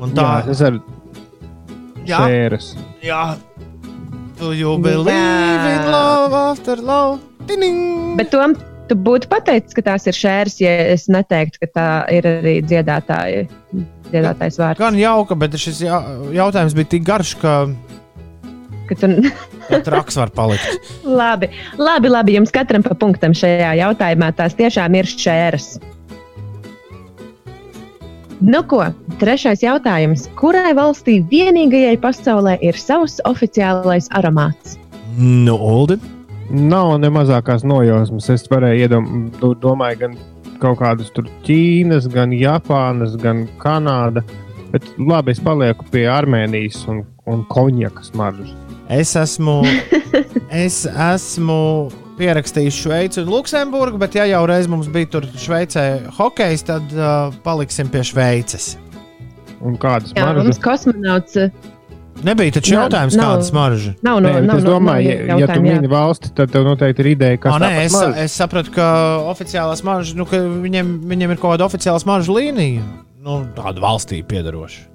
[0.00, 0.80] Un tā ir
[2.08, 2.70] jā, sēras.
[3.04, 3.22] jā.
[4.40, 5.76] Tu jau believe Jā.
[5.76, 7.20] in love after love.
[7.48, 8.16] Tining.
[8.16, 8.54] Bet Tom,
[8.88, 11.86] tu būtu pateicis, ka tās ir šēras, ja es neteiktu, ka tā
[12.16, 13.44] ir arī dziedātāja,
[14.08, 14.80] dziedātājs vārds.
[14.80, 17.54] Gan jauka, bet šis jautājums bija tik garš, ka
[18.90, 19.06] Ka Tu...
[19.68, 20.88] pat raks var palikt.
[21.20, 21.46] labi,
[21.78, 25.68] labi, labi, jums katram pa punktam šajā jautājumā tās tiešām ir šķēras.
[28.40, 28.80] Nu ko,
[29.20, 30.22] trešais jautājums.
[30.40, 34.78] Kurai valstī vienīgajai pasaulē ir savs oficiālais aromāts?
[35.18, 35.98] Nu, Uldi.
[36.50, 38.30] Nav ne mazākās nojausmas.
[38.32, 40.16] Es varēju iedomāties gan
[40.62, 44.24] kaut kādas tur Ķīnas, gan Japānas, gan Kanāda.
[44.72, 48.56] Bet labi, es palieku pie Armēnijas un, un konjakas maržas.
[48.88, 49.60] Es esmu,
[50.64, 51.60] es esmu
[52.20, 55.86] pierakstījis Šveici un Luksemburgu, bet ja jau reiz mums bija tur Šveicē
[56.20, 58.74] hokejs, tad uh, paliksim pie Šveices.
[59.60, 60.60] Un kādas Jā, mums maržas?
[60.64, 61.50] kosmonauts uh,
[62.24, 63.30] Nebija taču Nav- jautājums, nav.
[63.30, 63.94] kādas maržas.
[64.04, 66.66] nav no, Nē, nav, es nav, domāju, nav ja, ja tu mini valsti, tad tev
[66.68, 68.18] noteikti ir ideja, kas tāpat es, maržas.
[68.26, 68.88] es sapratu, ka
[69.30, 72.84] oficiālās maržas, nu, ka viņiem, viņiem ir kaut kāda oficiālās maržas līnija,
[73.24, 74.89] nu, tāda valstī piedaroša.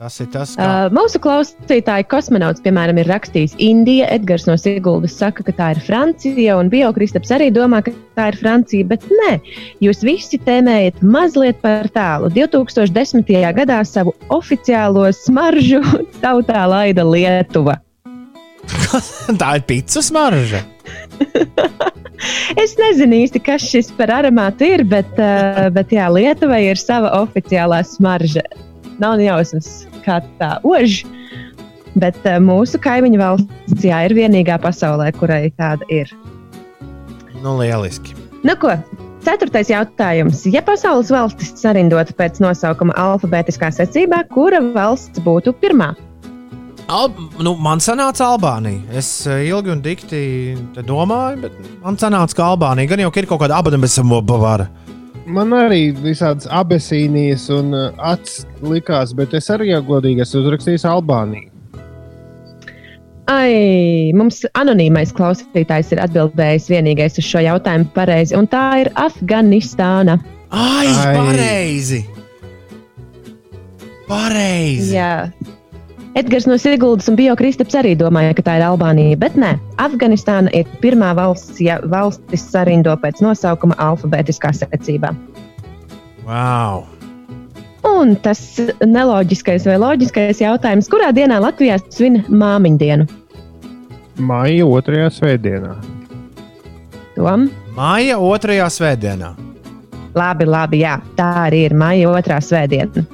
[0.00, 0.64] Tas ir tas, kā.
[0.64, 4.06] Uh, mūsu klausītāji kosmonauts, piemēram, ir rakstījis Indija.
[4.14, 8.38] Edgars no Siguldas saka, ka tā ir Francija, un Biokristaps arī domā, ka tā ir
[8.40, 9.34] Francija, bet nē,
[9.84, 12.32] jūs visi tēmējat mazliet par tālu.
[12.32, 13.28] 2010.
[13.60, 15.82] gadā savu oficiālo smaržu
[16.24, 17.76] tautā laida Lietuva.
[19.42, 20.64] tā ir pīcis marža.
[22.60, 27.14] Es nezinu īsti, kas šis par aromātu ir, bet, uh, bet jā, Lietuvai ir sava
[27.22, 28.44] oficiālā smarža.
[29.00, 29.30] Nav ne
[30.00, 31.04] jausmas, kā tā ož.
[31.98, 36.10] Bet uh, mūsu kaimiņu valsts jā, ir vienīgā pasaulē, kurai tāda ir.
[37.42, 38.14] Nu, lieliski.
[38.44, 38.76] Nu, ko?
[39.20, 40.46] Ceturtais jautājums.
[40.46, 45.94] Ja pasaules valstis sarindotu pēc nosaukuma alfabētiskā secībā, kura valsts būtu pirmā?
[46.90, 48.80] Al, nu, man sanāca Albānija.
[48.96, 50.22] Es eh, ilgi un dikti
[50.74, 54.70] te domāju, bet man sanāca, ka Albānija gan jau ir kaut kāda abadam bez samobavāra.
[55.28, 60.86] Man arī visādas abesīnijas un uh, acis likās, bet es arī, ja godīgi, esmu uzrakstījis
[60.88, 61.50] Albāniju.
[63.30, 70.18] Ai, mums anonīmais klausītājs ir atbildējis vienīgais uz šo jautājumu pareizi, un tā ir Afganistāna.
[70.50, 71.12] Ai, Ai.
[71.14, 72.00] pareizi!
[74.08, 74.96] Pareizi!
[74.96, 75.12] Jā.
[76.14, 80.66] Edgars no Siguldas un Biokristaps arī domāja, ka tā ir Albānija, bet nē, Afganistāna ir
[80.82, 85.12] pirmā valsts, ja valstis sarindo pēc nosaukuma alfabētiskā secībā.
[86.26, 86.82] Wow!
[87.86, 88.42] Un tas
[88.82, 93.06] neloģiskais vai loģiskais jautājums, kurā dienā Latvijā svin māmiņu dienu?
[94.18, 95.76] Maija otrajā svētdienā.
[97.14, 97.46] Tom?
[97.78, 99.30] Māja otrajā svētdienā.
[100.18, 103.06] Labi, labi, jā, tā arī ir maija otrā svētdiena.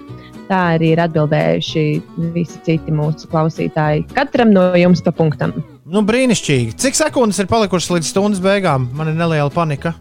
[0.46, 1.84] Tā arī ir atbildējuši
[2.34, 4.04] visi citi mūsu klausītāji.
[4.14, 5.56] Katram no jums pa punktam.
[5.86, 6.76] Nu, brīnišķīgi.
[6.82, 8.88] Cik sekundes ir palikušas līdz stundas beigām?
[8.94, 9.94] Man ir neliela panika.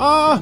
[0.00, 0.40] Ah!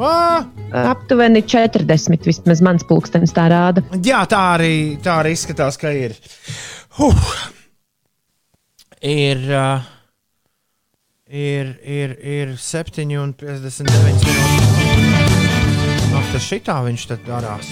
[0.00, 0.46] Ah!
[0.72, 3.84] Aptuveni 40, vismaz mans pulkstenis tā rāda.
[4.04, 4.72] Jā, tā arī,
[5.04, 6.16] tā arī izskatās, ka ir.
[6.96, 7.28] Huh.
[9.04, 9.84] Ir, uh,
[11.28, 13.04] ir, ir, ir 7,59
[14.08, 14.56] minūtes.
[16.16, 17.68] Ak, tas šitā viņš tad darās.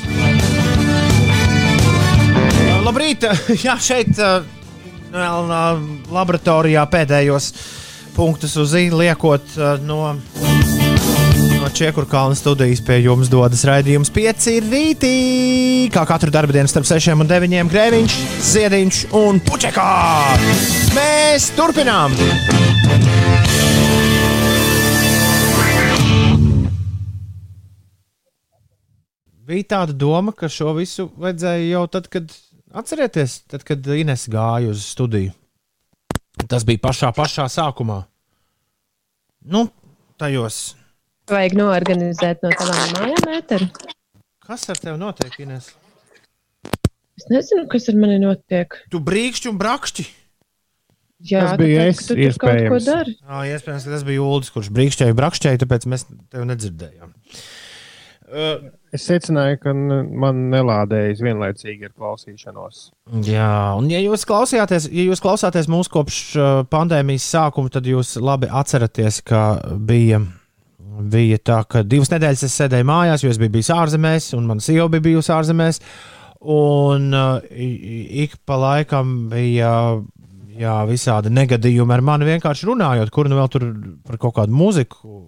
[2.85, 3.25] Labrīt!
[3.65, 5.79] Jā, šeit vēl uh,
[6.13, 7.47] laboratorijā pēdējos
[8.13, 10.13] punktus uz īņa liekot uh, no.
[11.55, 15.15] No Čekurkalna studijas pie jums dodas raidījums 5 rītī.
[15.95, 18.21] Kā katru dienu starp 6 un 9 grēviņš,
[18.53, 19.91] ziediņš un puķekā.
[20.93, 22.13] Mēs turpinām!
[29.45, 32.29] Bija tāda doma, ka šo visu vajadzēja jau tad, kad
[32.75, 35.33] atcerieties, tad, kad Ines gāja uz studiju.
[36.51, 38.03] Tas bija pašā, pašā sākumā.
[39.45, 39.69] Nu,
[40.19, 40.75] tajos
[41.31, 43.69] Vajag noorganizēt no tavām mājām ēteru.
[44.45, 45.71] Kas ar tevi notiek, Ines?
[47.17, 48.77] Es nezinu, kas ar mani notiek.
[48.93, 50.05] Tu brīkšķi un brakšķi.
[51.25, 52.89] Jā, Tas bija tāpēc, es, tu tur kaut ko iespējams.
[52.91, 53.15] dari.
[53.23, 57.15] Jā, iespējams, ka tas bija Ulas, kurš brīkšķēja, brakšķēja, tāpēc mēs tevi nedzirdējām.
[58.35, 62.83] Uh, Es secināju, ka man nelādējas vienlaicīgi ar klausīšanos.
[63.27, 68.13] jā, un ja jūs klausījāties, ja jūs klausāties mūsu kopš uh, pandēmijas sākuma, tad jūs
[68.23, 69.41] labi atceraties, ka
[69.75, 70.21] bija,
[71.11, 74.63] bija tā, ka divas nedēļas es sēdēju mājās, jo es biju bijis ārzemēs, un mana
[74.63, 75.81] sieva bija bijusi ārzemēs.
[76.55, 79.73] Un uh, ik pa laikam bija
[80.55, 83.67] jā, visādi negadījumi ar mani vienkārši runājot, kur nu vēl tur
[84.07, 85.19] par kaut kādu mūziku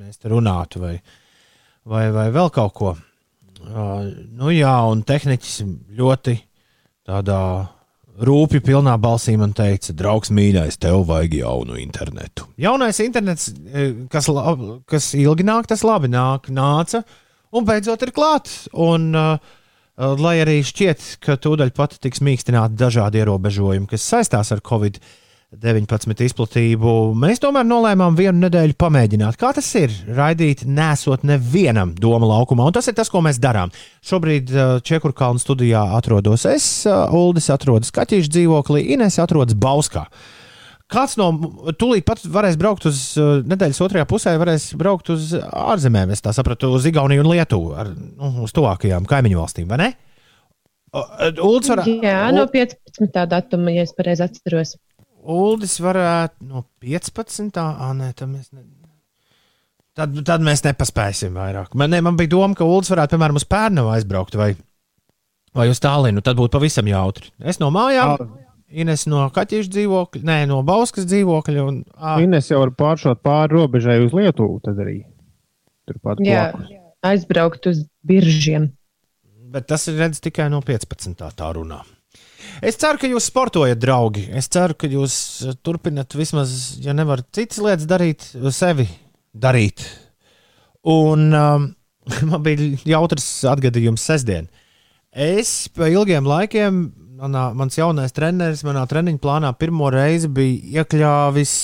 [0.00, 0.94] mēs te runātu, vai,
[1.88, 2.94] vai, vai vēl kaut ko.
[3.64, 5.62] Uh, nu jā, un tehniķis
[5.96, 6.36] ļoti
[7.08, 7.40] tādā
[8.24, 12.46] rūpīgi pilnā balsī man teica, draugs mīļais, tev vajag jaunu internetu.
[12.60, 17.02] Jaunais internets, eh, kas, lab, kas ilgi nāk, tas labi nāk, nāca
[17.54, 18.68] un beidzot ir klāts.
[18.72, 19.38] Un, uh,
[19.96, 25.23] lai arī šķiet, ka tūdaļ pat tiks mīkstināti dažādi ierobežojumi, kas saistās ar Covid-19
[26.24, 32.66] izplatību, mēs tomēr nolēmām vienu nedēļu pamēģināt, kā tas ir raidīt, nesot nevienam doma laukumā.
[32.66, 33.72] Un tas ir tas, ko mēs darām.
[34.04, 40.06] Šobrīd uh, Čekurkalnu studijā atrodos es, uh, Uldis atrodas Kaķīša dzīvoklī, Ines atrodas Bauskā.
[40.90, 41.30] Kāds no
[41.80, 46.34] tūlīt pat varēs braukt uz uh, nedēļas otrajā pusē, varēs braukt uz ārzemēm, es tā
[46.36, 49.92] sapratu, uz Igauniju un Lietuvu, ar, nu, uz tuvākajām kaimiņu valstīm, vai ne?
[50.94, 51.96] Uldis varētu.
[52.04, 53.24] Jā, no 15.
[53.30, 54.76] datuma, ja es pareizi atceros.
[55.24, 57.56] Uldis varētu no 15.
[57.60, 58.64] Ah, nē, tad mēs, ne...
[59.96, 61.74] tad, tad mēs nepaspēsim vairāk.
[61.78, 64.50] Man, ne, man bija doma, ka Uldis varētu, piemēram, uz Pērnu aizbraukt vai,
[65.56, 66.20] vai uz Tālinu.
[66.24, 67.30] Tad būtu pavisam jautri.
[67.40, 68.18] Es no mājām,
[68.74, 71.66] Ines no Kaķīša dzīvokļa, nē, no Bauskas dzīvokļa.
[71.70, 74.58] Un, ah, Ines jau var pāršot pāri robežai uz Lietuvu.
[74.64, 75.00] Tad arī
[75.88, 76.72] turpat Jā, blakus.
[77.06, 78.72] aizbraukt uz biržiem.
[79.54, 81.14] bet tas ir redzams tikai no 15.
[81.38, 81.84] tā runā.
[82.62, 84.26] Es ceru, ka jūs sportojat, draugi.
[84.36, 88.86] Es ceru, ka jūs eh, turpināt vismaz, ja nevarat citas lietas darīt, sevi
[89.34, 89.86] darīt.
[90.84, 91.70] Un um,
[92.30, 94.50] man bija jautrs atgadījums sestdien.
[95.14, 96.84] Es pa ilgiem laikiem,
[97.20, 101.54] manā, mans jaunais treneris, manā treniņa plānā pirmo reizi bija iekļāvis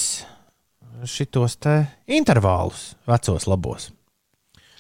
[1.09, 1.77] šitos te
[2.13, 3.91] intervālus, vecos labos.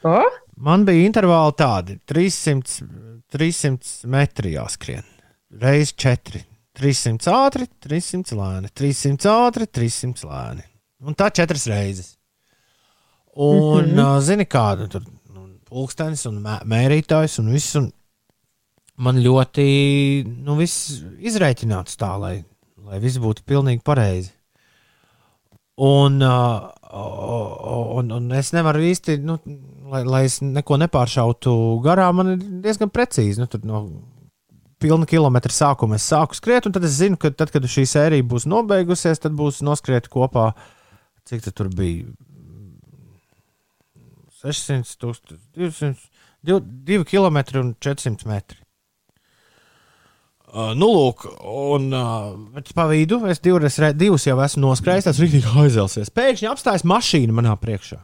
[0.07, 0.21] O?
[0.61, 2.85] Man bija intervāli tādi 300,
[3.33, 5.07] 300 metri jāskrien.
[5.51, 6.45] Reiz 4.
[6.81, 10.65] 300 ātri, 300 lēni, 300 ātri, 300 lēni.
[11.05, 12.15] Un tā četras reizes.
[13.35, 14.21] Un, mm -hmm.
[14.21, 15.03] zini, kāda tur
[15.35, 17.77] nu, pulkstenis un mē, mērītājs un viss.
[17.77, 17.91] Un
[18.97, 22.45] man ļoti, nu, viss izreikināts tā, lai,
[22.85, 24.31] lai viss būtu pilnīgi pareizi.
[25.77, 26.69] Un, uh,
[27.97, 29.39] un, un es nevaru īsti, nu,
[29.91, 33.41] lai, lai es neko nepāršautu garām, man ir diezgan precīzi.
[33.41, 33.87] Nu, tur no
[34.81, 38.27] pilna kilometra sākuma es sāku skriet, un tad es zinu, ka tad, kad šī sērija
[38.27, 40.51] būs nobeigusies, tad būs noskriet kopā,
[41.29, 42.09] cik tur bija.
[44.41, 45.95] 600, 200,
[46.43, 48.61] 2 km un 400 metri.
[50.51, 55.21] Uh, nu, lūk, un uh, pa vidu es divreiz, re- divas jau esmu noskrējis, tas
[55.23, 56.11] rīktīgi aizelsies.
[56.11, 58.01] Pēkšņi apstājas mašīna manā priekšā.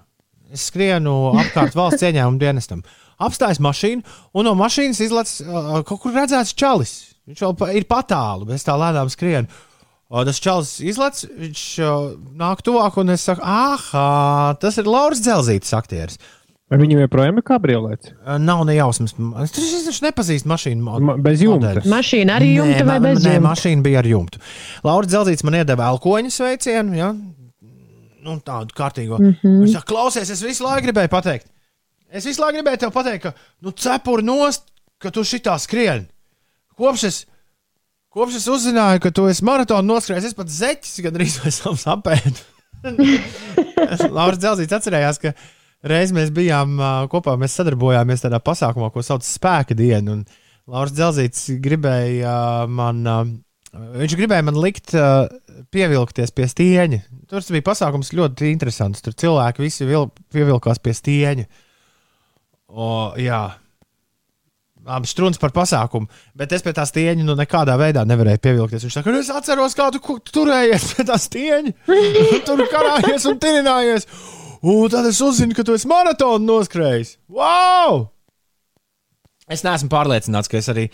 [0.55, 2.85] Es skrienu apkārt valsts ieņēmuma dienestam.
[3.19, 4.03] Apstājas mašīna,
[4.37, 7.15] un no mašīnas izlaiž uh, kaut kur redzēts čalis.
[7.27, 9.49] Viņš vēl pa- ir patālu, bet es tā lēnām skrienu.
[10.09, 15.25] O, tas čalis izlaiž, viņš uh, nāk tuvāk, un es saku, ah, tas ir Lauris
[15.25, 16.21] Zelzītis, aktieris.
[16.71, 18.13] Vai viņam joprojām ir kabriolets?
[18.27, 19.15] Uh, nav ne jausmas.
[19.43, 20.83] Es taču nepazīstu mašīnu.
[21.01, 21.73] Ma- bez jumta.
[21.73, 21.89] modeļus.
[21.91, 23.49] Mašīna arī jumta Nē, vai bez Nē, jumta?
[23.49, 24.41] mašīna bija ar jumtu.
[24.87, 26.97] Lauris Zelzīts man iedeva elkoņu sveicienu.
[26.99, 27.13] Ja?
[28.27, 29.19] Nu, tādu kārtīgo.
[29.23, 29.37] Mm.
[29.43, 29.61] -hmm.
[29.63, 31.47] Viņš saka, klausies, es visu laiku gribēju pateikt.
[32.13, 34.69] Es visu laiku gribēju tev pateikt, ka nu, cepuri nost,
[35.03, 36.07] ka tu šitā skrieni.
[36.77, 37.21] Kopš es,
[38.15, 42.45] kopš es uzzināju, ka tu esi maratonu noskrējis, es pat zeķis gandrīz savus apēdu.
[44.17, 45.33] Lauris Zelzīts atcerējās, ka
[45.87, 46.77] reiz mēs bijām
[47.13, 50.21] kopā, mēs sadarbojāmies tādā pasākumā, ko sauc par spēka dienu.
[50.71, 53.03] Lauris Zelzīts gribēja man,
[53.73, 55.27] viņš gribēja man likt ā,
[55.73, 57.03] pievilkties pie stieņa.
[57.31, 59.03] Tur bija pasākums ļoti interesants.
[59.05, 61.47] Tur cilvēki visi vil, pievilkās pie stieņa.
[62.69, 63.45] O, jā.
[64.87, 66.07] Abi strūns par pasākumu,
[66.39, 68.85] bet es pie tā stieņa nu, nekādā veidā nevarēju pievilkties.
[68.87, 71.73] Viņš saka, es atceros, kā tu turējies pie tā stieņa.
[72.47, 74.07] Tur karājies un tirinājies.
[74.67, 77.17] Un tad es uzzinu, ka tu esi maratonu noskrējis.
[77.35, 78.07] Wow!
[79.51, 80.87] Es neesmu pārliecināts, ka es arī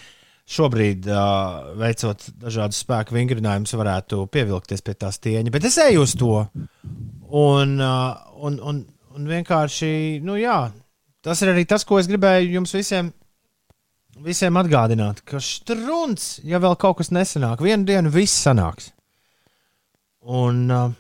[0.53, 5.53] šobrīd, uh, veicot dažādus spēku vingrinājumus, varētu pievilkties pie tā stieņa.
[5.55, 6.43] Bet es eju uz to.
[7.28, 8.82] Un, uh, un, un,
[9.16, 9.93] un vienkārši,
[10.24, 10.59] nu jā,
[11.24, 13.12] tas ir arī tas, ko es gribēju jums visiem,
[14.23, 15.23] visiem atgādināt.
[15.28, 18.93] Ka strūns, ja vēl kaut kas nesanāk, vienu dienu viss sanāks.
[20.23, 20.90] Un, uh,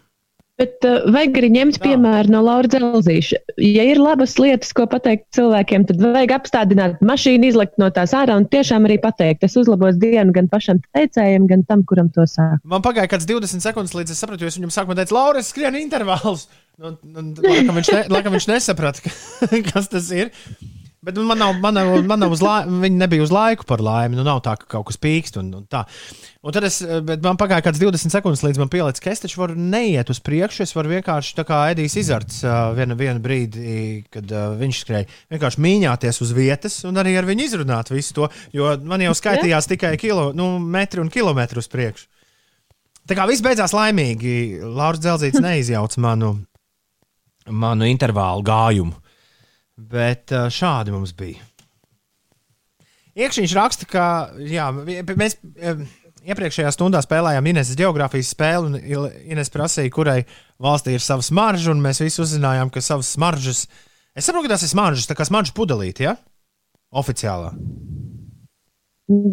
[0.60, 1.82] Bet uh, vajag arī ņemt Jā.
[1.86, 3.38] piemēru no Laura Zelzīša.
[3.64, 8.36] Ja ir labas lietas, ko pateikt cilvēkiem, tad vajag apstādināt mašīnu, izlikt no tās ārā
[8.36, 9.40] un tiešām arī pateikt.
[9.46, 12.60] Tas uzlabos dienu gan pašam teicējam, gan tam, kuram to sāk.
[12.68, 15.48] Man pagāja kāds 20 sekundes, līdz es sapratu, jo es viņam sākumā teicu, Laura, es
[15.54, 16.44] skrienu intervālus.
[16.76, 20.30] Nu, nu, laikam, viņš ne, laikam viņš nesaprata, ka- kas tas ir.
[21.02, 24.14] Bet man nav, man nav, man nav uz laiku, viņi nebija uz laiku par laimi.
[24.14, 25.80] Nu, nav tā, ka kaut kas pīkst un, un tā.
[26.46, 26.76] Un tad es,
[27.24, 30.62] man pagāja kāds 20 sekundes, līdz man pielicis, ka es taču varu neiet uz priekšu.
[30.62, 32.38] Es varu vienkārši tā kā Edijs Izards
[32.78, 33.74] vienu, vienu brīdi,
[34.14, 34.30] kad
[34.62, 38.30] viņš skrēja, vienkārši mīņāties uz vietas un arī ar viņu izrunāt visu to.
[38.54, 42.06] Jo man jau skaitījās tikai kilo, nu, metri un kilometri uz priekšu.
[43.10, 46.36] Tā kā viss beidzās laimīgi, Lauris Zelzīts neizjauca manu,
[47.50, 49.01] manu intervālu gājumu.
[49.76, 51.40] Bet ā, šādi mums bija.
[53.12, 54.04] Iekšņš raksta, ka
[54.40, 55.36] jā, mēs
[56.22, 60.18] iepriekšējā stundā spēlējām Ineses geogrāfijas spēli, un Ines prasīja, kurai
[60.62, 63.66] valstī ir savs smaržs, un mēs visi uzzinājām, ka savas smaržas.
[64.16, 66.16] Es saprotu, ka tas ir smaržas, tā kā smaržas pudelīte, ja?
[66.92, 67.52] Oficiālā.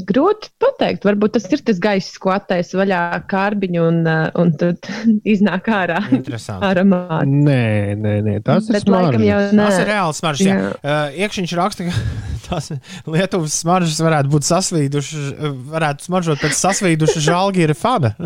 [0.10, 3.00] Grūti pateikt, varbūt tas ir tas gaiss, ko attaisa vaļā
[3.30, 4.90] kārbiņu un, uh, un tad
[5.34, 6.66] iznāk ārā Interesanti.
[6.70, 7.30] aromāti.
[7.46, 9.54] Nē, nē, nē tas ir Bet jau smaržas.
[9.54, 9.68] nē.
[9.70, 10.44] Tas ir reāls smaržs.
[10.48, 10.58] Jā.
[10.58, 10.72] Jā.
[10.82, 11.94] Uh, Iekšņš raksta, ka
[12.50, 12.72] tās
[13.08, 15.30] Lietuvas smaržas varētu būt sasvīdušas,
[15.76, 18.16] varētu smaržot pēc sasvīduša žēlgīra fana.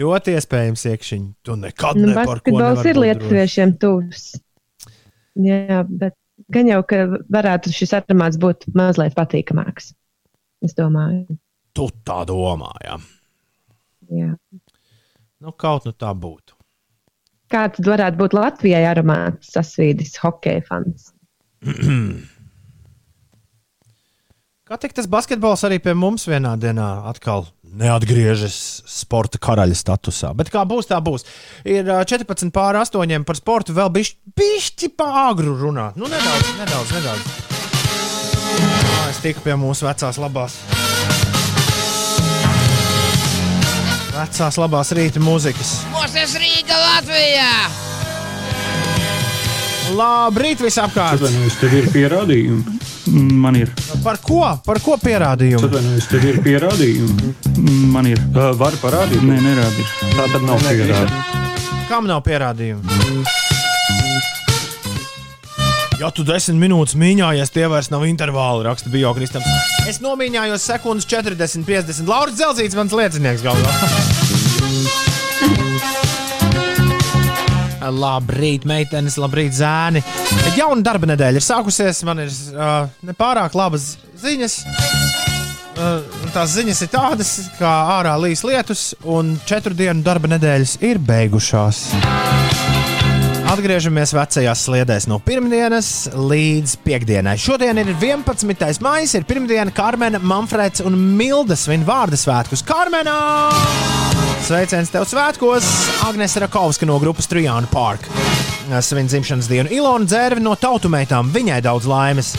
[0.00, 1.26] Ļoti iespējams, iekšķiņ.
[1.46, 4.24] Tu nekad Nu, ne par ko basketbols nevari ir lietuviešiem tuvs.
[5.40, 6.16] Jā, bet
[6.54, 9.92] gan jau, ka varētu šis aromāts būt mazliet patīkamāks.
[10.64, 11.38] Es domāju.
[11.76, 12.96] Tu tā domā, jā.
[14.12, 14.32] jā.
[15.40, 16.56] Nu, kaut nu tā būtu.
[17.50, 21.10] Kā tad varētu būt Latvijai aromāts sasvīdis hokeja fans?
[24.70, 27.48] Kā tik tas basketbols arī pie mums vienā dienā atkal
[27.78, 28.56] neatgriežas
[28.88, 30.32] sporta karaļa statusā.
[30.36, 31.26] Bet kā būs, tā būs.
[31.68, 35.98] Ir ā, 14 pār 8 par sportu, vēl bišķi pāri runāt.
[36.00, 37.22] Nu, nedaudz, nedaudz, nedaudz.
[38.60, 40.60] Ā, Es tiku pie mūsu vecās labās.
[44.14, 45.70] Vecās labās rīta mūzikas.
[45.94, 47.52] Mūsu Rīga Latvijā!
[49.96, 51.18] Labrīt, visapkārt!
[51.18, 52.89] Atvainojos, tev ir pierādījumi.
[53.08, 53.70] Man ir.
[54.04, 54.42] Par ko?
[54.66, 55.64] Par ko pierādījumu?
[55.70, 57.32] Atvainojos, tev ir pierādījumi.
[57.90, 58.20] Man ir.
[58.34, 59.24] Uh, Vari parādīt?
[59.24, 59.94] Nē, nerādīt.
[60.14, 61.86] Tā tad nav pierādījumi.
[61.90, 63.28] Kam nav pierādījumu?
[66.00, 69.48] Ja tu desmit minūtes mīņājies, tie vairs nav intervāli, raksta Bio Kristams.
[69.90, 72.08] Es nomīņājos sekundes 40, 50.
[72.08, 73.76] Lauris Zelzīts, mans liecinieks galvā.
[77.80, 80.02] Labrīt, meitenes, labrīt, zēni.
[80.58, 82.02] Jauna darba nedēļa ir sākusies.
[82.08, 84.58] Man ir uh, nepārāk labas ziņas.
[85.80, 86.02] Uh,
[86.34, 91.86] tās ziņas ir tādas, ka ārā līs lietus, un četru dienu darba nedēļas ir beigušās.
[93.50, 97.32] Atgriežamies vecajās sliedēs no pirmdienas līdz piekdienai.
[97.34, 98.78] Šodien ir 11.
[98.84, 102.62] maija, ir pirmdiena Karmena, Manfreds un Milda svin vārdu svētkus.
[102.62, 103.16] Karmenā!
[104.46, 105.66] Sveiciens tev svētkos!
[106.06, 108.06] Agnēs Rakovska no grupas Trijāna Park.
[108.86, 111.34] Svin dzimšanas dienu Ilona Dzērvi no tautumeitām.
[111.34, 112.36] Viņai daudz laimes!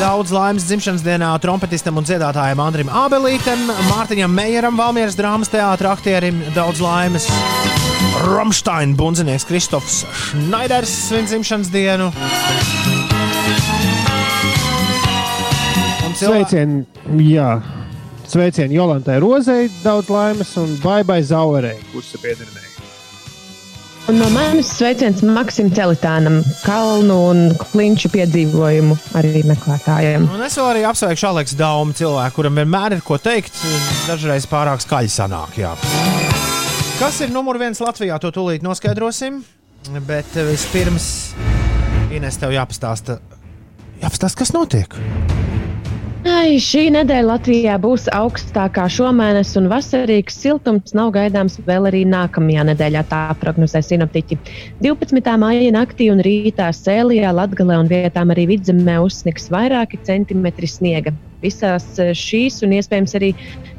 [0.00, 6.40] Daudz laimes dzimšanas dienā trompetistam un dziedātājam Andrim Abelītam, Mārtiņam Meijeram, Valmieras drāmas teātra aktierim
[6.56, 7.28] daudz laimes.
[8.24, 12.12] Romsteina bundzinieks Kristofs Šnaiders svin dzimšanas dienu.
[16.16, 16.84] Cilvē- Sveicieni,
[17.28, 17.60] jā.
[18.26, 22.62] Sveicieni Jolantai Rozei, daudz laimes un baibai Zauerei, kurš ir piedarināja.
[24.08, 30.28] Un no manis sveiciens Maksim Celitānam, kalnu un klinšu piedzīvojumu arī meklētājiem.
[30.32, 33.52] Un es arī apsveikšu Aleksu Daumu, cilvēku, kuram vienmēr ir ko teikt,
[34.06, 35.58] dažreiz pārāk skaļi sanāk.
[35.58, 35.74] Jā.
[36.96, 39.42] Kas ir numur viens Latvijā, to tūlīt noskaidrosim.
[40.08, 41.34] Bet eh, vispirms
[42.16, 43.18] Ines tev jāpastāsta,
[44.00, 44.96] jāpastāsta kas notiek.
[46.26, 52.64] Ai, šī nedēļa Latvijā būs augstākā šomēnes, un vasarīgs siltums nav gaidāms vēl arī nākamajā
[52.70, 53.04] nedēļā.
[53.12, 54.40] Tā prognozē sinoptiķi.
[54.80, 55.36] 12.
[55.42, 61.12] maija naktī un rītā Sēlijā, Latgalē un vietām arī vidzemē uzsniks vairāki centimetri sniega.
[61.46, 63.32] Visās eh, šīs un iespējams arī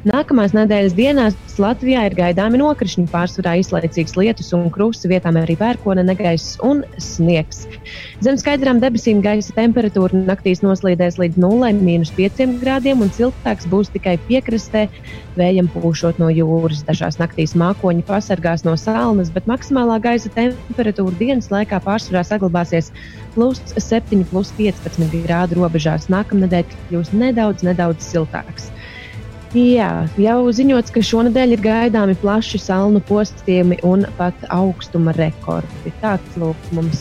[0.08, 6.04] nākamās nedēļas dienās Latvijā ir gaidāmi nokrišņi, pārsvarā izlaicīgs lietus un krusta vietām arī pērkona
[6.06, 7.64] negaiss un sniegs.
[8.22, 14.86] Zem skaidrām debesīm gaisa temperatūra naktīs noslīdēs līdz 0,5 grādiem un siltāks būs tikai piekrastē,
[15.38, 16.82] vējam pūšot no jūras.
[16.88, 22.90] Dažās naktīs mākoņi pasargās no salnas, bet maksimālā gaisa temperatūra dienas laikā pārsvarā saglabāsies
[23.36, 26.10] plus 7, plus 15 grādu robežās.
[26.12, 28.72] Nākamnedēļ kļūs nedaudz, nedaudz siltāks.
[29.56, 35.94] Jā, jau ziņots, ka šonadēļ ir gaidāmi plaši salnu postījumi un pat augstuma rekordi.
[36.02, 37.00] Tāds lūk, mums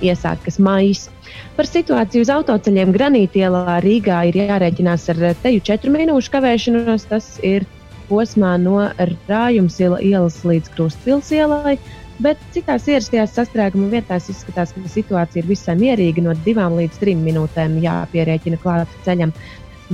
[0.00, 1.10] iesākas maijs.
[1.56, 7.06] Par situāciju uz autoceļiem Granītielā Rīgā ir jārēķinās ar teju 4 minūšu kavēšanos.
[7.08, 7.64] Tas ir
[8.10, 8.82] posmā no
[9.30, 11.78] Rājums ielas līdz Krustpils ielai.
[12.20, 16.26] Bet citās ierastajās sastrēguma vietās izskatās, ka situācija ir visai mierīga.
[16.28, 19.32] No 2 līdz 3 minūtēm jāpierēķina klāt ceļam.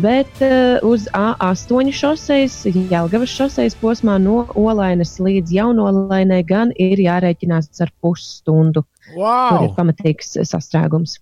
[0.02, 7.84] Bet uh, uz A8 šoseis, Jālgavas šoseis posmā no Olainas līdz Jaunolainai gan ir jārēķinās
[7.86, 8.82] ar pusstundu.
[9.12, 9.76] Tur ir Wow!
[9.78, 11.20] pamatīgs sastrēgums.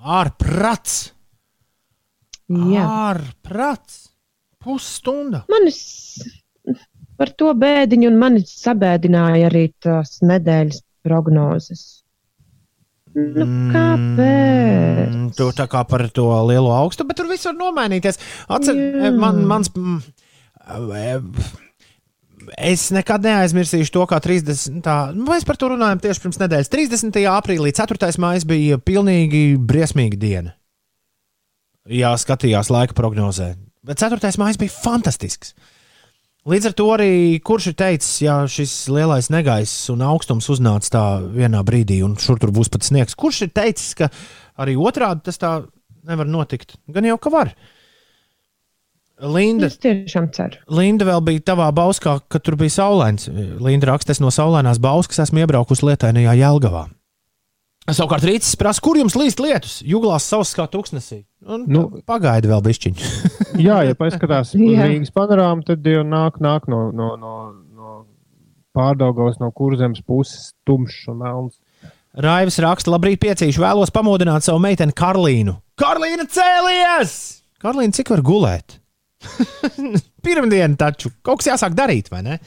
[0.00, 1.10] Ārprāts!
[2.48, 4.06] Ārprāts!
[4.60, 5.42] Pusstunda!
[5.52, 5.80] Manis
[7.20, 11.82] par to bēdiņu, un mani sabēdināja arī tās nedēļas prognozes.
[13.12, 13.44] Nu,
[13.74, 15.10] kāpēc?
[15.10, 18.20] Mm, tu tā kā par to lielo augstu, bet tur viss var nomainīties.
[18.48, 18.78] Atcer,
[19.18, 19.98] man, mans, mm,
[22.58, 24.80] es nekad neaizmirsīšu to, kā 30.
[24.84, 26.70] Tā, nu, mēs par to runājam tieši pirms nedēļas.
[26.72, 27.18] 30.
[27.32, 28.10] aprīlī 4.
[28.22, 30.54] maija bija pilnīgi briesmīga diena.
[31.90, 33.54] Jā, skatījās laika prognozē.
[33.86, 34.32] Bet 4.
[34.40, 35.54] maija bija fantastisks.
[36.48, 37.12] Līdz ar to arī
[37.44, 41.02] kurš ir teicis, ja šis lielais negaiss un augstums uznāca tā
[41.34, 44.08] vienā brīdī, un šur tur būs pat sniegs, kurš ir teicis, ka
[44.60, 45.58] arī otrādi tas tā
[46.08, 46.78] nevar notikt?
[46.88, 47.52] Gan jau ka var.
[49.20, 50.60] Linda, Es tiešām ceru.
[50.72, 53.28] Linda vēl bija tavā bauskā, kad tur bija saulains.
[53.60, 56.86] Linda raksta, es no saulainās bauskas esmu iebraukusi lietainajā Jelgavā.
[57.90, 59.78] Savukārt Rītas prasa, kur jums līst lietus?
[59.86, 61.24] Jūglās savs kā tūkstnesī.
[61.48, 63.08] Un, nu, pagaidi vēl bišķiņu.
[63.66, 64.52] Jā, ja paskatās.
[64.56, 67.34] Rīgas panorāmu, tad jau nāk, nāk no, no, no,
[67.74, 67.96] no
[68.76, 71.56] pārdaugos, no kurzemes puses tumšs un melns.
[72.20, 75.56] Raivs raksta, labrīt, piecīši vēlos pamodināt savu meiteni Karlīnu.
[75.78, 77.16] Karlīna cēlies!
[77.62, 78.79] Karlīna, cik var gulēt?
[80.24, 82.40] Pirmdiena taču kaut kas jāsāk darīt, vai ne?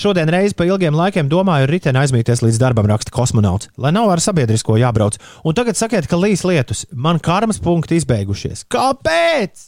[0.00, 4.08] Šodien reizi pa ilgiem laikiem domāju, ar riteni aizmīties līdz darbam, raksta kosmonauts, lai nav
[4.12, 5.18] ar sabiedrisko jābrauc.
[5.44, 8.64] Un tagad sakiet, ka līs lietus, man karmas punkti izbeigušies.
[8.70, 9.66] Kāpēc?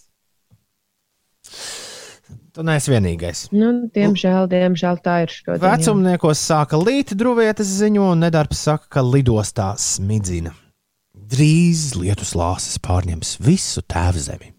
[2.52, 3.46] Tu neesi vienīgais.
[3.56, 5.62] Nu, diemžēl, diemžēl tā ir šodien.
[5.64, 10.52] Vecumniekos sāka līt, drūvietas ziņo, un nedarbs saka, ka lidostā smidzina.
[11.32, 14.52] Drīz lietus lāses pārņems visu tēvu zemi.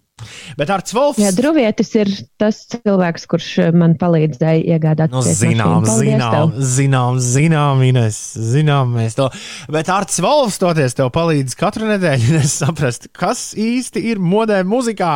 [0.59, 1.21] Bet ar Cvolfs.
[1.21, 7.83] Jā, Druvietis ir tas cilvēks, kurš eh, man palīdzēja iegādāt Nu, zinām, zinām, zinām, zinām,
[7.87, 8.19] Ines,
[8.53, 9.29] zinām, mēs to.
[9.73, 15.15] Bet Arts Volfs toties tev palīdz katru nedēļu, saprast, kas īsti ir modē muzikā.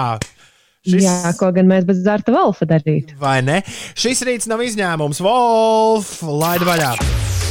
[0.87, 1.03] Šis...
[1.03, 3.17] Jā, ko gan mēs bez Zarta Valfa darītu.
[3.21, 3.61] Vai ne?
[3.97, 5.21] Šis rīts nav izņēmums.
[5.25, 6.93] Wolf, laid vaļā!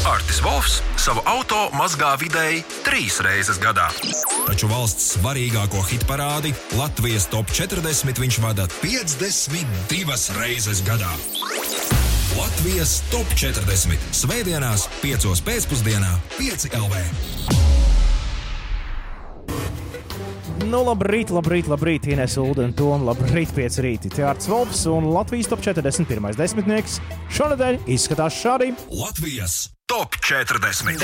[0.06, 3.88] Artis Volfs savu auto mazgā vidēji trīs reizes gadā.
[4.46, 11.10] Taču valsts svarīgāko hit parādi Latvijas top 40 viņš vada 52 reizes gadā.
[12.36, 17.66] Latvijas top 40 Svētdienās, 5 pēcpusdienā, 5 LV.
[20.66, 24.10] Nu, labrīt, labrīt, labrīt, Ines Ulda un Tom, labrīt, pieci rīti.
[24.10, 26.34] Teātris Volfs un Latvijas top 41.
[26.38, 26.98] desmitnieks
[27.36, 28.72] šonadēļ izskatās šādi.
[28.90, 30.98] Latvijas top 40.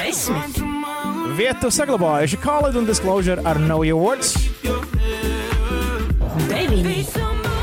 [1.38, 4.34] Vietu saglabājuši Khalid un Disclosure ar Know Your Words.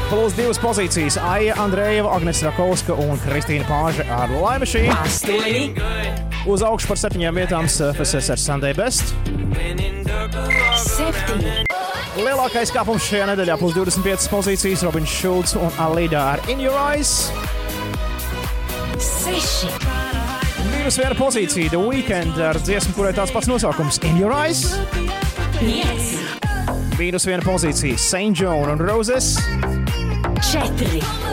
[0.10, 4.96] Plus divas pozīcijas- Aija Andrejeva, Agnēs Rakovska un Kristīna Pāža ar Laimašīnu.
[6.48, 9.14] Uz augšu par septiņām vietām FSS ar Sunday Best.
[12.20, 17.32] Lielākais kāpums šajā nedēļā- plus 25 pozīcijas- Robins Šulcs un Alīda ar In Your Eyes.
[20.70, 24.76] Mīnus viena pozīcija- The Weekend ar dziesmu, kurai tāds pats nosaukums- In Your Eyes.
[26.98, 28.36] Mīnus viena pozīcija- St.
[28.36, 29.38] John un Roses.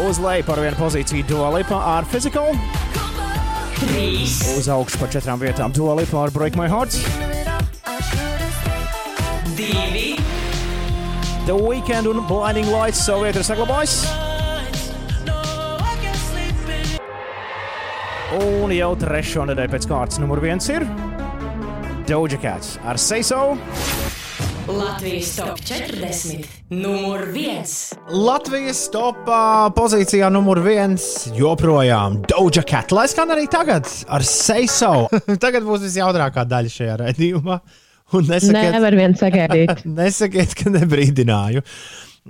[0.06, 2.54] Uz leju par vienu pozīciju- Dualipa ar Physical.
[4.56, 6.94] Uz augšu par četrām vietām- Dualipa ar Break My Heart.
[11.47, 14.01] The Weekend un Blinding Lights savu vietu ir saglabājis.
[18.35, 20.82] Un jau trešo nedēļu pēc kārtas numur viens ir
[22.10, 23.44] Doja Cats ar Seiso.
[24.66, 26.51] Latvijas top 40.
[26.74, 27.62] Numur 1.
[28.10, 32.90] Latvijas topā pozīcijā numur viens joprojām Doja Cat.
[32.90, 35.06] Lai skan arī tagad ar Seiso.
[35.47, 37.62] tagad būs visjaudrākā daļa šajā raidījumā.
[38.14, 39.82] Un nesakiet, Nevar vien sagaidīt.
[39.98, 41.64] nesakiet ka nebrīdināju.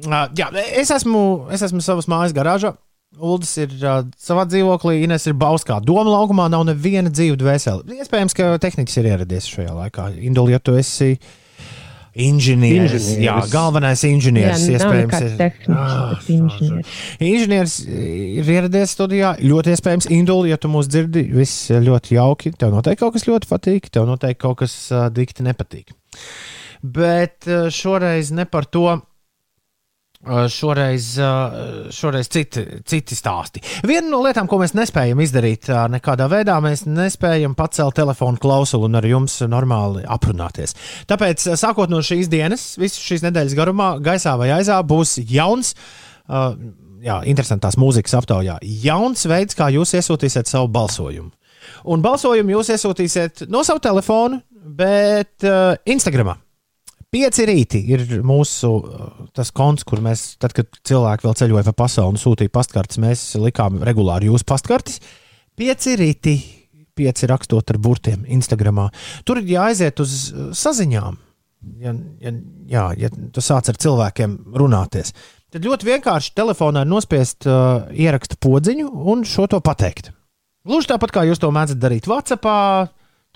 [0.06, 1.22] Uh, jā, es esmu,
[1.52, 2.74] es esmu savas mājas garāžā.
[3.16, 5.78] Uldis ir uh, savā dzīvoklī, Ines ir Bauskā.
[5.84, 7.98] Doma laukumā nav neviena dzīva dvēsele.
[8.02, 10.10] Iespējams, ka tehniķis ir ieradies šajā laikā.
[10.26, 11.14] Indul, ja tu esi
[12.16, 13.24] inženieris, Inženieris.
[13.26, 16.94] jā, galvenais inženieris, Jā, iespējams, ir tehniķis, Ah, inženieris.
[17.20, 17.74] Inženieris
[18.40, 19.34] ir ieradies studijā.
[19.44, 22.55] Ļoti iespējams, Indul, ja tu mūs dzirdi, viss ļoti jauki.
[22.56, 25.93] Tev noteikti kaut kas ļoti patīk, tev noteikti kaut kas uh, dikti nepatīk.
[26.82, 28.86] Bet uh, šoreiz ne par to.
[30.26, 33.60] Uh, Šoreiz, uh, šoreiz citi, citi stāsti.
[33.86, 38.88] Viena no lietām, ko mēs nespējam izdarīt, uh, nekādā veidā, mēs nespējam pacelt telefonu klausuli
[38.88, 40.74] un ar jums normāli aprunāties.
[41.06, 45.76] Tāpēc, sākot no šīs dienas, visu šīs nedēļas garumā, gaisā vai aizā būs jauns,
[46.26, 51.30] jā, interesantās mūzikas aptaujā, jauns veids, kā jūs iesūtīsiet savu balsojumu.
[51.86, 56.34] Un balsojumu jūs iesūtīsiet no sava telefona, bet uh, Instagramā.
[57.16, 61.72] Pieci rīti ir mūsu uh, tas konts, kur mēs, tad, kad cilvēki vēl ceļoja pa
[61.86, 64.98] pasauli un sūtīja pastkartes, mēs likām regulāri jūsu pastkartes.
[65.56, 66.34] Pieci rīti,
[66.97, 68.90] pieci rakstot ar burtiem Instagramā.
[69.24, 71.16] Tur ir jāaiziet uz uh, saziņām.
[71.80, 72.34] Ja, ja,
[72.68, 75.14] jā, ja tu sāc ar cilvēkiem runāties,
[75.51, 80.12] tad ļoti vienkārši telefonā nospiest uh, ierakstu podziņu un šo to pateikt.
[80.68, 82.44] Gluži tāpat kā jūs to mēdzat darīt WhatsApp,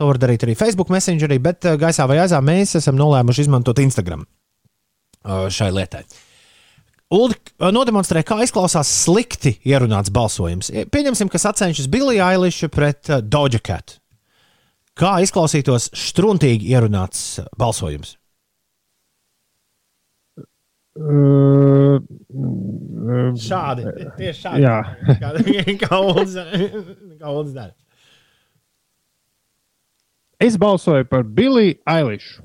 [0.01, 3.83] to var darīt arī Facebook Messengerī, bet uh, gaisā vai aizā mēs esam nolēmuši izmantot
[3.85, 6.05] Instagram uh, šai lietai.
[7.11, 7.35] Ulu
[7.75, 10.69] nodemonstrē, kā izklausās slikti ierunāts balsojums.
[10.95, 13.97] Pieņemsim, ka sacenšas Billy Eilish pret Doja Cat.
[14.95, 18.15] Kā izklausītos struntīgi ierunāts balsojums?
[21.01, 23.87] Uh, uh, Šādi.
[24.19, 24.65] Tieši šādi.
[24.65, 24.79] Jā.
[25.83, 27.73] Kā, Ulas dara.
[30.41, 32.39] Es balsoju par Billy Eilish.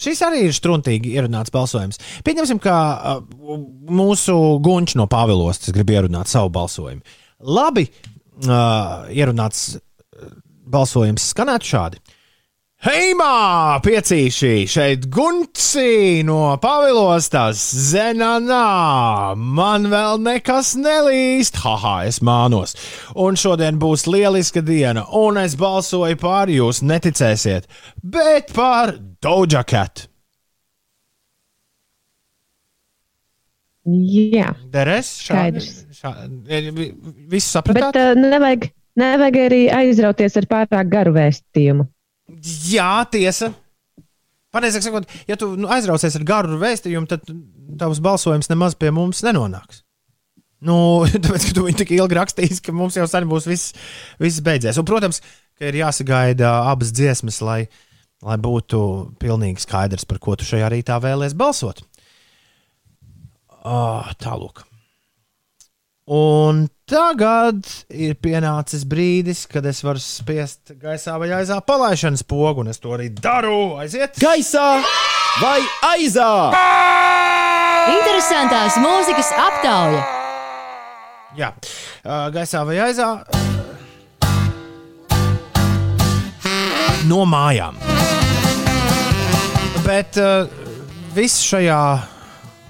[0.00, 1.98] Šis arī ir struntīgi ierunāts balsojums.
[2.24, 3.18] Pieņemsim, ka uh,
[3.90, 7.02] mūsu gunčs no Pāvilostas grib ierunāt savu balsojumu.
[7.44, 7.84] Labi,
[8.46, 10.30] uh, ierunāts uh,
[10.70, 12.00] balsojums skanētu šādi.
[12.80, 22.72] Heimā, piecīši, šeit Gunci no Pavilostas, Zenanā, man vēl nekas nelīst, haha, es mānos.
[23.12, 27.68] Un šodien būs lieliska diena, un es balsoju pār jūs, neticēsiet,
[28.00, 30.06] bet pār Doja Cat.
[33.84, 35.70] Jā, Deres, Skaidrs.
[36.00, 36.90] šādi,
[37.28, 38.00] viss bet sapratāt?
[38.00, 41.90] uh, nevajag, nevajag arī aizrauties ar pārāk garu vēstījumu.
[42.70, 43.50] Jā, tiesa.
[44.50, 47.28] Pareizāk sakot, ja tu nu, aizrausies ar garu vēstījumu, tad
[47.78, 49.84] tavs balsojums nemaz pie mums nenonāks.
[50.66, 50.76] Nu,
[51.24, 53.76] tāpēc, ka tu viņu tik ilgi rakstījis, ka mums jau sen būs viss,
[54.20, 54.80] viss beidzies.
[54.80, 55.22] Un, protams,
[55.58, 57.60] ka ir jāsagaida abas dziesmas, lai,
[58.26, 58.80] lai būtu
[59.22, 61.84] pilnīgi skaidrs, par ko tu šajā rītā vēlēsies balsot.
[63.60, 64.64] Oh, Tālāk.
[66.08, 72.72] Un tagad ir pienācis brīdis, kad es varu spiest gaisā vai aizā palaišanas pogu, un
[72.72, 73.76] es to arī daru.
[73.78, 74.16] Aiziet!
[74.18, 74.80] Gaisā
[75.42, 75.60] vai
[75.92, 76.30] aizā?
[77.90, 80.02] Interesantās mūzikas aptauja.
[81.38, 81.52] Jā,
[82.34, 83.12] gaisā vai aizā.
[87.06, 87.78] No mājām.
[89.84, 90.48] Bet uh,
[91.14, 91.82] viss šajā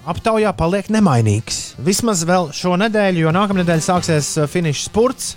[0.09, 1.74] aptaujā paliek nemainīgs.
[1.85, 5.35] Vismaz vēl šo nedēļu, jo nākamā nedēļa sāksies uh, finiša spurts.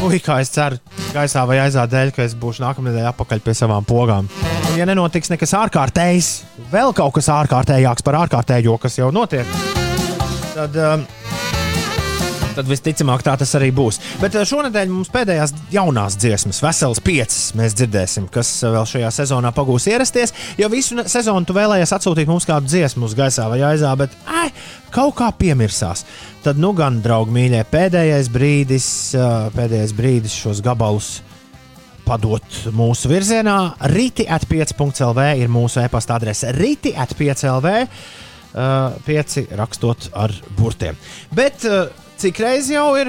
[0.00, 0.78] Ui, kā es ceru,
[1.12, 4.30] gaisā vai aizā dēļ, ka es būšu nākamā nedēļa atpakaļ pie savām pogām.
[4.70, 6.30] Un, ja nenotiks nekas ārkārtējs,
[6.72, 9.48] vēl kaut kas ārkārtējāks par ārkārtējo, kas jau notiek,
[10.54, 11.04] tad, um,
[12.60, 14.00] tad visticamāk tā tas arī būs.
[14.20, 19.12] Bet uh, šonadēļ mums pēdējās jaunās dziesmas, veselas piecas, mēs dzirdēsim, kas uh, vēl šajā
[19.20, 20.34] sezonā pagūs ierasties.
[20.60, 24.50] Jo visu sezonu tu vēlējies atsūtīt mums kādu dziesmu uz gaisā vai aizā, bet ai,
[24.94, 26.04] kaut kā piemirsās.
[26.44, 31.18] Tad, nu gan, draugi, mīļie, pēdējais brīdis, uh, pēdējais brīdis šos gabalus
[32.10, 33.56] padot mūsu virzienā.
[33.92, 36.50] Rīti at 5.CLV ir mūsu e-pasta adrese.
[36.56, 37.76] Rīti at 5.CLV.
[38.50, 40.96] Uh, pieci rakstot ar burtiem.
[41.30, 41.84] Bet uh,
[42.20, 43.08] cik reizes jau ir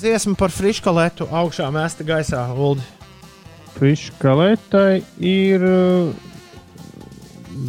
[0.00, 2.80] dziesma par friškalētu augšā mēsta gaisā, Ulu?
[3.76, 6.08] Fiškalētai ir uh,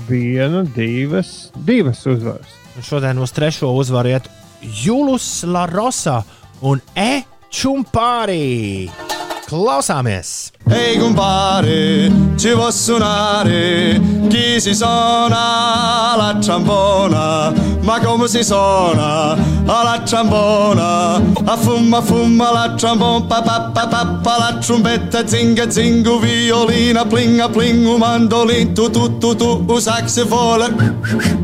[0.07, 2.55] viena, divas, divas uzvaras.
[2.77, 4.31] Un Šodien uz trešo uzvaru iet
[4.61, 6.21] Julus Larosa
[6.63, 7.25] un E.
[7.51, 9.16] Čumpārī.
[9.47, 10.51] Klausāmies!
[10.67, 13.97] Ehi compare, ci può suonare
[14.27, 21.15] chi si suona la ciambona, ma come si suona la ciambona?
[21.45, 27.95] A fumma fumma la ciambona, pa pa pa la trombetta, zinga zingu, violina, plinga plingu,
[27.97, 30.67] mandolin, tu tu tu tu, u saxofone,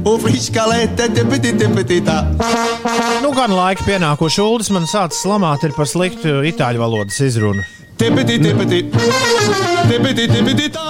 [0.03, 2.27] u friskalete, tipiti tipiti ta.
[3.21, 7.63] Nu, gan laika pienākuši Ulas man sācis lamāt ir par sliktu itāļu valodas izrunu.
[8.03, 8.91] Tipiti tipiti,
[9.87, 10.81] tipiti tipiti ta.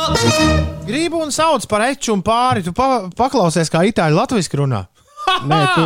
[0.85, 2.64] Gribu un sauc par eču un pāri.
[2.65, 4.80] Tu pa paklausies, kā itāļu latviešu runā.
[5.52, 5.85] Nē, tu,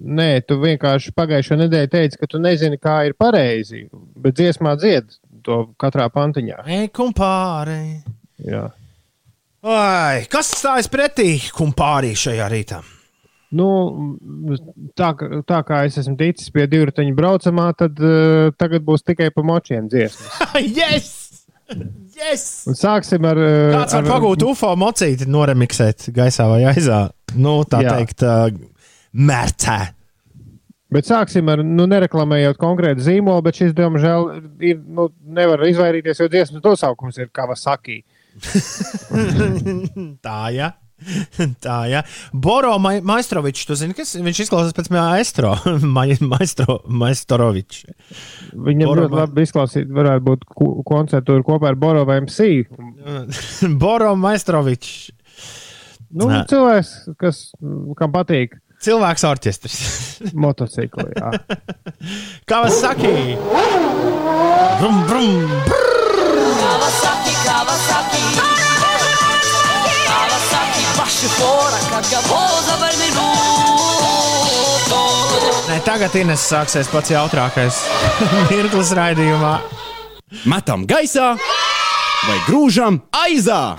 [0.00, 3.84] nē, tu vienkārši pagājušo nedēļu teici, ka tu nezini, kā ir pareizi.
[3.92, 5.12] Bet dziesmā dzied
[5.44, 6.64] to katrā pantiņā.
[6.64, 6.88] Ej,
[7.20, 7.78] pāri.
[8.48, 8.64] Jā.
[9.60, 12.80] Ai, kas stājas pretī kumpārī šajā rītā?
[13.54, 13.66] Nu,
[14.98, 15.12] tā,
[15.46, 19.86] tā kā es esmu ticis pie divriteņa braucamā, tad uh, tagad būs tikai pa močiem
[19.92, 20.40] dziesmas.
[20.80, 21.12] yes!
[22.16, 22.46] yes!
[22.66, 23.38] Un sāksim ar.
[23.38, 27.04] Uh, Kāds var ar- pagūt UFO mocīti, noremiksēt gaisā vai aizā?
[27.38, 27.94] Nu, tā Jā.
[27.98, 28.50] teikt, uh,
[29.14, 29.78] mērcē.
[30.96, 34.28] Bet sāksim ar, nu, nereklamējot konkrētu zīmolu, bet šis, diemžēl,
[34.64, 35.08] ir, nu,
[35.38, 38.00] nevar izvairīties, jo dziesmas nosaukums ir Kawasaki.
[40.26, 40.70] tā, ja.
[41.64, 42.00] Tā, ja.
[42.32, 45.52] Boro Ma Maistrovičs, tu zini, kas viņš izklausās pēc maestro.
[45.96, 47.84] Ma maestro Maistorovičs.
[48.56, 52.64] Viņam Boro ļoti Ma- labi izklausīt, varētu būt ko- koncertūra kopā ar Boro vai MC.
[53.82, 55.10] Boro Maistrovičs.
[56.16, 56.44] Nu, Nē.
[56.48, 56.90] cilvēks,
[57.20, 57.40] kas,
[57.98, 58.54] kam patīk
[58.86, 59.78] Cilvēks orķestris.
[60.36, 61.08] motocikli.
[61.16, 61.32] Jā.
[62.48, 63.14] Kawasaki!
[64.78, 65.32] Brum, brum,
[65.66, 65.96] brrr.
[66.60, 68.65] Kawasaki, Kawasaki.
[71.26, 73.24] Kawasaki, esci fuori, caccaposa per minuto.
[75.66, 77.80] Nē, tagad Ines sāksies pats jautrākais
[78.50, 79.56] mirklis raidījumā.
[80.46, 81.34] Metam gaisā
[82.26, 83.74] vai grūžam aizā!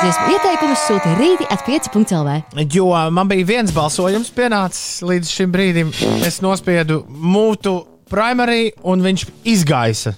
[0.00, 2.40] Dziesmu ieteikumus sūta rīti at 5.lv.
[2.72, 5.92] Jo man bija viens balsojums pienācis līdz šim brīdim.
[6.24, 10.16] Es nospiedu mūtu primary, un viņš izgaisa.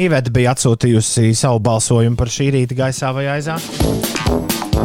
[0.00, 3.60] Iveta bija atsūtījusi savu balsojumu par šī rīta gaisā vai aizā.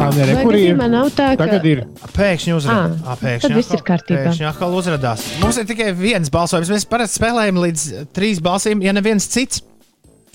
[0.00, 0.76] Andrei, Vai kur ir?
[0.80, 1.82] nav tā, ka- Tagad ir.
[2.16, 3.00] Pēkšņi uzrādījās.
[3.04, 4.22] Ā, tad viss ir kārtībā.
[4.28, 5.24] Pēkšņi atkal uzrādījās.
[5.42, 6.70] Mums ir tikai viens balsojums.
[6.72, 9.62] Mēs parasti spēlējam līdz trīs balsīm, ja neviens cits.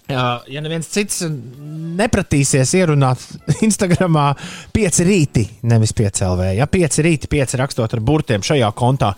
[0.05, 3.23] Jā, ja neviens cits nepratīsies ierunāt
[3.65, 4.35] Instagramā,
[4.75, 6.51] pieci rīti, nevis pieci LV.
[6.59, 9.15] Ja pieci rīti, pieci rakstot ar burtiem šajā kontā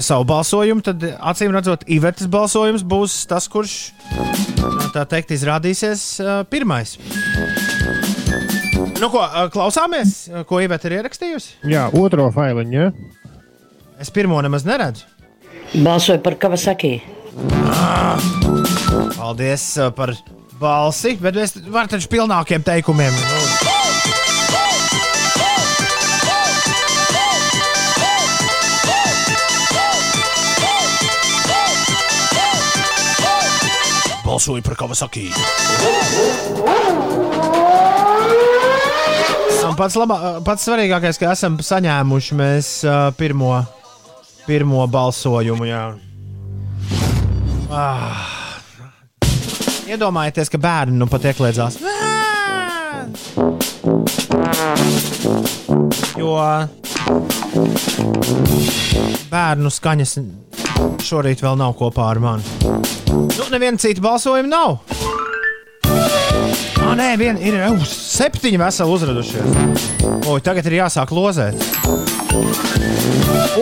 [0.00, 3.74] savu balsojumu, tad acīm redzot, Ivetas balsojums būs tas, kurš
[4.96, 6.06] tā teikt izrādīsies
[6.48, 6.96] pirmais.
[9.00, 9.20] Nu, ko
[9.52, 10.14] klausāmies,
[10.48, 11.60] ko Iveta ir ierakstījusi?
[11.68, 12.78] Jā, otro failiņu.
[12.78, 12.90] Ja?
[14.00, 15.04] Es pirmo nemaz neredzu.
[15.84, 16.98] Balsoju par Kavasaki.
[19.16, 20.14] Paldies uh, par
[20.60, 23.16] balsi, bet es varu taču pilnākiem teikumiem.
[34.26, 35.30] Balsoju par Kavasaki.
[39.76, 42.68] Un pats, labā, pats svarīgākais, ka esam saņēmuši mēs
[43.18, 43.50] pirmo,
[44.46, 45.66] pirmo balsojumu.
[45.68, 45.82] Jā.
[47.68, 48.22] Ah.
[49.84, 51.76] Iedomājieties, ka bērni nu pat iekļēdzās.
[56.16, 56.40] Jo
[59.28, 60.16] bērnu skaņas
[61.04, 62.72] šorīt vēl nav kopā ar mani.
[63.12, 64.78] Nu, neviena cita balsojuma nav.
[66.82, 69.56] Ah, nē, viena ir uh, septiņi veseli uzradušies.
[70.28, 71.56] O, tagad ir jāsāk lozēt.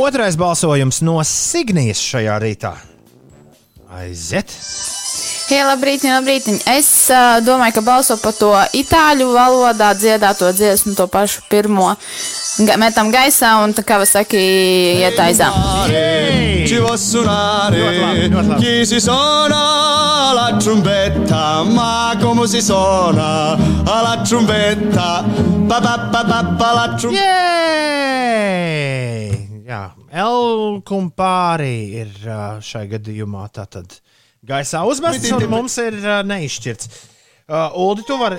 [0.00, 2.74] Otrais balsojums no Signijas šajā rītā.
[3.94, 4.50] Aiziet!
[5.44, 6.48] Hei, labrīt, labrīt.
[6.72, 8.50] Es uh, domāju, ka balso par to
[8.80, 11.92] itāļu valodā dziedāto dziesmu, to pašu pirmo.
[11.92, 12.43] Ga
[12.78, 14.40] metam gaisā un tā kā vas saki,
[15.02, 15.48] iet aizā.
[16.64, 18.28] Ci può suonare
[18.60, 25.24] chi si suona la trombetta, ma come si suona alla trombetta?
[25.68, 27.32] Pa pa pa pa pa la trombetta.
[29.64, 29.82] Jā,
[30.12, 33.96] Elkumpāri ir ā, šai gadījumā tātad
[34.44, 36.90] gaisā uzmests un mums ir ā, neizšķirts.
[37.48, 38.38] Uh, Uldi, tu vari,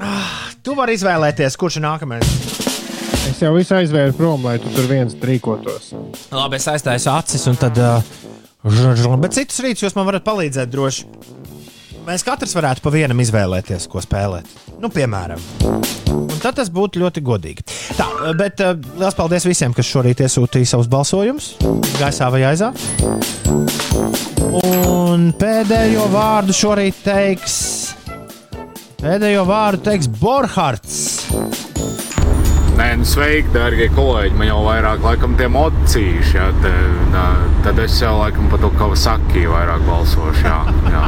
[0.00, 2.75] ah, tu vari izvēlēties, kurš ir nākamais.
[3.26, 5.90] Es jau visu aizvēru prom, lai tu tur viens rīkotos.
[6.30, 7.78] Labi, es aiztaisu acis un tad.
[7.78, 11.08] Uh, bet citus rītus jūs man varat palīdzēt droši.
[12.06, 14.46] Mēs katrs varētu pa vienam izvēlēties, ko spēlēt.
[14.78, 15.40] Nu, piemēram.
[16.14, 17.66] Un tad tas būtu ļoti godīgi.
[17.98, 18.06] Tā,
[18.38, 21.56] bet uh, liels paldies visiem, kas šorīt iesūtīja savus balsojumus,
[21.98, 22.70] gaisā vai aizā.
[24.62, 27.56] Un pēdējo vārdu šorīt teiks.
[29.02, 31.00] Pēdējo vārdu teiks Borhards.
[32.76, 34.34] Nē, nu sveiki, darbie kolēģi.
[34.36, 36.34] Man jau vairāk laikam tie mocīši.
[36.36, 36.72] Jā, te,
[37.08, 37.22] nā,
[37.64, 40.44] tad es jau laikam par to Kavasaki vairāk balsošu.
[40.44, 40.58] Jā,
[40.92, 41.06] jā.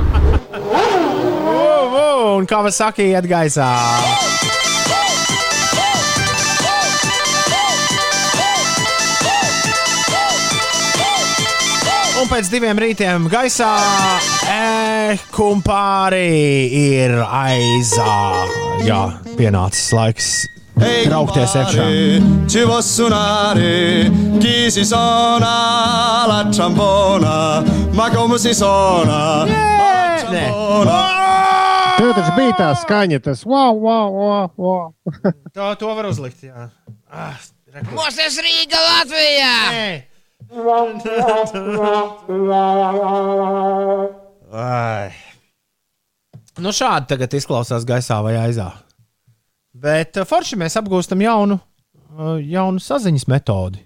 [0.49, 3.69] Uh, uh, un kā vas saka, iet gaisā.
[12.19, 13.75] Un pēc diviem rītiem gaisā
[14.57, 16.29] e-kumpāri
[16.97, 18.15] ir aizā.
[18.89, 19.03] Jā,
[19.37, 20.33] pienācis laiks
[20.79, 21.87] traukties iekšā.
[22.49, 30.99] Ci può suonare chi si suona la trombona, ma come si suona la trombona?
[31.99, 34.51] Tev taču bija tā skaņa, tas wow, wow, wow.
[34.57, 34.85] wow.
[35.57, 36.45] To, to var uzlikt.
[36.47, 36.69] Jā.
[37.11, 37.35] Ah.
[37.93, 39.55] Mosties Rīga, Latvijā!
[44.55, 45.11] Ai.
[46.59, 48.71] Nu, šādi tagad izklausās gaisā vai aizā.
[49.79, 51.59] Bet uh, forši mēs apgūstam jaunu,
[52.17, 53.85] uh, jaunu saziņas metodi.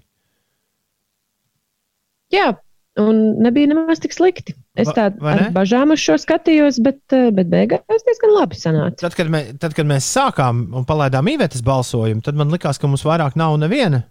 [2.33, 2.53] Jā,
[3.01, 4.55] un nebija nemaz tik slikti.
[4.73, 9.03] Es tādu ar bažām uz šo skatījos, bet, eh, bet beigās diezgan labi sanāca.
[9.03, 12.89] Tad, kad, mē, tad, kad mēs sākām un palaidām īvētas balsojumu, tad man likās, ka
[12.89, 14.07] mums vairāk nav neviena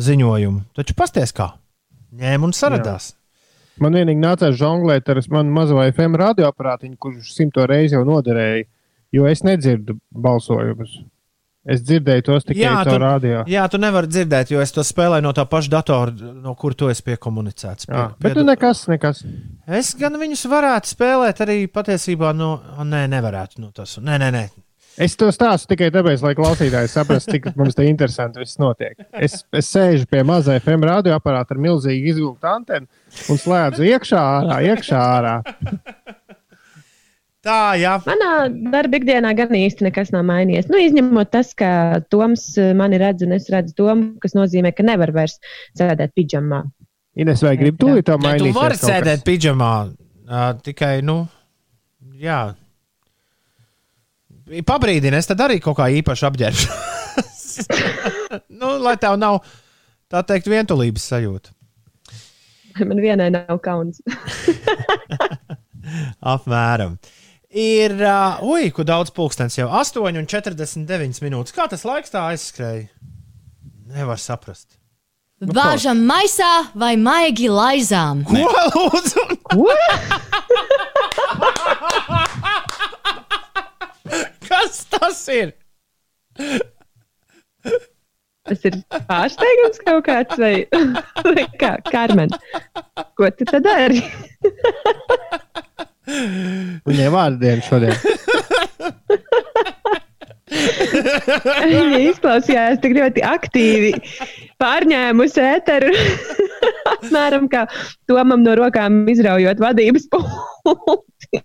[0.00, 0.64] ziņojuma.
[0.78, 1.50] Taču pasties kā.
[2.16, 3.12] Ņēma un saradās.
[3.82, 8.64] Man vienīgi nācās žonglēt ar manu mazo FM radioaparātiņu, kurš simto reizi jau noderēja,
[9.14, 11.02] jo es nedzirdu balsojumus.
[11.64, 13.38] Es dzirdēju tos tikai tu, caur radio.
[13.48, 16.12] jā, tu nevari dzirdēt, jo es to spēlēju no tā paša datora,
[16.44, 17.88] no kur tu esi piekomunicēts.
[17.88, 19.22] Jā, bet nu nekas, nekas.
[19.64, 22.58] Es gan viņus varētu spēlēt arī patiesībā no.
[22.84, 23.62] Nē, nevarētu.
[23.64, 24.44] No tas, nē, nē, nē.
[25.00, 29.00] Es to stāstu tikai tāpēc, lai klausītāji saprastu, cik mums te interesanti viss notiek.
[29.10, 32.86] Es, es sēžu pie mazā FM radioaparāta ar milzīgu izvilktu antenu
[33.32, 35.34] un slēdzu iekšā, ārā, iekšā, ārā.
[37.44, 37.98] Tā, jā.
[38.08, 38.30] Manā
[38.72, 40.70] darba ikdienā gan īsti nekas nav mainījies.
[40.72, 44.86] Nu, izņemot tas, ka Toms eh, mani redz un es redzu Tomu, kas nozīmē, ka
[44.86, 45.36] nevar vairs
[45.76, 46.62] sēdēt pidžamā.
[47.20, 48.48] Ines, vai gribi tūlīt to Ne, mainīt?
[48.48, 49.72] tu vari sēdēt pidžamā,
[50.24, 51.20] uh, tikai, nu,
[52.18, 52.40] jā.
[54.66, 56.78] Pabrīdini, es tad arī kaut kā īpaši apģērbšu.
[58.60, 59.42] nu, lai tev nav
[60.10, 61.52] tā teikt vientulības sajūta.
[62.82, 64.00] Man vienai nav kauns.
[66.34, 66.96] Apmēram.
[67.54, 71.54] Ir, uh, ui, kur daudz pulkstenis jau 8,49 minūtes.
[71.54, 72.88] Kā tas laiks tā aizskrēja?
[73.94, 74.74] Nevar saprast.
[75.38, 78.24] Bāžam maisā vai maigi laizām?
[78.26, 78.42] Ko
[78.74, 79.22] lūdzu?
[84.48, 85.54] Kas tas ir?
[88.44, 90.66] Tas ir pārsteigums kaut kāds, vai,
[91.22, 92.34] vai kā, Karmen?
[93.14, 94.02] Ko tu tad dari?
[96.04, 97.96] Viņai vārdiena šodien.
[100.54, 103.92] Viņa izklausījās tik ļoti aktīvi,
[104.62, 105.92] pārņēmusi ēteru.
[106.94, 107.64] Apmēram kā
[108.10, 111.42] Tomam no rokām izraujot vadības pulti.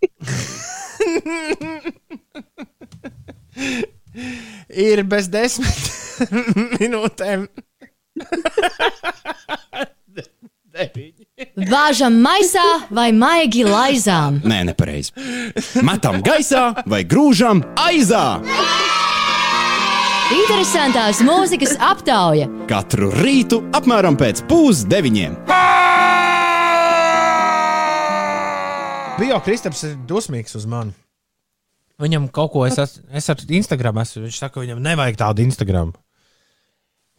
[4.70, 5.90] Ir bez desmit
[6.80, 7.48] minūtēm.
[11.70, 14.40] Bāžam maisā vai maigi laizām?
[14.42, 15.14] Nē, nepareizi.
[15.86, 18.40] Metam gaisā vai grūžam aizā.
[20.34, 22.50] Interesantās mūzikas aptauja.
[22.70, 25.38] Katru rītu apmēram pēc pusdeviņiem.
[29.20, 30.96] Bio Kristaps ir dusmīgs uz mani.
[32.02, 34.26] Viņam kaut ko es, es, es ar Instagram esmu.
[34.26, 35.92] Viņš saka, ka viņam nevajag tādu Instagram.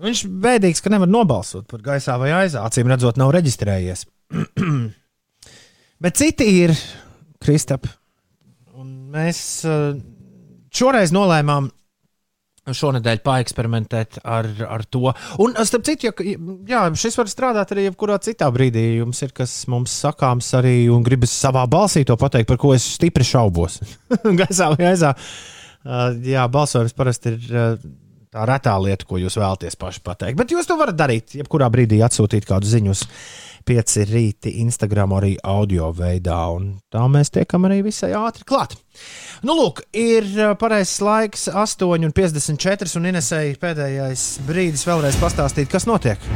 [0.01, 2.65] Viņš bēdīgs, ka nevar nobalsot par gaisā vai aizā.
[2.65, 4.09] Acīm redzot, nav reģistrējies.
[6.05, 6.75] Bet citi ir
[7.41, 7.87] Kristap.
[9.11, 10.01] Mēs eh,
[10.73, 11.69] šoreiz nolēmām
[12.71, 15.11] šonadēļ paeksperimentēt ar, ar to.
[15.43, 16.37] Un, starp citu, ja,
[16.69, 18.85] jā, šis var strādāt arī jebkurā citā brīdī.
[19.01, 22.87] Jums ir kas mums sakāms arī un gribas savā balsī to pateikt, par ko es
[22.99, 23.81] stipri šaubos.
[24.41, 25.15] Gaisā vai aizā.
[25.81, 27.91] Uh, jā, balsojums parasti ir uh,
[28.31, 30.39] tā retā lieta, ko jūs vēlaties paši pateikt.
[30.39, 33.07] Bet jūs to varat darīt, jebkurā brīdī atsūtīt kādu ziņu uz
[33.67, 38.77] pieci rīti, Instagram arī audio veidā, un tā mēs tiekam arī visai ātri klāt.
[39.47, 40.27] Nu, lūk, ir
[40.61, 46.31] pareizais laiks, 8,54 un Inesēji pēdējais brīdis vēlreiz pastāstīt, kas notiek.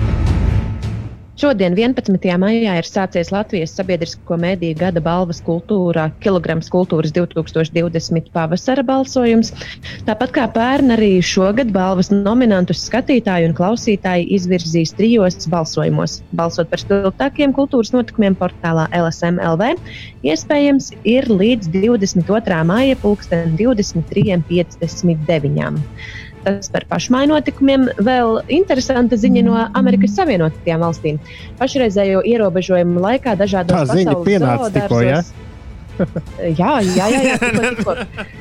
[1.34, 2.14] Šodien, 11.
[2.38, 9.50] maijā, ir sācies Latvijas sabiedrisko mediju gada balvas kultūrā Kilograms kultūras 2020 pavasara balsojums.
[10.06, 16.22] Tāpat kā pērn arī šogad balvas nominantus skatītāji un klausītāji izvirzīs trijos balsojumos.
[16.38, 19.74] Balsot par spilgtākiem kultūras notikumiem portālā LSMLV
[20.30, 22.62] iespējams ir līdz 22.
[22.70, 25.82] maija pulksten 23.59.
[26.44, 31.20] Tas par pašmainotikumiem vēl interesanta ziņa no Amerikas Savienotajām valstīm.
[31.60, 35.32] Pašreizējo ierobežojumu laikā dažādos pasaules zoodārzos-
[36.58, 37.92] Jā, jā, jā, jā tikko, tikko.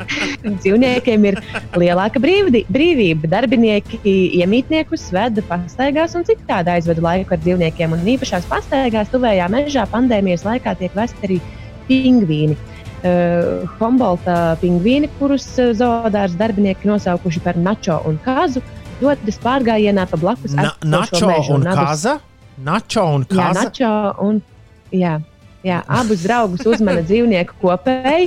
[0.63, 1.37] dzīvniekiem ir
[1.77, 3.29] lielāka brīvdi, brīvība.
[3.29, 3.99] Darbinieki
[4.41, 7.93] iemītniekus veda pastaigās un citādi aizveda laiku ar dzīvniekiem.
[7.93, 11.39] Un īpašās pastaigās tuvējā mežā pandēmijas laikā tiek vesti arī
[11.89, 12.57] pingvīni.
[13.03, 18.61] Uh, Humbolta pingvīni, kurus uh, zoodārs darbinieki nosaukuši par Načo un Kazu,
[19.01, 22.13] dodas pārgājienā pa blakus Na, Načo un abus- Kaza?
[22.63, 23.63] Načo un Jā, Kaza?
[23.67, 23.91] Načo
[24.23, 24.41] un.
[24.95, 25.17] Jā.
[25.63, 28.25] Jā, abus draugus uzmana dzīvnieku kopēji,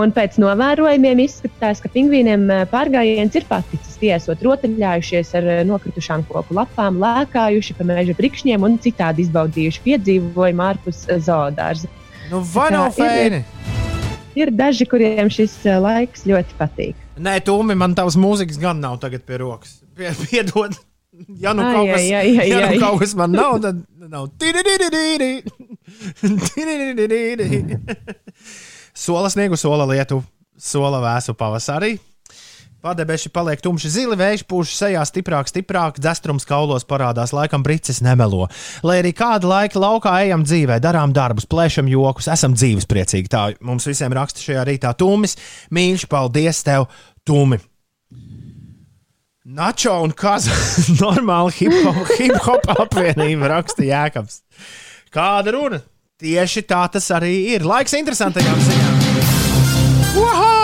[0.00, 3.98] un pēc novērojumiem izskatās, ka pingvīniem eh, pārgājiens ir paticis.
[4.00, 9.84] Tie esot rotaļājušies ar eh, nokritušām koku lapām, lēkājuši pa meža brikšņiem un citādi izbaudījuši
[9.90, 11.92] piedzīvojumu ārpus eh, zoodārza.
[12.32, 13.42] Nu, vai nav fēni?
[13.44, 13.79] Ir
[14.56, 16.96] daži, kuriem šis eh, laiks ļoti patīk.
[17.20, 19.80] Nē, Tūmi, man tavs mūzikas gan nav tagad pie rokas.
[19.96, 20.76] Pie- Piedod.
[21.42, 24.28] Ja nu, kaut kas, ai, ai, ai, ja nu kaut kas man nav, tad nav.
[28.94, 30.20] Sola sniegu, sola lietu,
[30.60, 31.96] sola vēsu pavasarī.
[32.80, 38.46] Padebeši paliek tumši zili, vējš pūš sejā stiprāk, stiprāk, dzestrums kaulos parādās, laikam bricis nemelo.
[38.80, 43.28] Lai arī kādu laiku laukā ejam dzīvē, darām darbus, plēšam jokus, esam dzīvespriecīgi.
[43.28, 45.36] Tā mums visiem raksta šajā rītā Tūmis.
[45.76, 46.88] Mīļš, paldies tev,
[47.28, 47.60] Tūmi!
[49.50, 50.56] Načo un Kaza
[51.02, 54.40] normāli hip-hop hip apvienība raksta Jēkabs.
[55.12, 55.82] Kāda runa?
[56.20, 57.68] Tieši tā tas arī ir.
[57.68, 59.04] Laiks interesantajām ziņām.
[60.16, 60.59] Ohohoho!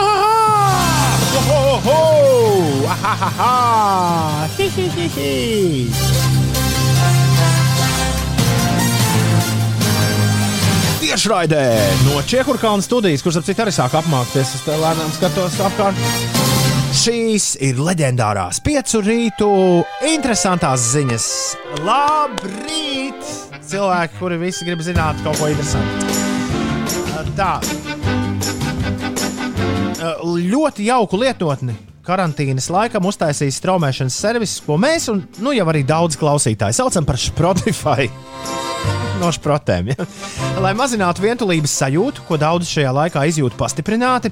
[3.02, 4.48] Ha, ha, ha.
[4.56, 5.35] Hi, hi, hi, hi.
[11.01, 11.62] Tiešraidē
[12.06, 14.56] no Čehurkāna studijas, kurš ap citu arī sāk apmākties.
[14.59, 16.01] Es lēnām skatos apkārt.
[16.97, 19.48] Šīs ir leģendārās piecu rītu
[20.09, 21.27] interesantās ziņas.
[21.86, 23.20] Labrīt!
[23.66, 26.06] Cilvēki, kuri visi grib zināt kaut ko interesantu.
[27.36, 27.59] Tā.
[30.23, 31.74] Ļoti jauku lietotni
[32.07, 37.20] karantīnas laikam uztaisījis straumēšanas servis, ko mēs un nu, jau arī daudz klausītāji saucam par
[37.20, 38.11] Spotify.
[39.16, 39.89] No šprotēm.
[39.95, 40.05] Ja?
[40.61, 44.28] Lai mazinātu vientulības sajūtu, ko daudz šajā laikā izjūt pastiprināti,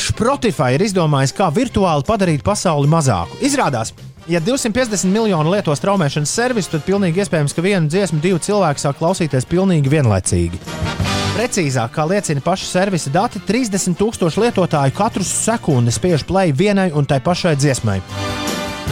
[0.00, 3.36] Spotify ir izdomājis, kā virtuāli padarīt pasauli mazāku.
[3.44, 3.92] Izrādās,
[4.24, 9.00] ja 250 miljonu lieto straumēšanas servisu, tad pilnīgi iespējams, ka vienu dziesmu divi cilvēki sāk
[9.02, 11.13] klausīties pilnīgi vienlaicīgi.
[11.34, 17.08] Precīzāk, kā liecina paša servisa dati, 30 tūkstoši lietotāju katru sekundi spiež play vienai un
[17.10, 17.96] tai pašai dziesmai.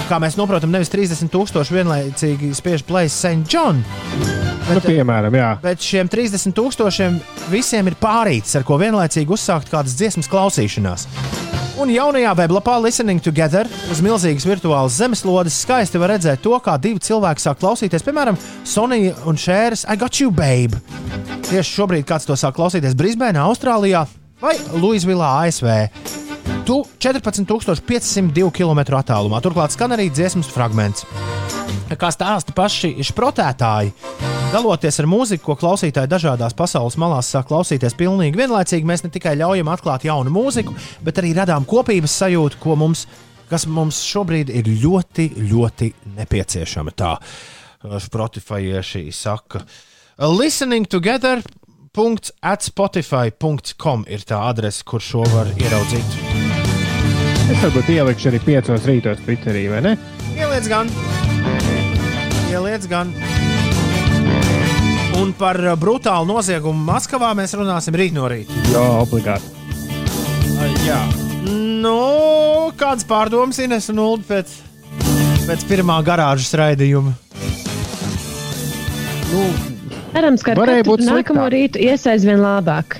[0.09, 3.47] Kā mēs saprotam, nevis 30 tūkstoši vienlaicīgi spiež play St.
[3.49, 3.83] John.
[4.69, 5.51] Nu, piemēram, jā.
[5.63, 7.19] Bet šiem 30 tūkstošiem
[7.53, 11.09] visiem ir pārītis, ar ko vienlaicīgi uzsākt kādas dziesmas klausīšanās.
[11.81, 17.01] Un jaunajā weblapā Listening Together uz milzīgas virtuālas zemeslodes skaisti var redzēt to, kā divi
[17.03, 18.39] cilvēki sāk klausīties, piemēram,
[18.69, 20.79] Sonija un Šēras I Got You Babe.
[21.49, 24.05] Tieši šobrīd kāds to sāk klausīties Brisbane, Austrālijā
[24.43, 26.22] vai Louisvillā, ASV.
[26.63, 29.41] Tu 14,502 km attālumā.
[29.43, 31.03] Turklāt skan arī dziesmas fragments.
[31.99, 33.91] Kā stāsta paši šprotētāji,
[34.53, 39.35] daloties ar mūziku, ko klausītāji dažādās pasaules malās sāk klausīties pilnīgi vienlaicīgi, mēs ne tikai
[39.41, 43.09] ļaujam atklāt jaunu mūziku, bet arī radām kopības sajūtu, ko mums,
[43.51, 45.91] kas mums šobrīd ir ļoti, ļoti
[46.21, 46.95] nepieciešama.
[46.95, 47.17] Tā
[48.07, 48.79] Spotify
[49.11, 49.67] saka.
[50.19, 51.43] Listening together.
[51.93, 56.52] Spotify.com ir tā adrese, kur šo var ieraudzīt.
[57.53, 59.93] Es varbūt ielikšu arī piecos rītos Twitterī, vai ne?
[60.39, 60.89] Ieliec gan.
[62.49, 63.13] Ieliec gan.
[65.21, 68.57] Un par uh, brutālu noziegumu Maskavā mēs runāsim rīt no rīta.
[68.73, 69.53] Jā, obligāti.
[70.57, 71.03] Uh, Jā.
[71.83, 74.55] Nu, kāds pārdoms Ines un Ulu pēc,
[75.45, 77.13] pēc pirmā garāžas raidījuma?
[79.33, 79.47] Nu,
[80.13, 81.55] Cerams, ka ar Varēja būt nākamo sliktāk.
[81.57, 82.99] rītu ies aizvien labāk.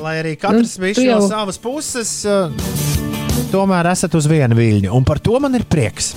[0.00, 2.50] Lai arī katrs Nu, bija tu no jau- savas puses, uh,
[3.52, 4.92] tomēr esat uz viena viļņa.
[4.96, 6.14] Un par to man ir prieks.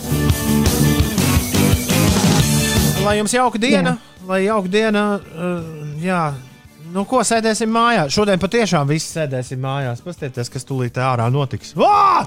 [3.04, 4.28] Lai jums jauka diena, jā.
[4.30, 5.62] lai jauka diena, uh,
[6.00, 6.24] jā.
[6.94, 8.14] Nu, ko sēdēsim mājās?
[8.14, 10.04] Šodien patiešām visi sēdēsim mājās.
[10.06, 11.74] Paskatieties, kas tūlīt ārā notiks.
[11.74, 12.22] Vā!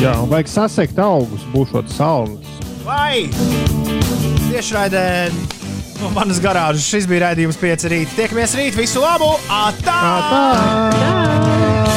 [0.00, 2.48] Jā, un vajag sasekt augus, būšot salnas.
[2.86, 3.28] Vai!
[4.48, 5.04] Tiešraidē
[6.02, 8.14] no manas garāžas šis bija raidījums 5 rīt.
[8.18, 9.34] Tiekamies rīt, visu labu!
[9.48, 10.00] Atā!
[10.30, 11.87] Tā!